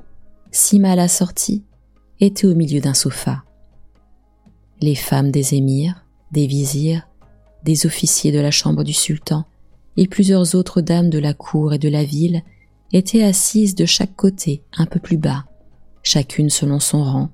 si 0.52 0.78
mal 0.78 0.98
assorti, 0.98 1.64
était 2.20 2.46
au 2.46 2.54
milieu 2.54 2.80
d'un 2.80 2.94
sofa. 2.94 3.44
Les 4.80 4.94
femmes 4.94 5.30
des 5.30 5.54
émirs, 5.54 6.04
des 6.32 6.46
vizirs, 6.46 7.08
des 7.64 7.86
officiers 7.86 8.32
de 8.32 8.38
la 8.38 8.50
chambre 8.50 8.84
du 8.84 8.92
sultan 8.92 9.44
et 9.96 10.06
plusieurs 10.06 10.54
autres 10.54 10.80
dames 10.80 11.10
de 11.10 11.18
la 11.18 11.34
cour 11.34 11.74
et 11.74 11.78
de 11.78 11.88
la 11.88 12.04
ville 12.04 12.42
étaient 12.92 13.24
assises 13.24 13.74
de 13.74 13.84
chaque 13.84 14.14
côté 14.14 14.62
un 14.76 14.86
peu 14.86 15.00
plus 15.00 15.16
bas, 15.16 15.46
chacune 16.02 16.50
selon 16.50 16.78
son 16.78 17.02
rang, 17.02 17.30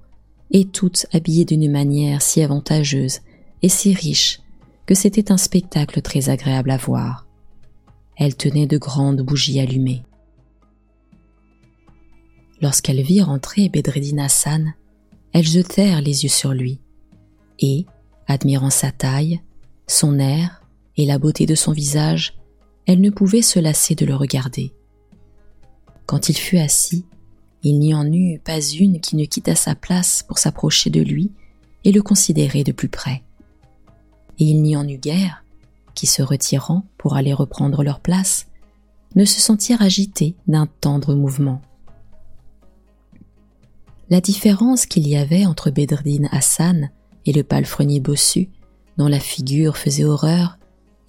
et 0.50 0.66
toutes 0.66 1.06
habillées 1.12 1.44
d'une 1.44 1.70
manière 1.70 2.22
si 2.22 2.42
avantageuse 2.42 3.20
et 3.62 3.68
si 3.68 3.94
riche 3.94 4.40
que 4.86 4.94
c'était 4.94 5.32
un 5.32 5.36
spectacle 5.36 6.02
très 6.02 6.28
agréable 6.28 6.70
à 6.70 6.76
voir. 6.76 7.26
Elles 8.16 8.36
tenaient 8.36 8.66
de 8.66 8.78
grandes 8.78 9.22
bougies 9.22 9.60
allumées. 9.60 10.02
Lorsqu'elles 12.60 13.02
virent 13.02 13.30
entrer 13.30 13.68
Bedreddin 13.68 14.18
Hassan, 14.18 14.74
elles 15.32 15.46
jetèrent 15.46 16.00
les 16.00 16.22
yeux 16.22 16.30
sur 16.30 16.52
lui, 16.52 16.80
et, 17.58 17.86
admirant 18.26 18.70
sa 18.70 18.92
taille, 18.92 19.40
son 19.86 20.18
air 20.18 20.62
et 20.96 21.06
la 21.06 21.18
beauté 21.18 21.46
de 21.46 21.54
son 21.54 21.72
visage, 21.72 22.38
elles 22.86 23.00
ne 23.00 23.10
pouvaient 23.10 23.42
se 23.42 23.58
lasser 23.58 23.94
de 23.94 24.06
le 24.06 24.14
regarder. 24.14 24.72
Quand 26.06 26.28
il 26.28 26.36
fut 26.36 26.58
assis, 26.58 27.04
il 27.64 27.78
n'y 27.78 27.94
en 27.94 28.10
eut 28.12 28.38
pas 28.44 28.60
une 28.60 29.00
qui 29.00 29.16
ne 29.16 29.24
quitta 29.24 29.54
sa 29.54 29.74
place 29.74 30.22
pour 30.22 30.38
s'approcher 30.38 30.90
de 30.90 31.00
lui 31.00 31.32
et 31.84 31.92
le 31.92 32.02
considérer 32.02 32.62
de 32.62 32.72
plus 32.72 32.88
près. 32.88 33.22
Et 34.38 34.44
il 34.44 34.62
n'y 34.62 34.76
en 34.76 34.86
eut 34.86 34.98
guère 34.98 35.44
qui 35.94 36.06
se 36.06 36.22
retirant 36.22 36.84
pour 36.98 37.16
aller 37.16 37.32
reprendre 37.32 37.82
leur 37.82 38.00
place, 38.00 38.46
ne 39.14 39.24
se 39.24 39.40
sentirent 39.40 39.82
agités 39.82 40.36
d'un 40.46 40.66
tendre 40.66 41.14
mouvement. 41.14 41.62
La 44.10 44.20
différence 44.20 44.86
qu'il 44.86 45.08
y 45.08 45.16
avait 45.16 45.46
entre 45.46 45.70
Bedreddin 45.70 46.28
Hassan 46.30 46.90
et 47.24 47.32
le 47.32 47.42
palefrenier 47.42 48.00
bossu, 48.00 48.50
dont 48.98 49.08
la 49.08 49.20
figure 49.20 49.76
faisait 49.76 50.04
horreur, 50.04 50.58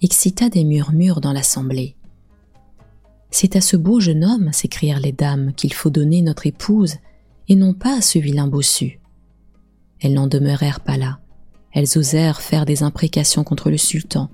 excita 0.00 0.48
des 0.48 0.64
murmures 0.64 1.20
dans 1.20 1.32
l'assemblée. 1.32 1.95
C'est 3.30 3.56
à 3.56 3.60
ce 3.60 3.76
beau 3.76 4.00
jeune 4.00 4.24
homme, 4.24 4.52
s'écrièrent 4.52 5.00
les 5.00 5.12
dames, 5.12 5.52
qu'il 5.54 5.72
faut 5.72 5.90
donner 5.90 6.22
notre 6.22 6.46
épouse, 6.46 6.96
et 7.48 7.56
non 7.56 7.74
pas 7.74 7.98
à 7.98 8.00
ce 8.00 8.18
vilain 8.18 8.46
bossu. 8.46 9.00
Elles 10.00 10.14
n'en 10.14 10.26
demeurèrent 10.26 10.80
pas 10.80 10.96
là. 10.96 11.20
Elles 11.72 11.98
osèrent 11.98 12.40
faire 12.40 12.64
des 12.64 12.82
imprécations 12.82 13.44
contre 13.44 13.70
le 13.70 13.76
sultan, 13.76 14.30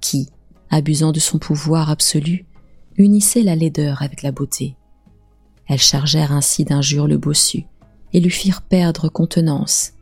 qui, 0.00 0.28
abusant 0.70 1.12
de 1.12 1.20
son 1.20 1.38
pouvoir 1.38 1.90
absolu, 1.90 2.46
unissait 2.96 3.42
la 3.42 3.56
laideur 3.56 4.02
avec 4.02 4.22
la 4.22 4.32
beauté. 4.32 4.76
Elles 5.66 5.78
chargèrent 5.78 6.32
ainsi 6.32 6.64
d'injures 6.64 7.06
le 7.06 7.18
bossu, 7.18 7.64
et 8.12 8.20
lui 8.20 8.30
firent 8.30 8.62
perdre 8.62 9.08
contenance, 9.08 9.92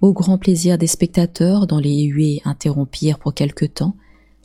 au 0.00 0.12
grand 0.12 0.38
plaisir 0.38 0.78
des 0.78 0.86
spectateurs 0.86 1.66
dont 1.66 1.78
les 1.78 2.02
huées 2.04 2.42
interrompirent 2.44 3.18
pour 3.18 3.34
quelque 3.34 3.64
temps 3.64 3.96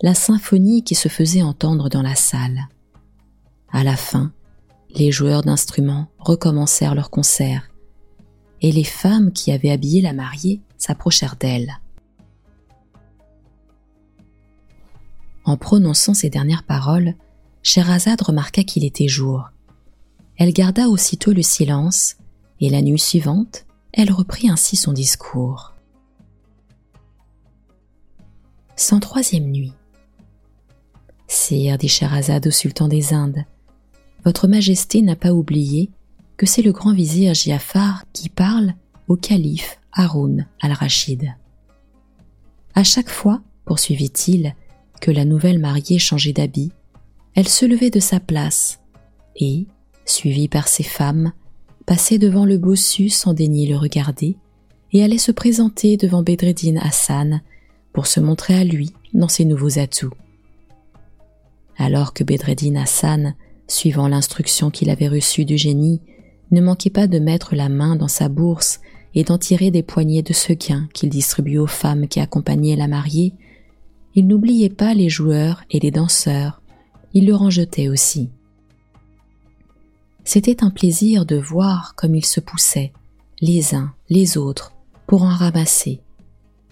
la 0.02 0.16
symphonie 0.16 0.84
qui 0.84 0.96
se 0.96 1.10
faisait 1.10 1.44
entendre 1.44 1.90
dans 1.90 2.02
la 2.02 2.16
salle. 2.16 2.68
À 3.72 3.84
la 3.84 3.96
fin, 3.96 4.34
les 4.94 5.12
joueurs 5.12 5.44
d'instruments 5.44 6.08
recommencèrent 6.20 6.96
leur 6.96 7.10
concert, 7.10 7.70
et 8.62 8.72
les 8.72 8.84
femmes 8.84 9.32
qui 9.32 9.52
avaient 9.52 9.72
habillé 9.72 10.02
la 10.02 10.14
mariée 10.14 10.62
s'approchèrent 10.78 11.38
d'elle. 11.38 11.80
En 15.46 15.58
prononçant 15.58 16.14
ces 16.14 16.30
dernières 16.30 16.64
paroles, 16.64 17.16
Sherazade 17.64 18.22
remarqua 18.22 18.64
qu'il 18.64 18.86
était 18.86 19.08
jour. 19.08 19.50
Elle 20.38 20.54
garda 20.54 20.88
aussitôt 20.88 21.34
le 21.34 21.42
silence, 21.42 22.18
et 22.60 22.70
la 22.70 22.82
nuit 22.82 23.00
suivante, 23.00 23.66
elle 23.94 24.12
reprit 24.12 24.50
ainsi 24.50 24.76
son 24.76 24.94
discours. 24.94 25.74
Cent 28.76 29.00
troisième 29.00 29.50
nuit. 29.50 29.74
Sire, 31.28 31.78
dit 31.78 31.88
Sherazade 31.88 32.48
au 32.48 32.52
sultan 32.52 32.88
des 32.88 33.14
Indes, 33.14 33.46
votre 34.24 34.48
Majesté 34.48 35.02
n'a 35.02 35.16
pas 35.16 35.34
oublié 35.34 35.90
que 36.38 36.46
c'est 36.46 36.62
le 36.62 36.72
grand 36.72 36.94
vizir 36.94 37.34
Giafar 37.34 38.06
qui 38.14 38.30
parle 38.30 38.74
au 39.08 39.16
calife 39.16 39.80
Haroun 39.92 40.48
al-Rachid. 40.62 41.34
À 42.74 42.84
chaque 42.84 43.10
fois, 43.10 43.42
poursuivit-il, 43.66 44.56
que 45.02 45.12
la 45.12 45.26
nouvelle 45.26 45.60
mariée 45.60 46.00
changeait 46.00 46.34
d'habit, 46.34 46.72
elle 47.34 47.48
se 47.48 47.66
levait 47.66 47.90
de 47.90 48.00
sa 48.00 48.20
place 48.20 48.80
et, 49.36 49.66
suivie 50.06 50.48
par 50.48 50.68
ses 50.68 50.84
femmes, 50.84 51.34
passait 51.86 52.20
devant 52.20 52.46
le 52.46 52.58
bossu 52.58 53.10
sans 53.10 53.34
daigner 53.34 53.68
le 53.68 53.78
regarder 53.78 54.38
et 54.94 55.04
allait 55.04 55.18
se 55.18 55.32
présenter 55.32 55.98
devant 55.98 56.22
Bedreddin 56.22 56.78
Hassan 56.78 57.42
pour 57.94 58.08
se 58.08 58.20
montrer 58.20 58.56
à 58.56 58.64
lui 58.64 58.94
dans 59.14 59.28
ses 59.28 59.46
nouveaux 59.46 59.80
atouts. 59.80 60.14
Alors 61.78 62.14
que 62.14 62.24
Bedreddin 62.24 62.76
Hassan 62.76 63.36
suivant 63.72 64.08
l'instruction 64.08 64.70
qu'il 64.70 64.90
avait 64.90 65.08
reçue 65.08 65.46
du 65.46 65.58
génie, 65.58 66.02
ne 66.52 66.62
manquait 66.62 66.90
pas 66.90 67.08
de 67.08 67.20
mettre 67.20 67.56
la 67.56 67.70
main 67.70 67.96
dans 67.96 68.08
sa 68.08 68.28
bourse 68.28 68.82
et 69.16 69.24
d'en 69.24 69.38
tirer 69.38 69.72
des 69.72 69.84
poignées 69.84 70.24
de 70.24 70.34
sequins 70.34 70.88
qu'il 70.94 71.10
distribuait 71.10 71.58
aux 71.58 71.68
femmes 71.68 72.08
qui 72.08 72.20
accompagnaient 72.20 72.76
la 72.76 72.88
mariée, 72.88 73.34
il 74.14 74.28
n'oubliait 74.28 74.70
pas 74.70 74.94
les 74.94 75.10
joueurs 75.10 75.64
et 75.70 75.80
les 75.80 75.92
danseurs, 75.92 76.62
il 77.14 77.28
leur 77.28 77.42
en 77.42 77.50
jetait 77.50 77.88
aussi. 77.88 78.30
C'était 80.24 80.64
un 80.64 80.70
plaisir 80.70 81.26
de 81.26 81.38
voir 81.38 81.96
comme 81.96 82.16
ils 82.16 82.26
se 82.26 82.40
poussaient, 82.40 82.92
les 83.40 83.74
uns, 83.74 83.94
les 84.10 84.38
autres, 84.38 84.74
pour 85.08 85.24
en 85.24 85.34
ramasser. 85.36 86.02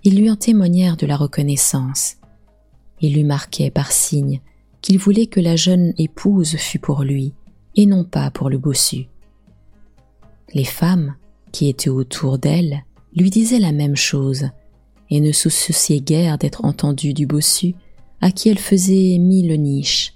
Ils 0.04 0.20
lui 0.20 0.30
en 0.30 0.36
témoignèrent 0.36 0.97
de 0.97 1.06
la 1.06 1.18
reconnaissance. 1.18 2.18
Ils 3.02 3.14
lui 3.14 3.24
marquaient 3.24 3.72
par 3.72 3.91
signe 3.91 4.41
qu'il 4.82 4.98
voulait 4.98 5.28
que 5.28 5.40
la 5.40 5.56
jeune 5.56 5.94
épouse 5.98 6.56
fût 6.56 6.80
pour 6.80 7.04
lui, 7.04 7.34
et 7.76 7.86
non 7.86 8.04
pas 8.04 8.32
pour 8.32 8.50
le 8.50 8.58
bossu. 8.58 9.08
Les 10.54 10.66
femmes, 10.66 11.16
qui 11.52 11.68
étaient 11.68 11.90
autour 11.90 12.38
d'elle, 12.38 12.84
lui 13.16 13.30
disaient 13.30 13.60
la 13.60 13.72
même 13.72 13.96
chose, 13.96 14.50
et 15.10 15.20
ne 15.20 15.32
se 15.32 15.50
souciaient 15.50 16.02
guère 16.02 16.38
d'être 16.38 16.66
entendues 16.66 17.14
du 17.14 17.26
bossu, 17.26 17.76
à 18.22 18.32
qui 18.32 18.50
elle 18.50 18.60
faisait 18.60 19.18
mille 19.18 19.60
niches, 19.62 20.14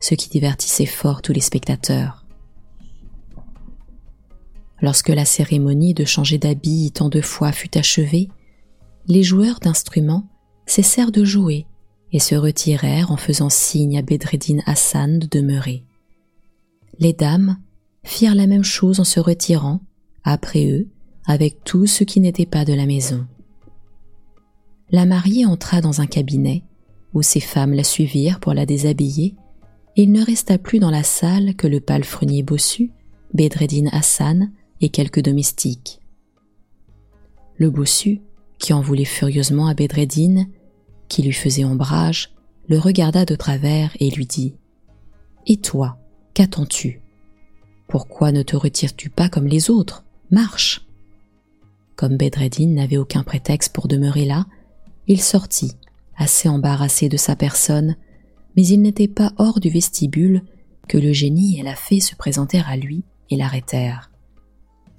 ce 0.00 0.14
qui 0.14 0.28
divertissait 0.28 0.86
fort 0.86 1.22
tous 1.22 1.32
les 1.32 1.40
spectateurs. 1.40 2.24
Lorsque 4.80 5.10
la 5.10 5.24
cérémonie 5.24 5.94
de 5.94 6.04
changer 6.04 6.38
d'habit 6.38 6.90
tant 6.92 7.08
de 7.08 7.20
fois 7.20 7.52
fut 7.52 7.78
achevée, 7.78 8.28
les 9.06 9.22
joueurs 9.22 9.60
d'instruments 9.60 10.28
cessèrent 10.66 11.12
de 11.12 11.24
jouer 11.24 11.66
et 12.12 12.18
se 12.18 12.34
retirèrent 12.34 13.10
en 13.10 13.16
faisant 13.16 13.48
signe 13.48 13.98
à 13.98 14.02
Bedreddin 14.02 14.58
Hassan 14.66 15.18
de 15.18 15.26
demeurer. 15.26 15.84
Les 16.98 17.12
dames 17.12 17.58
firent 18.04 18.34
la 18.34 18.46
même 18.46 18.64
chose 18.64 19.00
en 19.00 19.04
se 19.04 19.20
retirant, 19.20 19.80
après 20.24 20.70
eux, 20.70 20.88
avec 21.24 21.64
tout 21.64 21.86
ce 21.86 22.04
qui 22.04 22.20
n'était 22.20 22.46
pas 22.46 22.64
de 22.64 22.74
la 22.74 22.86
maison. 22.86 23.26
La 24.90 25.06
mariée 25.06 25.46
entra 25.46 25.80
dans 25.80 26.00
un 26.00 26.06
cabinet, 26.06 26.64
où 27.14 27.22
ses 27.22 27.40
femmes 27.40 27.72
la 27.72 27.84
suivirent 27.84 28.40
pour 28.40 28.54
la 28.54 28.66
déshabiller, 28.66 29.36
et 29.96 30.02
il 30.02 30.12
ne 30.12 30.24
resta 30.24 30.58
plus 30.58 30.78
dans 30.78 30.90
la 30.90 31.02
salle 31.02 31.54
que 31.54 31.66
le 31.66 31.80
palefrenier 31.80 32.42
bossu, 32.42 32.92
Bedreddin 33.34 33.88
Hassan 33.92 34.52
et 34.80 34.88
quelques 34.88 35.22
domestiques. 35.22 36.00
Le 37.56 37.70
bossu, 37.70 38.20
qui 38.58 38.72
en 38.72 38.80
voulait 38.80 39.04
furieusement 39.04 39.66
à 39.66 39.74
Bedreddin, 39.74 40.46
qui 41.12 41.22
lui 41.22 41.34
faisait 41.34 41.66
ombrage, 41.66 42.30
le 42.68 42.78
regarda 42.78 43.26
de 43.26 43.34
travers 43.34 43.94
et 44.00 44.08
lui 44.08 44.24
dit 44.24 44.54
Et 45.46 45.58
toi, 45.58 45.98
qu'attends-tu? 46.32 47.02
Pourquoi 47.86 48.32
ne 48.32 48.42
te 48.42 48.56
retires-tu 48.56 49.10
pas 49.10 49.28
comme 49.28 49.46
les 49.46 49.68
autres? 49.68 50.06
Marche 50.30 50.86
Comme 51.96 52.16
Bedreddin 52.16 52.68
n'avait 52.68 52.96
aucun 52.96 53.24
prétexte 53.24 53.74
pour 53.74 53.88
demeurer 53.88 54.24
là, 54.24 54.46
il 55.06 55.20
sortit, 55.20 55.72
assez 56.16 56.48
embarrassé 56.48 57.10
de 57.10 57.18
sa 57.18 57.36
personne, 57.36 57.96
mais 58.56 58.66
il 58.66 58.80
n'était 58.80 59.06
pas 59.06 59.32
hors 59.36 59.60
du 59.60 59.68
vestibule 59.68 60.42
que 60.88 60.96
le 60.96 61.12
génie 61.12 61.60
et 61.60 61.62
la 61.62 61.74
fée 61.74 62.00
se 62.00 62.16
présentèrent 62.16 62.70
à 62.70 62.78
lui 62.78 63.04
et 63.28 63.36
l'arrêtèrent. 63.36 64.10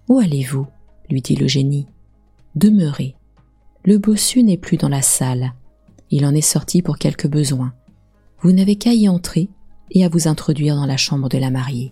Où 0.10 0.20
allez-vous? 0.20 0.68
lui 1.10 1.24
dit 1.24 1.36
le 1.36 1.48
génie. 1.48 1.88
Demeurez. 2.54 3.16
Le 3.84 3.98
bossu 3.98 4.44
n'est 4.44 4.58
plus 4.58 4.78
dans 4.78 4.90
la 4.90 5.02
salle 5.02 5.54
il 6.16 6.28
en 6.28 6.36
est 6.36 6.42
sorti 6.42 6.84
pour 6.84 7.00
quelques 7.00 7.28
besoins. 7.28 7.74
Vous 8.40 8.52
n'avez 8.52 8.76
qu'à 8.76 8.94
y 8.94 9.10
entrer 9.10 9.50
et 9.90 10.06
à 10.06 10.10
vous 10.10 10.28
introduire 10.28 10.76
dans 10.76 10.86
la 10.86 10.96
chambre 10.96 11.28
de 11.28 11.40
la 11.40 11.50
mariée. 11.50 11.92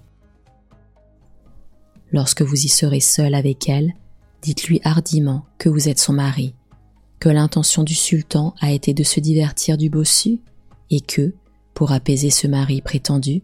Lorsque 2.12 2.44
vous 2.44 2.56
y 2.56 2.68
serez 2.68 3.00
seul 3.00 3.34
avec 3.34 3.68
elle, 3.68 3.96
dites-lui 4.44 4.80
hardiment 4.84 5.48
que 5.58 5.70
vous 5.70 5.90
êtes 5.90 5.98
son 5.98 6.14
mari, 6.14 6.54
que 7.20 7.30
l'intention 7.30 7.82
du 7.82 7.96
sultan 7.96 8.54
a 8.62 8.72
été 8.72 8.94
de 8.94 9.02
se 9.02 9.20
divertir 9.20 9.76
du 9.76 9.90
bossu 9.90 10.40
et 10.92 11.02
que, 11.02 11.34
pour 11.74 11.92
apaiser 11.92 12.30
ce 12.30 12.46
mari 12.46 12.82
prétendu, 12.82 13.42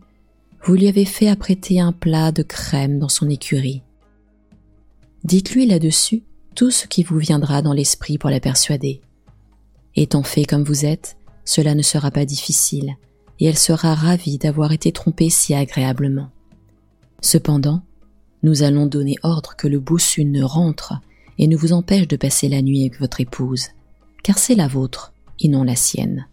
vous 0.64 0.76
lui 0.76 0.88
avez 0.88 1.06
fait 1.06 1.28
apprêter 1.28 1.80
un 1.80 1.92
plat 1.92 2.32
de 2.32 2.44
crème 2.44 3.00
dans 3.00 3.10
son 3.10 3.32
écurie. 3.32 3.82
Dites-lui 5.24 5.66
là-dessus 5.66 6.22
tout 6.54 6.70
ce 6.70 6.86
qui 6.86 7.02
vous 7.02 7.18
viendra 7.18 7.64
dans 7.64 7.74
l'esprit 7.74 8.20
pour 8.20 8.30
la 8.30 8.40
persuader. 8.40 9.02
Étant 9.98 10.22
fait 10.22 10.46
comme 10.46 10.64
vous 10.64 10.86
êtes, 10.86 11.18
cela 11.44 11.74
ne 11.74 11.82
sera 11.82 12.12
pas 12.12 12.24
difficile, 12.24 12.98
et 13.40 13.46
elle 13.46 13.58
sera 13.58 13.96
ravie 13.96 14.38
d'avoir 14.38 14.72
été 14.72 14.92
trompée 14.92 15.32
si 15.32 15.56
agréablement. 15.56 16.30
Cependant, 17.20 17.82
nous 18.44 18.62
allons 18.62 18.86
donner 18.86 19.16
ordre 19.24 19.56
que 19.58 19.68
le 19.68 19.80
bossu 19.80 20.24
ne 20.24 20.44
rentre 20.44 20.94
et 21.40 21.48
ne 21.48 21.58
vous 21.58 21.74
empêche 21.74 22.08
de 22.08 22.16
passer 22.16 22.48
la 22.48 22.62
nuit 22.62 22.82
avec 22.82 23.00
votre 23.00 23.22
épouse, 23.22 23.70
car 24.24 24.38
c'est 24.38 24.54
la 24.54 24.68
vôtre 24.68 25.14
et 25.40 25.50
non 25.50 25.64
la 25.64 25.76
sienne. 25.76 26.28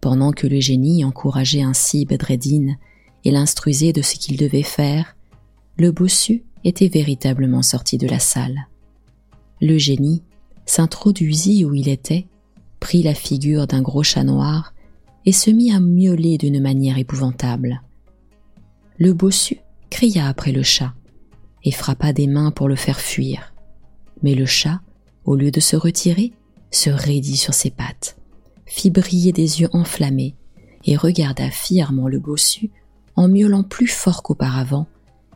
Pendant 0.00 0.32
que 0.32 0.48
le 0.48 0.58
génie 0.58 1.04
encourageait 1.04 1.62
ainsi 1.62 2.04
Bedreddin 2.04 2.74
et 3.24 3.30
l'instruisait 3.30 3.92
de 3.92 4.02
ce 4.02 4.16
qu'il 4.16 4.36
devait 4.36 4.64
faire, 4.64 5.16
le 5.76 5.92
bossu 5.92 6.42
était 6.64 6.88
véritablement 6.88 7.62
sorti 7.62 7.96
de 7.96 8.08
la 8.08 8.18
salle. 8.18 8.66
Le 9.60 9.78
génie, 9.78 10.24
s'introduisit 10.66 11.64
où 11.64 11.74
il 11.74 11.88
était, 11.88 12.26
prit 12.80 13.02
la 13.02 13.14
figure 13.14 13.66
d'un 13.66 13.82
gros 13.82 14.02
chat 14.02 14.24
noir 14.24 14.74
et 15.24 15.32
se 15.32 15.50
mit 15.50 15.72
à 15.72 15.80
miauler 15.80 16.38
d'une 16.38 16.60
manière 16.60 16.98
épouvantable. 16.98 17.82
Le 18.98 19.12
bossu 19.12 19.58
cria 19.90 20.26
après 20.26 20.52
le 20.52 20.62
chat 20.62 20.94
et 21.64 21.70
frappa 21.70 22.12
des 22.12 22.26
mains 22.26 22.50
pour 22.50 22.68
le 22.68 22.76
faire 22.76 23.00
fuir. 23.00 23.52
Mais 24.22 24.34
le 24.34 24.46
chat, 24.46 24.80
au 25.24 25.36
lieu 25.36 25.50
de 25.50 25.60
se 25.60 25.76
retirer, 25.76 26.32
se 26.70 26.90
raidit 26.90 27.36
sur 27.36 27.54
ses 27.54 27.70
pattes, 27.70 28.16
fit 28.66 28.90
briller 28.90 29.32
des 29.32 29.60
yeux 29.60 29.68
enflammés 29.72 30.34
et 30.84 30.96
regarda 30.96 31.50
fièrement 31.50 32.08
le 32.08 32.18
bossu 32.18 32.70
en 33.14 33.28
miaulant 33.28 33.62
plus 33.62 33.86
fort 33.86 34.22
qu'auparavant 34.22 34.86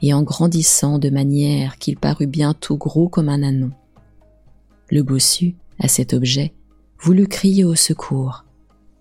et 0.02 0.12
en 0.12 0.22
grandissant 0.22 0.98
de 0.98 1.10
manière 1.10 1.78
qu'il 1.78 1.96
parut 1.96 2.26
bientôt 2.26 2.76
gros 2.76 3.08
comme 3.08 3.28
un 3.28 3.42
anon. 3.42 3.70
Le 4.88 5.02
bossu, 5.02 5.56
à 5.78 5.88
cet 5.88 6.14
objet, 6.14 6.54
voulut 7.00 7.28
crier 7.28 7.64
au 7.64 7.74
secours, 7.74 8.44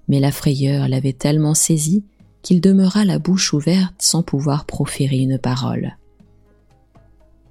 mais 0.07 0.19
la 0.19 0.31
frayeur 0.31 0.87
l'avait 0.87 1.13
tellement 1.13 1.53
saisi 1.53 2.03
qu'il 2.41 2.61
demeura 2.61 3.05
la 3.05 3.19
bouche 3.19 3.53
ouverte 3.53 3.95
sans 3.99 4.23
pouvoir 4.23 4.65
proférer 4.65 5.17
une 5.17 5.39
parole. 5.39 5.97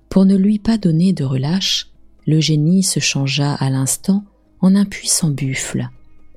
Pour 0.08 0.24
ne 0.24 0.36
lui 0.36 0.58
pas 0.58 0.78
donner 0.78 1.12
de 1.12 1.24
relâche, 1.24 1.90
le 2.26 2.40
génie 2.40 2.82
se 2.82 3.00
changea 3.00 3.54
à 3.54 3.70
l'instant 3.70 4.24
en 4.60 4.76
un 4.76 4.84
puissant 4.84 5.30
buffle, 5.30 5.88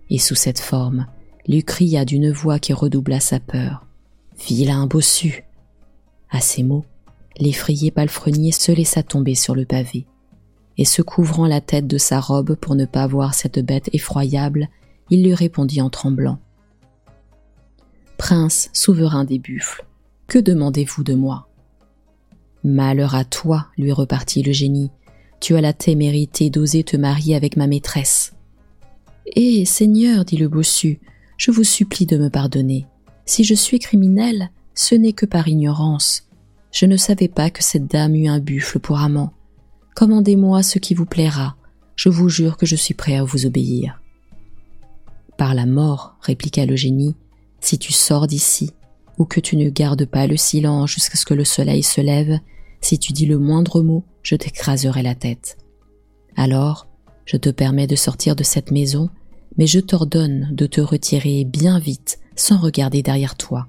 et 0.09 0.17
sous 0.17 0.35
cette 0.35 0.59
forme, 0.59 1.07
lui 1.47 1.63
cria 1.63 2.03
d'une 2.03 2.31
voix 2.31 2.59
qui 2.59 2.73
redoubla 2.73 3.19
sa 3.19 3.39
peur. 3.39 3.85
Vilain 4.47 4.85
bossu. 4.87 5.45
À 6.29 6.41
ces 6.41 6.63
mots, 6.63 6.85
l'effrayé 7.39 7.91
palefrenier 7.91 8.51
se 8.51 8.71
laissa 8.71 9.03
tomber 9.03 9.35
sur 9.35 9.55
le 9.55 9.65
pavé, 9.65 10.05
et 10.77 10.85
se 10.85 11.01
couvrant 11.01 11.47
la 11.47 11.61
tête 11.61 11.87
de 11.87 11.97
sa 11.97 12.19
robe 12.19 12.55
pour 12.55 12.75
ne 12.75 12.85
pas 12.85 13.07
voir 13.07 13.33
cette 13.33 13.59
bête 13.59 13.89
effroyable, 13.93 14.69
il 15.09 15.23
lui 15.23 15.33
répondit 15.33 15.81
en 15.81 15.89
tremblant. 15.89 16.39
Prince, 18.17 18.69
souverain 18.73 19.25
des 19.25 19.39
buffles, 19.39 19.85
que 20.27 20.39
demandez-vous 20.39 21.03
de 21.03 21.13
moi? 21.13 21.47
Malheur 22.63 23.15
à 23.15 23.23
toi, 23.23 23.67
lui 23.77 23.91
repartit 23.91 24.43
le 24.43 24.51
génie, 24.51 24.91
tu 25.39 25.55
as 25.55 25.61
la 25.61 25.73
témérité 25.73 26.49
d'oser 26.49 26.83
te 26.83 26.97
marier 26.97 27.35
avec 27.35 27.57
ma 27.57 27.67
maîtresse. 27.67 28.33
Eh, 29.35 29.65
Seigneur, 29.65 30.25
dit 30.25 30.37
le 30.37 30.47
bossu, 30.47 30.99
je 31.37 31.51
vous 31.51 31.63
supplie 31.63 32.05
de 32.05 32.17
me 32.17 32.29
pardonner. 32.29 32.87
Si 33.25 33.43
je 33.43 33.53
suis 33.53 33.79
criminel, 33.79 34.49
ce 34.73 34.95
n'est 34.95 35.13
que 35.13 35.25
par 35.25 35.47
ignorance. 35.47 36.27
Je 36.71 36.85
ne 36.85 36.97
savais 36.97 37.27
pas 37.27 37.49
que 37.49 37.63
cette 37.63 37.87
dame 37.87 38.15
eut 38.15 38.27
un 38.27 38.39
buffle 38.39 38.79
pour 38.79 38.99
amant. 38.99 39.33
Commandez-moi 39.97 40.61
ce 40.61 40.77
qui 40.77 40.93
vous 40.93 41.07
plaira. 41.07 41.55
Je 41.95 42.09
vous 42.09 42.29
jure 42.29 42.57
que 42.57 42.67
je 42.67 42.75
suis 42.75 42.93
prêt 42.93 43.15
à 43.15 43.23
vous 43.23 43.47
obéir. 43.47 43.99
Par 45.39 45.55
la 45.55 45.65
mort, 45.65 46.17
répliqua 46.21 46.67
le 46.67 46.75
génie, 46.75 47.15
si 47.61 47.79
tu 47.79 47.93
sors 47.93 48.27
d'ici, 48.27 48.69
ou 49.17 49.25
que 49.25 49.39
tu 49.39 49.57
ne 49.57 49.71
gardes 49.71 50.05
pas 50.05 50.27
le 50.27 50.37
silence 50.37 50.91
jusqu'à 50.91 51.17
ce 51.17 51.25
que 51.25 51.33
le 51.33 51.43
soleil 51.43 51.81
se 51.81 51.99
lève, 51.99 52.37
si 52.79 52.99
tu 52.99 53.11
dis 53.11 53.25
le 53.25 53.39
moindre 53.39 53.81
mot, 53.81 54.03
je 54.21 54.35
t'écraserai 54.35 55.01
la 55.01 55.15
tête. 55.15 55.57
Alors, 56.35 56.85
je 57.25 57.37
te 57.37 57.49
permets 57.49 57.87
de 57.87 57.95
sortir 57.95 58.35
de 58.35 58.43
cette 58.43 58.69
maison, 58.69 59.09
mais 59.57 59.65
je 59.65 59.79
t'ordonne 59.79 60.49
de 60.51 60.67
te 60.67 60.79
retirer 60.79 61.43
bien 61.43 61.79
vite 61.79 62.19
sans 62.35 62.59
regarder 62.59 63.01
derrière 63.01 63.35
toi. 63.35 63.65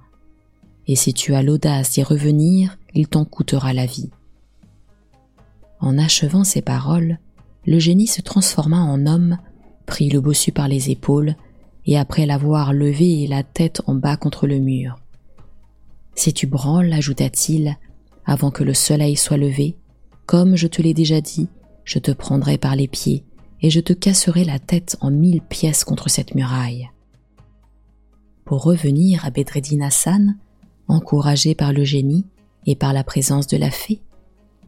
Et 0.88 0.94
si 0.94 1.14
tu 1.14 1.34
as 1.34 1.42
l'audace 1.42 1.92
d'y 1.92 2.02
revenir, 2.02 2.76
il 2.92 3.08
t'en 3.08 3.24
coûtera 3.24 3.72
la 3.72 3.86
vie. 3.86 4.10
En 5.80 5.98
achevant 5.98 6.44
ces 6.44 6.62
paroles, 6.62 7.18
le 7.66 7.78
génie 7.78 8.06
se 8.06 8.20
transforma 8.20 8.80
en 8.80 9.06
homme, 9.06 9.38
prit 9.86 10.08
le 10.08 10.20
bossu 10.20 10.52
par 10.52 10.68
les 10.68 10.90
épaules, 10.90 11.34
et 11.86 11.98
après 11.98 12.26
l'avoir 12.26 12.72
levé 12.72 13.26
la 13.26 13.42
tête 13.42 13.82
en 13.86 13.94
bas 13.94 14.16
contre 14.16 14.46
le 14.46 14.58
mur. 14.58 14.96
Si 16.14 16.32
tu 16.32 16.46
branles, 16.46 16.92
ajouta-t-il, 16.92 17.76
avant 18.26 18.50
que 18.50 18.64
le 18.64 18.74
soleil 18.74 19.16
soit 19.16 19.36
levé, 19.36 19.76
comme 20.26 20.56
je 20.56 20.66
te 20.66 20.82
l'ai 20.82 20.92
déjà 20.92 21.20
dit, 21.20 21.48
je 21.84 21.98
te 21.98 22.10
prendrai 22.10 22.58
par 22.58 22.76
les 22.76 22.88
pieds 22.88 23.24
et 23.62 23.70
je 23.70 23.80
te 23.80 23.92
casserai 23.92 24.44
la 24.44 24.58
tête 24.58 24.96
en 25.00 25.10
mille 25.10 25.40
pièces 25.40 25.84
contre 25.84 26.10
cette 26.10 26.34
muraille. 26.34 26.90
Pour 28.44 28.62
revenir 28.62 29.24
à 29.24 29.30
Bedreddin 29.30 29.80
Hassan, 29.80 30.36
encouragé 30.88 31.54
par 31.54 31.72
le 31.72 31.84
génie 31.84 32.26
et 32.66 32.76
par 32.76 32.92
la 32.92 33.04
présence 33.04 33.46
de 33.46 33.56
la 33.56 33.70
fée, 33.70 34.02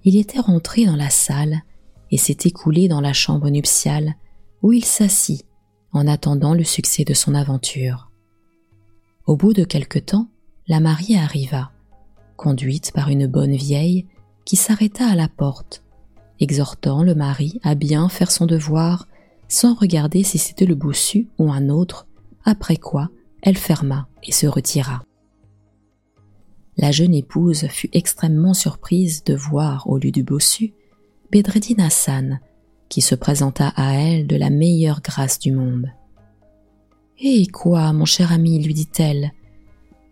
il 0.04 0.16
était 0.16 0.40
rentré 0.40 0.86
dans 0.86 0.96
la 0.96 1.10
salle 1.10 1.62
et 2.10 2.16
s'est 2.16 2.38
écoulé 2.44 2.88
dans 2.88 3.00
la 3.00 3.12
chambre 3.12 3.48
nuptiale 3.48 4.14
où 4.62 4.72
il 4.72 4.84
s'assit 4.84 5.44
en 5.92 6.06
attendant 6.06 6.54
le 6.54 6.64
succès 6.64 7.04
de 7.04 7.14
son 7.14 7.34
aventure. 7.34 8.10
Au 9.26 9.36
bout 9.36 9.52
de 9.52 9.64
quelque 9.64 9.98
temps, 9.98 10.28
la 10.66 10.80
mariée 10.80 11.18
arriva 11.18 11.70
conduite 12.36 12.92
par 12.92 13.10
une 13.10 13.26
bonne 13.26 13.54
vieille 13.54 14.06
qui 14.46 14.56
s'arrêta 14.56 15.06
à 15.06 15.14
la 15.14 15.28
porte, 15.28 15.84
exhortant 16.40 17.02
le 17.02 17.14
mari 17.14 17.60
à 17.62 17.74
bien 17.74 18.08
faire 18.08 18.30
son 18.30 18.46
devoir 18.46 19.06
sans 19.46 19.74
regarder 19.74 20.22
si 20.22 20.38
c'était 20.38 20.64
le 20.64 20.74
bossu 20.74 21.28
ou 21.38 21.52
un 21.52 21.68
autre, 21.68 22.06
après 22.44 22.76
quoi 22.76 23.10
elle 23.42 23.58
ferma 23.58 24.08
et 24.22 24.32
se 24.32 24.46
retira. 24.46 25.02
La 26.76 26.92
jeune 26.92 27.14
épouse 27.14 27.66
fut 27.68 27.90
extrêmement 27.92 28.54
surprise 28.54 29.24
de 29.24 29.34
voir 29.34 29.88
au 29.88 29.98
lieu 29.98 30.10
du 30.10 30.22
bossu 30.22 30.72
Bedreddin 31.30 31.84
Hassan, 31.84 32.40
qui 32.88 33.00
se 33.00 33.14
présenta 33.14 33.68
à 33.76 33.94
elle 33.94 34.26
de 34.26 34.36
la 34.36 34.50
meilleure 34.50 35.00
grâce 35.02 35.38
du 35.38 35.52
monde. 35.52 35.90
Eh 37.20 37.46
quoi, 37.46 37.92
mon 37.92 38.04
cher 38.04 38.32
ami, 38.32 38.62
lui 38.62 38.74
dit-elle, 38.74 39.32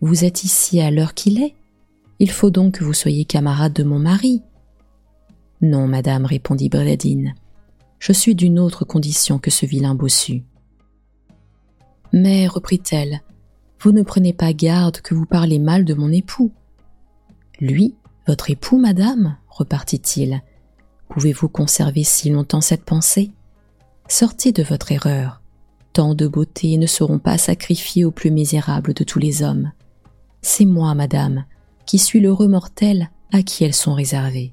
vous 0.01 0.25
êtes 0.25 0.45
ici 0.45 0.81
à 0.81 0.91
l'heure 0.91 1.15
qu'il 1.15 1.43
est? 1.43 1.55
Il 2.21 2.31
faut 2.31 2.51
donc 2.51 2.75
que 2.75 2.85
vous 2.85 2.93
soyez 2.93 3.25
camarade 3.25 3.73
de 3.73 3.83
mon 3.83 3.99
mari. 3.99 4.43
Non, 5.61 5.89
madame, 5.89 6.25
répondit 6.25 6.69
Bredin. 6.69 7.33
Je 7.99 8.13
suis 8.13 8.35
d'une 8.35 8.59
autre 8.59 8.85
condition 8.85 9.39
que 9.39 9.51
ce 9.51 9.67
vilain 9.67 9.95
bossu. 9.95 10.45
Mais, 12.13 12.47
reprit-elle, 12.47 13.23
vous 13.81 13.93
ne 13.93 14.03
prenez 14.03 14.33
pas 14.33 14.53
garde 14.53 15.01
que 15.01 15.15
vous 15.15 15.27
parlez 15.27 15.59
mal 15.59 15.85
de 15.85 15.95
mon 15.95 16.11
époux. 16.11 16.53
Lui, 17.61 17.95
votre 18.27 18.51
époux, 18.51 18.79
madame, 18.79 19.37
repartit-il, 19.49 20.43
pouvez-vous 21.09 21.49
conserver 21.49 22.05
si 22.05 22.31
longtemps 22.31 22.61
cette 22.61 22.85
pensée? 22.85 23.31
Sortez 24.09 24.53
de 24.53 24.63
votre 24.63 24.93
erreur. 24.93 25.43
Tant 25.93 26.15
de 26.15 26.27
beautés 26.27 26.77
ne 26.77 26.87
seront 26.87 27.19
pas 27.19 27.39
sacrifiées 27.39 28.05
au 28.05 28.11
plus 28.11 28.31
misérable 28.31 28.95
de 28.95 29.05
tous 29.05 29.19
les 29.19 29.43
hommes. 29.43 29.73
C'est 30.43 30.65
moi, 30.65 30.95
madame, 30.95 31.45
qui 31.87 31.99
suis 31.99 32.21
l'heureux 32.21 32.49
mortel 32.49 33.11
à 33.33 33.43
qui 33.43 33.65
elles 33.65 33.75
sont 33.75 33.95
réservées. 33.95 34.53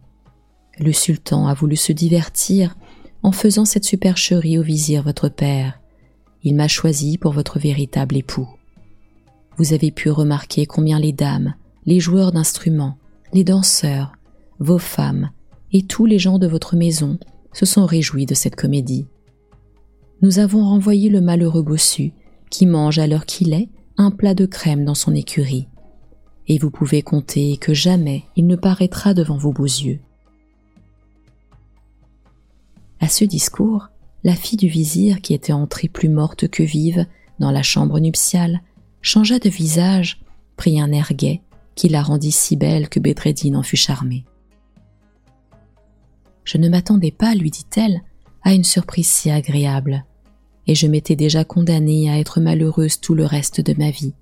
Le 0.80 0.92
sultan 0.92 1.48
a 1.48 1.54
voulu 1.54 1.76
se 1.76 1.92
divertir 1.92 2.76
en 3.24 3.32
faisant 3.32 3.66
cette 3.66 3.86
supercherie 3.86 4.58
au 4.58 4.62
vizir 4.62 5.04
votre 5.04 5.30
père. 5.30 5.80
Il 6.44 6.56
m'a 6.56 6.68
choisi 6.68 7.18
pour 7.18 7.32
votre 7.32 7.60
véritable 7.60 8.18
époux. 8.18 8.50
Vous 9.58 9.74
avez 9.74 9.92
pu 9.92 10.10
remarquer 10.10 10.66
combien 10.66 11.00
les 11.00 11.14
dames, 11.14 11.56
les 11.86 12.00
joueurs 12.00 12.32
d'instruments, 12.32 12.98
les 13.34 13.44
danseurs, 13.44 14.14
vos 14.60 14.80
femmes 14.80 15.30
et 15.72 15.84
tous 15.84 16.06
les 16.06 16.20
gens 16.20 16.40
de 16.40 16.48
votre 16.48 16.76
maison 16.76 17.18
se 17.54 17.66
sont 17.66 17.86
réjouis 17.86 18.26
de 18.26 18.34
cette 18.34 18.56
comédie. 18.56 19.08
Nous 20.22 20.40
avons 20.40 20.64
renvoyé 20.64 21.10
le 21.10 21.22
malheureux 21.22 21.64
bossu 21.64 22.14
qui 22.50 22.66
mange 22.66 23.00
à 23.00 23.08
l'heure 23.08 23.26
qu'il 23.26 23.54
est 23.54 23.70
un 23.98 24.12
plat 24.12 24.34
de 24.34 24.46
crème 24.46 24.86
dans 24.86 24.96
son 24.96 25.14
écurie 25.14 25.68
et 26.48 26.58
vous 26.58 26.70
pouvez 26.70 27.02
compter 27.02 27.58
que 27.58 27.74
jamais 27.74 28.24
il 28.36 28.48
ne 28.48 28.56
paraîtra 28.56 29.14
devant 29.14 29.38
vos 29.38 29.52
beaux 29.52 29.64
yeux. 29.64 30.00
À 33.00 33.08
ce 33.08 33.26
discours, 33.26 33.90
la 34.24 34.34
fille 34.36 34.58
du 34.58 34.68
vizir, 34.68 35.22
qui 35.22 35.34
était 35.34 35.54
entrée 35.54 35.88
plus 35.88 36.10
morte 36.10 36.48
que 36.48 36.64
vive 36.64 37.06
dans 37.40 37.52
la 37.52 37.64
chambre 37.64 38.00
nuptiale, 38.00 38.62
changea 39.06 39.40
de 39.40 39.50
visage, 39.50 40.22
prit 40.58 40.80
un 40.80 40.92
air 40.92 41.14
gai, 41.14 41.42
qui 41.76 41.90
la 41.90 42.02
rendit 42.02 42.32
si 42.32 42.56
belle 42.56 42.90
que 42.90 43.00
Bedreddin 43.00 43.56
en 43.56 43.64
fut 43.64 43.76
charmé. 43.76 44.26
Je 46.44 46.58
ne 46.58 46.70
m'attendais 46.70 47.12
pas, 47.12 47.36
lui 47.36 47.52
dit-elle, 47.52 48.02
à 48.44 48.54
une 48.54 48.64
surprise 48.64 49.08
si 49.08 49.32
agréable, 49.32 50.06
et 50.68 50.76
je 50.76 50.88
m'étais 50.88 51.16
déjà 51.16 51.44
condamnée 51.44 52.10
à 52.10 52.20
être 52.20 52.40
malheureuse 52.40 53.00
tout 53.00 53.16
le 53.16 53.26
reste 53.26 53.62
de 53.62 53.74
ma 53.78 53.92
vie 53.92 54.14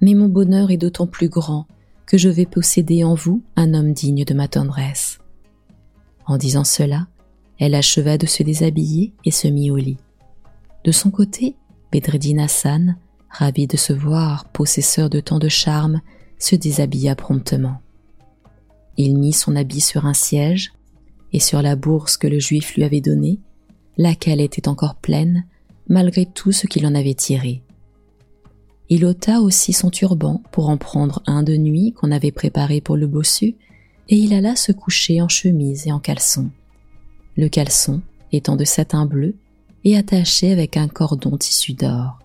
mais 0.00 0.14
mon 0.14 0.28
bonheur 0.28 0.70
est 0.70 0.76
d'autant 0.76 1.06
plus 1.06 1.28
grand 1.28 1.66
que 2.06 2.18
je 2.18 2.28
vais 2.28 2.46
posséder 2.46 3.04
en 3.04 3.14
vous 3.14 3.42
un 3.56 3.74
homme 3.74 3.92
digne 3.92 4.24
de 4.24 4.34
ma 4.34 4.48
tendresse. 4.48 5.18
En 6.26 6.36
disant 6.36 6.64
cela, 6.64 7.06
elle 7.58 7.74
acheva 7.74 8.18
de 8.18 8.26
se 8.26 8.42
déshabiller 8.42 9.12
et 9.24 9.30
se 9.30 9.48
mit 9.48 9.70
au 9.70 9.76
lit. 9.76 9.98
De 10.84 10.92
son 10.92 11.10
côté, 11.10 11.56
Bedreddin 11.92 12.38
Hassan, 12.38 12.96
ravi 13.30 13.66
de 13.66 13.76
se 13.76 13.92
voir 13.92 14.46
possesseur 14.46 15.10
de 15.10 15.20
tant 15.20 15.38
de 15.38 15.48
charme, 15.48 16.00
se 16.38 16.56
déshabilla 16.56 17.14
promptement. 17.14 17.80
Il 18.96 19.16
mit 19.18 19.32
son 19.32 19.56
habit 19.56 19.80
sur 19.80 20.06
un 20.06 20.14
siège, 20.14 20.72
et 21.32 21.40
sur 21.40 21.62
la 21.62 21.76
bourse 21.76 22.16
que 22.16 22.26
le 22.26 22.38
juif 22.38 22.74
lui 22.74 22.84
avait 22.84 23.00
donnée, 23.00 23.38
laquelle 23.96 24.40
était 24.40 24.68
encore 24.68 24.94
pleine, 24.94 25.44
malgré 25.88 26.26
tout 26.26 26.52
ce 26.52 26.66
qu'il 26.66 26.86
en 26.86 26.94
avait 26.94 27.14
tiré. 27.14 27.62
Il 28.88 29.04
ôta 29.04 29.40
aussi 29.40 29.72
son 29.72 29.90
turban 29.90 30.42
pour 30.50 30.70
en 30.70 30.78
prendre 30.78 31.22
un 31.26 31.42
de 31.42 31.56
nuit 31.56 31.92
qu'on 31.92 32.10
avait 32.10 32.32
préparé 32.32 32.80
pour 32.80 32.96
le 32.96 33.06
bossu, 33.06 33.56
et 34.08 34.16
il 34.16 34.32
alla 34.32 34.56
se 34.56 34.72
coucher 34.72 35.20
en 35.20 35.28
chemise 35.28 35.86
et 35.86 35.92
en 35.92 36.00
caleçon. 36.00 36.50
Le 37.36 37.48
caleçon 37.48 38.00
étant 38.32 38.56
de 38.56 38.64
satin 38.64 39.04
bleu 39.04 39.36
et 39.84 39.96
attaché 39.96 40.50
avec 40.50 40.76
un 40.76 40.88
cordon 40.88 41.36
tissu 41.36 41.74
d'or. 41.74 42.18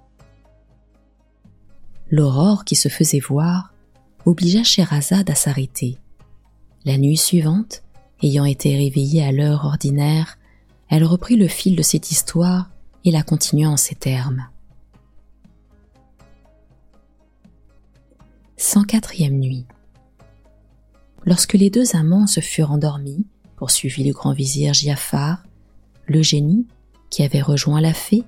L'aurore 2.10 2.66
qui 2.66 2.76
se 2.76 2.89
faisait 2.89 3.20
voir 3.20 3.74
obligea 4.26 4.64
Sherazade 4.64 5.30
à 5.30 5.36
s'arrêter. 5.36 5.97
La 6.86 6.97
nuit 6.97 7.18
suivante, 7.18 7.84
ayant 8.22 8.45
été 8.45 8.76
réveillée 8.76 9.24
à 9.24 9.32
l'heure 9.32 9.66
ordinaire, 9.66 10.38
elle 10.89 11.04
reprit 11.04 11.36
le 11.36 11.47
fil 11.47 11.76
de 11.76 11.82
cette 11.82 12.12
histoire 12.12 12.70
et 13.06 13.12
la 13.12 13.24
continua 13.24 13.70
en 13.70 13.78
ces 13.78 13.95
termes. 13.95 14.47
104e 18.58 19.32
nuit. 19.32 19.66
Lorsque 21.26 21.54
les 21.54 21.70
deux 21.70 21.95
amants 21.95 22.28
se 22.28 22.39
furent 22.39 22.72
endormis, 22.72 23.26
poursuivit 23.56 24.04
le 24.04 24.14
grand 24.14 24.34
vizir 24.34 24.74
Giafar, 24.74 25.43
le 26.06 26.22
génie, 26.22 26.68
qui 27.10 27.24
avait 27.24 27.41
rejoint 27.41 27.82
la 27.82 27.93
fée, 27.93 28.24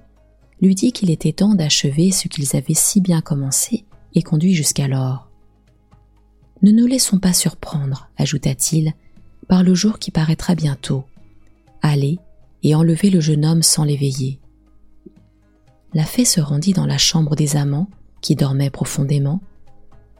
lui 0.61 0.75
dit 0.75 0.91
qu'il 0.91 1.11
était 1.11 1.33
temps 1.33 1.55
d'achever 1.55 2.11
ce 2.11 2.27
qu'ils 2.27 2.55
avaient 2.55 2.73
si 2.73 3.01
bien 3.01 3.21
commencé 3.21 3.85
et 4.13 4.21
conduit 4.21 4.53
jusqu'alors. 4.53 5.29
Ne 6.61 6.71
nous 6.71 6.87
laissons 6.87 7.19
pas 7.19 7.33
surprendre, 7.33 8.09
ajouta-t-il, 8.17 8.93
par 9.47 9.63
le 9.63 9.75
jour 9.75 9.99
qui 9.99 10.11
paraîtra 10.11 10.55
bientôt. 10.55 11.03
Allez 11.81 12.19
et 12.63 12.73
enlevez 12.73 13.09
le 13.09 13.19
jeune 13.19 13.45
homme 13.45 13.61
sans 13.61 13.83
l'éveiller. 13.83 14.39
La 15.93 16.03
fée 16.03 16.25
se 16.25 16.41
rendit 16.41 16.73
dans 16.73 16.87
la 16.87 16.97
chambre 16.97 17.35
des 17.35 17.55
amants, 17.55 17.89
qui 18.21 18.35
dormaient 18.35 18.71
profondément, 18.71 19.39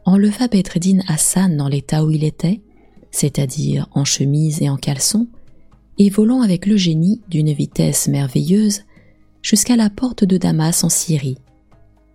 enleva 0.05 0.47
Bedreddin 0.47 0.99
Hassan 1.07 1.57
dans 1.57 1.67
l'état 1.67 2.05
où 2.05 2.11
il 2.11 2.23
était, 2.23 2.61
c'est-à-dire 3.09 3.87
en 3.91 4.05
chemise 4.05 4.61
et 4.61 4.69
en 4.69 4.77
caleçon, 4.77 5.27
et 5.97 6.09
volant 6.09 6.41
avec 6.41 6.65
le 6.65 6.77
génie 6.77 7.21
d'une 7.29 7.51
vitesse 7.51 8.07
merveilleuse 8.07 8.83
jusqu'à 9.45 9.75
la 9.75 9.91
porte 9.91 10.23
de 10.23 10.37
Damas 10.37 10.83
en 10.83 10.89
Syrie. 10.89 11.37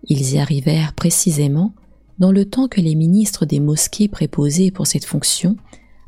Ils 0.09 0.33
y 0.33 0.37
arrivèrent 0.37 0.91
précisément 0.91 1.73
dans 2.19 2.33
le 2.33 2.43
temps 2.43 2.67
que 2.67 2.81
les 2.81 2.93
ministres 2.93 3.45
des 3.45 3.61
mosquées 3.61 4.09
préposés 4.09 4.69
pour 4.69 4.85
cette 4.85 5.05
fonction 5.05 5.55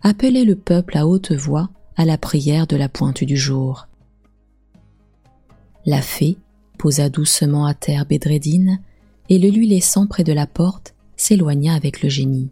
appelaient 0.01 0.43
le 0.43 0.57
peuple 0.57 0.97
à 0.97 1.07
haute 1.07 1.31
voix 1.31 1.69
à 1.95 2.03
la 2.03 2.17
prière 2.17 2.67
de 2.67 2.75
la 2.75 2.89
pointe 2.89 3.23
du 3.23 3.37
jour. 3.37 3.87
La 5.85 6.01
fée 6.01 6.35
posa 6.77 7.07
doucement 7.07 7.65
à 7.65 7.73
terre 7.73 8.05
Bedreddin 8.05 8.79
et 9.29 9.39
le 9.39 9.47
lui 9.47 9.65
laissant 9.65 10.07
près 10.07 10.25
de 10.25 10.33
la 10.33 10.45
porte, 10.45 10.93
s'éloigna 11.15 11.73
avec 11.73 12.01
le 12.01 12.09
génie. 12.09 12.49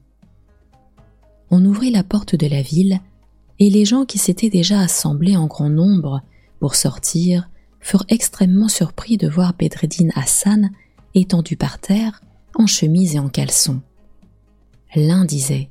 On 1.50 1.66
ouvrit 1.66 1.92
la 1.92 2.06
porte 2.06 2.38
de 2.38 2.48
la 2.48 2.62
ville 2.62 3.02
et 3.60 3.70
les 3.70 3.84
gens 3.84 4.06
qui 4.06 4.18
s'étaient 4.18 4.50
déjà 4.50 4.80
assemblés 4.80 5.36
en 5.36 5.48
grand 5.48 5.70
nombre 5.70 6.22
pour 6.62 6.76
sortir 6.76 7.50
furent 7.82 8.06
extrêmement 8.10 8.68
surpris 8.70 9.18
de 9.18 9.28
voir 9.28 9.54
Bedreddin 9.58 10.10
Hassan 10.16 10.72
étendu 11.14 11.58
par 11.58 11.80
terre, 11.80 12.22
en 12.56 12.68
chemise 12.68 13.16
et 13.16 13.20
en 13.20 13.30
caleçon. 13.30 13.82
L'un 14.96 15.26
disait 15.26 15.70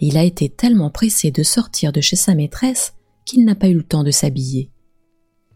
Il 0.00 0.16
a 0.16 0.24
été 0.24 0.48
tellement 0.48 0.90
pressé 0.90 1.30
de 1.30 1.42
sortir 1.42 1.92
de 1.92 2.00
chez 2.00 2.16
sa 2.16 2.34
maîtresse 2.34 2.94
qu'il 3.24 3.44
n'a 3.44 3.54
pas 3.54 3.68
eu 3.68 3.74
le 3.74 3.82
temps 3.82 4.04
de 4.04 4.10
s'habiller. 4.10 4.70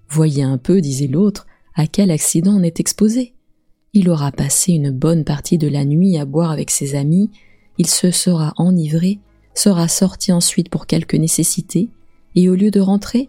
Voyez 0.09 0.43
un 0.43 0.59
peu, 0.59 0.81
disait 0.81 1.07
l'autre, 1.07 1.47
à 1.75 1.87
quel 1.87 2.11
accident 2.11 2.55
on 2.55 2.63
est 2.63 2.81
exposé. 2.81 3.35
Il 3.95 4.09
aura 4.11 4.31
passé 4.31 4.73
une 4.73 4.91
bonne 4.91 5.25
partie 5.25 5.59
de 5.59 5.69
la 5.69 5.85
nuit 5.85 6.19
à 6.19 6.25
boire 6.25 6.51
avec 6.51 6.71
ses 6.71 6.95
amis, 6.95 7.31
il 7.79 7.87
se 7.87 8.11
sera 8.11 8.53
enivré, 8.57 9.21
sera 9.55 9.89
sorti 9.89 10.33
ensuite 10.33 10.69
pour 10.69 10.87
quelque 10.87 11.17
nécessité, 11.17 11.89
et 12.35 12.49
au 12.49 12.55
lieu 12.55 12.71
de 12.71 12.81
rentrer, 12.81 13.29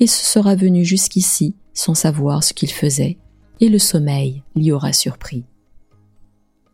il 0.00 0.08
se 0.08 0.24
sera 0.24 0.54
venu 0.54 0.84
jusqu'ici 0.84 1.54
sans 1.74 1.94
savoir 1.94 2.42
ce 2.42 2.52
qu'il 2.52 2.70
faisait, 2.70 3.18
et 3.60 3.68
le 3.68 3.78
sommeil 3.78 4.42
l'y 4.56 4.72
aura 4.72 4.92
surpris. 4.92 5.44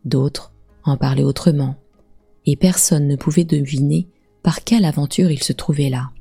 D'autres 0.03 0.51
en 0.83 0.97
parlaient 0.97 1.23
autrement, 1.23 1.75
et 2.45 2.55
personne 2.55 3.07
ne 3.07 3.15
pouvait 3.15 3.43
deviner 3.43 4.07
par 4.43 4.63
quelle 4.63 4.85
aventure 4.85 5.31
il 5.31 5.41
se 5.41 5.53
trouvait 5.53 5.89
là. 5.89 6.11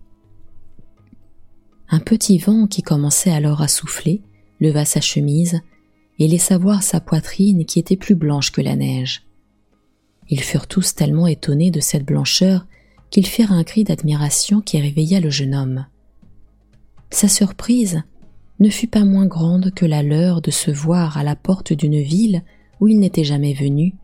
Un 1.91 2.01
petit 2.01 2.39
vent 2.39 2.67
qui 2.67 2.83
commençait 2.83 3.31
alors 3.31 3.63
à 3.63 3.69
souffler 3.69 4.23
leva 4.61 4.85
sa 4.85 5.01
chemise 5.01 5.61
et 6.19 6.29
laissa 6.29 6.59
voir 6.59 6.83
sa 6.83 7.01
poitrine 7.01 7.67
qui 7.67 7.79
était 7.79 7.97
plus 7.97 8.15
blanche 8.15 8.53
que 8.53 8.61
la 8.61 8.77
neige. 8.77 9.27
Ils 10.29 10.43
furent 10.43 10.67
tous 10.67 10.95
tellement 10.95 11.27
étonnés 11.27 11.71
de 11.71 11.81
cette 11.81 12.05
blancheur 12.05 12.67
qu'ils 13.11 13.27
firent 13.27 13.53
un 13.53 13.65
cri 13.65 13.85
d'admiration 13.85 14.61
qui 14.61 14.81
réveilla 14.81 15.21
le 15.21 15.31
jeune 15.31 15.55
homme. 15.55 15.87
Sa 17.11 17.29
surprise 17.29 18.03
ne 18.61 18.69
fut 18.69 18.87
pas 18.87 19.05
moins 19.05 19.27
grande 19.27 19.73
que 19.73 19.87
la 19.87 20.03
leur 20.03 20.41
de 20.41 20.51
se 20.51 20.71
voir 20.71 21.19
à 21.19 21.23
la 21.23 21.37
porte 21.37 21.73
d'une 21.73 22.01
ville 22.01 22.43
où 22.81 22.89
il 22.89 22.99
n'était 23.01 23.25
jamais 23.25 23.55
venu, 23.55 23.95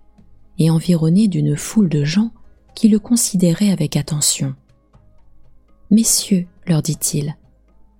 et 0.58 0.70
environné 0.70 1.28
d'une 1.28 1.56
foule 1.56 1.88
de 1.88 2.04
gens 2.04 2.30
qui 2.74 2.88
le 2.88 2.98
considéraient 2.98 3.70
avec 3.70 3.96
attention. 3.96 4.54
Messieurs, 5.90 6.46
leur 6.66 6.82
dit-il, 6.82 7.36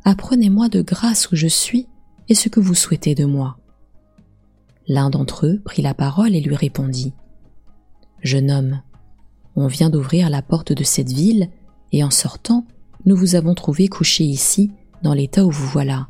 apprenez-moi 0.05 0.69
de 0.69 0.83
grâce 0.83 1.31
où 1.31 1.37
je 1.37 1.49
suis 1.49 1.89
et 2.29 2.35
ce 2.35 2.49
que 2.49 2.61
vous 2.61 2.75
souhaitez 2.75 3.15
de 3.15 3.25
moi. 3.25 3.59
L'un 4.87 5.11
d'entre 5.11 5.47
eux 5.47 5.61
prit 5.65 5.83
la 5.83 5.95
parole 5.95 6.35
et 6.35 6.41
lui 6.41 6.55
répondit. 6.55 7.13
Jeune 8.23 8.51
homme, 8.51 8.83
on 9.57 9.67
vient 9.67 9.91
d'ouvrir 9.91 10.31
la 10.31 10.43
porte 10.43 10.73
de 10.73 10.85
cette 10.85 11.11
ville, 11.11 11.51
et 11.93 12.05
en 12.05 12.11
sortant, 12.11 12.67
nous 13.07 13.17
vous 13.17 13.35
avons 13.35 13.55
trouvé 13.55 13.89
couché 13.89 14.25
ici, 14.25 14.71
dans 15.03 15.15
l'état 15.15 15.45
où 15.45 15.51
vous 15.51 15.67
voilà 15.67 16.09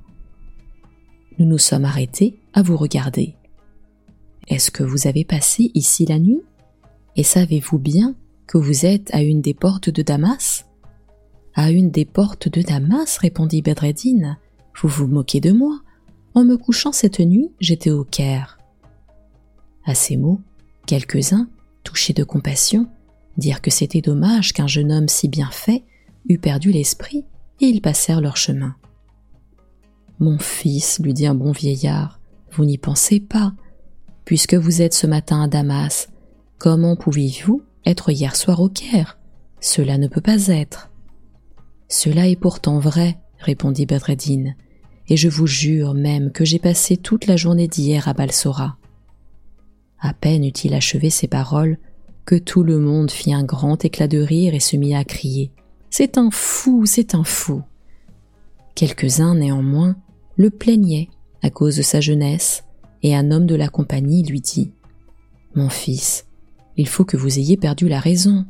nous 1.40 1.46
nous 1.46 1.58
sommes 1.58 1.86
arrêtés 1.86 2.38
à 2.52 2.60
vous 2.60 2.76
regarder. 2.76 3.34
Est-ce 4.48 4.70
que 4.70 4.82
vous 4.82 5.06
avez 5.06 5.24
passé 5.24 5.70
ici 5.72 6.04
la 6.04 6.18
nuit? 6.18 6.42
Et 7.16 7.22
savez-vous 7.22 7.78
bien 7.78 8.14
que 8.46 8.58
vous 8.58 8.84
êtes 8.84 9.08
à 9.14 9.22
une 9.22 9.40
des 9.40 9.54
portes 9.54 9.88
de 9.88 10.02
Damas? 10.02 10.66
À 11.54 11.70
une 11.70 11.90
des 11.90 12.04
portes 12.04 12.50
de 12.50 12.60
Damas, 12.60 13.16
répondit 13.16 13.62
Bedreddin. 13.62 14.36
Vous 14.82 14.88
vous 14.88 15.06
moquez 15.06 15.40
de 15.40 15.52
moi. 15.52 15.80
En 16.34 16.44
me 16.44 16.58
couchant 16.58 16.92
cette 16.92 17.20
nuit, 17.20 17.50
j'étais 17.58 17.90
au 17.90 18.04
Caire. 18.04 18.58
À 19.86 19.94
ces 19.94 20.18
mots, 20.18 20.40
quelques-uns, 20.86 21.48
touchés 21.84 22.12
de 22.12 22.22
compassion, 22.22 22.86
dirent 23.38 23.62
que 23.62 23.70
c'était 23.70 24.02
dommage 24.02 24.52
qu'un 24.52 24.66
jeune 24.66 24.92
homme 24.92 25.08
si 25.08 25.26
bien 25.28 25.48
fait 25.50 25.84
eût 26.28 26.38
perdu 26.38 26.70
l'esprit, 26.70 27.24
et 27.60 27.66
ils 27.66 27.80
passèrent 27.80 28.20
leur 28.20 28.36
chemin. 28.36 28.76
Mon 30.20 30.38
fils, 30.38 31.00
lui 31.00 31.14
dit 31.14 31.26
un 31.26 31.34
bon 31.34 31.50
vieillard, 31.50 32.20
vous 32.52 32.66
n'y 32.66 32.76
pensez 32.76 33.20
pas. 33.20 33.54
Puisque 34.26 34.54
vous 34.54 34.82
êtes 34.82 34.92
ce 34.92 35.06
matin 35.06 35.42
à 35.42 35.48
Damas, 35.48 36.10
comment 36.58 36.94
pouviez-vous 36.94 37.62
être 37.86 38.10
hier 38.10 38.36
soir 38.36 38.60
au 38.60 38.68
Caire? 38.68 39.18
Cela 39.60 39.96
ne 39.96 40.08
peut 40.08 40.20
pas 40.20 40.48
être. 40.48 40.90
Cela 41.88 42.28
est 42.28 42.36
pourtant 42.36 42.78
vrai, 42.78 43.18
répondit 43.38 43.86
Bedreddin, 43.86 44.54
et 45.08 45.16
je 45.16 45.28
vous 45.30 45.46
jure 45.46 45.94
même 45.94 46.32
que 46.32 46.44
j'ai 46.44 46.58
passé 46.58 46.98
toute 46.98 47.26
la 47.26 47.36
journée 47.36 47.66
d'hier 47.66 48.06
à 48.06 48.12
Balsora. 48.12 48.76
À 50.00 50.12
peine 50.12 50.44
eut-il 50.44 50.74
achevé 50.74 51.08
ces 51.08 51.28
paroles 51.28 51.78
que 52.26 52.36
tout 52.36 52.62
le 52.62 52.78
monde 52.78 53.10
fit 53.10 53.32
un 53.32 53.42
grand 53.42 53.84
éclat 53.86 54.06
de 54.06 54.18
rire 54.18 54.54
et 54.54 54.60
se 54.60 54.76
mit 54.76 54.94
à 54.94 55.02
crier. 55.02 55.50
C'est 55.88 56.18
un 56.18 56.30
fou, 56.30 56.84
c'est 56.84 57.14
un 57.14 57.24
fou. 57.24 57.62
Quelques-uns, 58.74 59.34
néanmoins, 59.34 59.96
le 60.40 60.48
plaignait 60.48 61.10
à 61.42 61.50
cause 61.50 61.76
de 61.76 61.82
sa 61.82 62.00
jeunesse, 62.00 62.64
et 63.02 63.14
un 63.14 63.30
homme 63.30 63.44
de 63.44 63.54
la 63.54 63.68
compagnie 63.68 64.22
lui 64.22 64.40
dit 64.40 64.72
Mon 65.54 65.68
fils, 65.68 66.26
il 66.78 66.88
faut 66.88 67.04
que 67.04 67.18
vous 67.18 67.38
ayez 67.38 67.58
perdu 67.58 67.88
la 67.88 68.00
raison. 68.00 68.46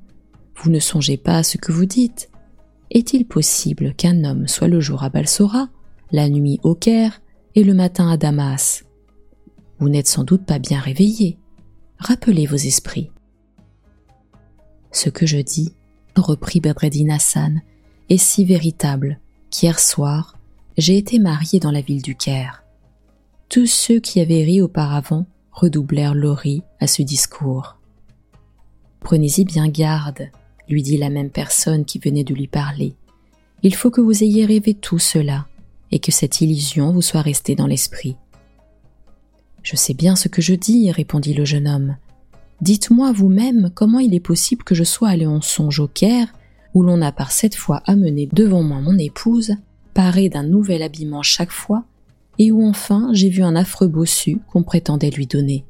Vous 0.55 0.70
ne 0.70 0.78
songez 0.78 1.16
pas 1.16 1.38
à 1.38 1.43
ce 1.43 1.59
que 1.59 1.72
vous 1.72 1.86
dites. 1.86 2.30
Est-il 2.93 3.26
possible 3.26 3.93
qu'un 3.95 4.22
homme 4.22 4.47
soit 4.47 4.68
le 4.68 4.80
jour 4.80 5.03
à 5.03 5.09
Balsora, 5.09 5.68
la 6.12 6.28
nuit 6.28 6.61
au 6.62 6.76
Caire 6.76 7.20
et 7.57 7.64
le 7.64 7.74
matin 7.74 8.09
à 8.09 8.16
Damas? 8.16 8.84
Vous 9.80 9.88
n'êtes 9.88 10.07
sans 10.07 10.22
doute 10.22 10.47
pas 10.47 10.61
bien 10.61 10.78
réveillé. 10.78 11.38
Rappelez 11.99 12.47
vos 12.47 12.55
esprits. 12.55 13.11
Ce 14.93 15.09
que 15.09 15.26
je 15.26 15.38
dis, 15.38 15.74
reprit 16.14 16.61
Bedreddin 16.61 17.11
Hassan, 17.11 17.62
est 18.09 18.16
si 18.16 18.45
véritable 18.45 19.18
qu'hier 19.51 19.80
soir, 19.80 20.36
j'ai 20.81 20.97
été 20.97 21.18
marié 21.18 21.61
dans 21.61 21.70
la 21.70 21.83
ville 21.83 22.01
du 22.01 22.16
Caire. 22.16 22.64
Tous 23.51 23.66
ceux 23.66 24.01
qui 24.01 24.18
avaient 24.18 24.45
ri 24.45 24.62
auparavant 24.62 25.26
redoublèrent 25.53 26.14
leur 26.14 26.43
à 26.81 26.87
ce 26.87 27.03
discours. 27.03 27.76
Prenez-y 29.01 29.45
bien 29.45 29.68
garde, 29.68 30.31
lui 30.70 30.83
dit 30.83 30.97
la 30.97 31.11
même 31.11 31.28
personne 31.28 31.85
qui 31.85 31.99
venait 31.99 32.24
de 32.24 32.33
lui 32.33 32.47
parler. 32.47 32.95
Il 33.62 33.74
faut 33.74 33.91
que 33.91 34.01
vous 34.01 34.22
ayez 34.22 34.47
rêvé 34.47 34.72
tout 34.72 34.99
cela, 34.99 35.47
et 35.91 35.99
que 35.99 36.12
cette 36.12 36.41
illusion 36.41 36.93
vous 36.93 37.03
soit 37.03 37.20
restée 37.20 37.55
dans 37.55 37.66
l'esprit. 37.66 38.16
Je 39.62 39.76
sais 39.76 39.95
bien 39.95 40.16
ce 40.16 40.28
que 40.28 40.41
je 40.41 40.55
dis, 40.55 40.91
répondit 40.91 41.35
le 41.35 41.45
jeune 41.45 41.68
homme. 41.68 41.97
Dites-moi 42.62 43.12
vous-même 43.12 43.70
comment 43.74 43.99
il 43.99 44.14
est 44.14 44.20
possible 44.20 44.64
que 44.64 44.74
je 44.74 44.85
sois 44.85 45.11
allé 45.11 45.26
en 45.26 45.43
songe 45.43 45.81
au 45.81 45.89
Caire, 45.89 46.33
où 46.72 46.83
l'on 46.83 47.03
a 47.03 47.12
par 47.12 47.33
cette 47.33 47.57
fois 47.57 47.83
amené 47.85 48.28
devant 48.33 48.62
moi 48.62 48.81
mon 48.81 48.97
épouse, 48.97 49.57
paré 49.95 50.28
d'un 50.28 50.43
nouvel 50.43 50.82
habillement 50.82 51.22
chaque 51.22 51.51
fois, 51.51 51.84
et 52.38 52.51
où 52.51 52.66
enfin 52.66 53.11
j'ai 53.12 53.28
vu 53.28 53.43
un 53.43 53.57
affreux 53.57 53.88
bossu 53.88 54.38
qu'on 54.49 54.62
prétendait 54.62 55.11
lui 55.11 55.26
donner. 55.26 55.64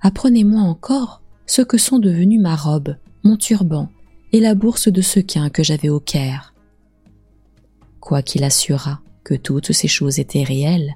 apprenez-moi 0.00 0.60
encore 0.60 1.22
ce 1.46 1.62
que 1.62 1.78
sont 1.78 1.98
devenus 1.98 2.40
ma 2.40 2.54
robe, 2.54 2.96
mon 3.24 3.36
turban 3.36 3.88
et 4.32 4.40
la 4.40 4.54
bourse 4.54 4.88
de 4.88 5.00
sequin 5.00 5.48
que 5.48 5.62
j'avais 5.62 5.88
au 5.88 5.98
Caire. 5.98 6.54
Quoiqu'il 8.00 8.44
assurât 8.44 9.00
que 9.24 9.34
toutes 9.34 9.72
ces 9.72 9.88
choses 9.88 10.18
étaient 10.18 10.42
réelles, 10.42 10.94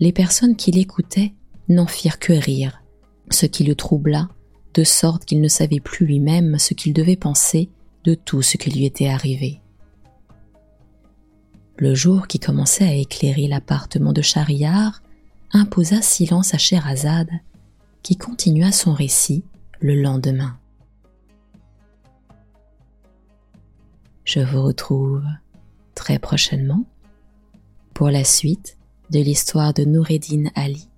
les 0.00 0.12
personnes 0.12 0.56
qui 0.56 0.70
l'écoutaient 0.70 1.32
n'en 1.68 1.86
firent 1.86 2.18
que 2.18 2.32
rire, 2.34 2.82
ce 3.30 3.46
qui 3.46 3.64
le 3.64 3.74
troubla, 3.74 4.28
de 4.74 4.84
sorte 4.84 5.24
qu'il 5.24 5.40
ne 5.40 5.48
savait 5.48 5.80
plus 5.80 6.06
lui-même 6.06 6.58
ce 6.58 6.74
qu'il 6.74 6.92
devait 6.92 7.16
penser 7.16 7.70
de 8.04 8.14
tout 8.14 8.42
ce 8.42 8.58
qui 8.58 8.70
lui 8.70 8.84
était 8.84 9.08
arrivé. 9.08 9.60
Le 11.78 11.94
jour 11.94 12.26
qui 12.26 12.38
commençait 12.38 12.84
à 12.84 12.94
éclairer 12.94 13.48
l'appartement 13.48 14.12
de 14.12 14.22
Schahriar 14.22 15.02
imposa 15.52 16.00
silence 16.00 16.54
à 16.54 16.58
Scheherazade, 16.58 17.30
qui 18.02 18.16
continua 18.16 18.72
son 18.72 18.94
récit 18.94 19.44
le 19.80 20.00
lendemain. 20.00 20.58
Je 24.24 24.40
vous 24.40 24.62
retrouve 24.62 25.22
très 25.94 26.18
prochainement 26.18 26.84
pour 27.94 28.10
la 28.10 28.24
suite 28.24 28.76
de 29.10 29.20
l'histoire 29.20 29.72
de 29.72 29.84
Noureddin 29.84 30.50
Ali 30.54 30.88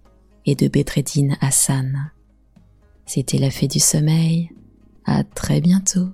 et 0.47 0.55
de 0.55 0.68
Bedreddin 0.68 1.37
Hassan. 1.41 2.11
C'était 3.05 3.39
la 3.39 3.51
fée 3.51 3.68
du 3.68 3.81
sommeil. 3.81 4.51
À 5.05 5.24
très 5.24 5.61
bientôt. 5.61 6.09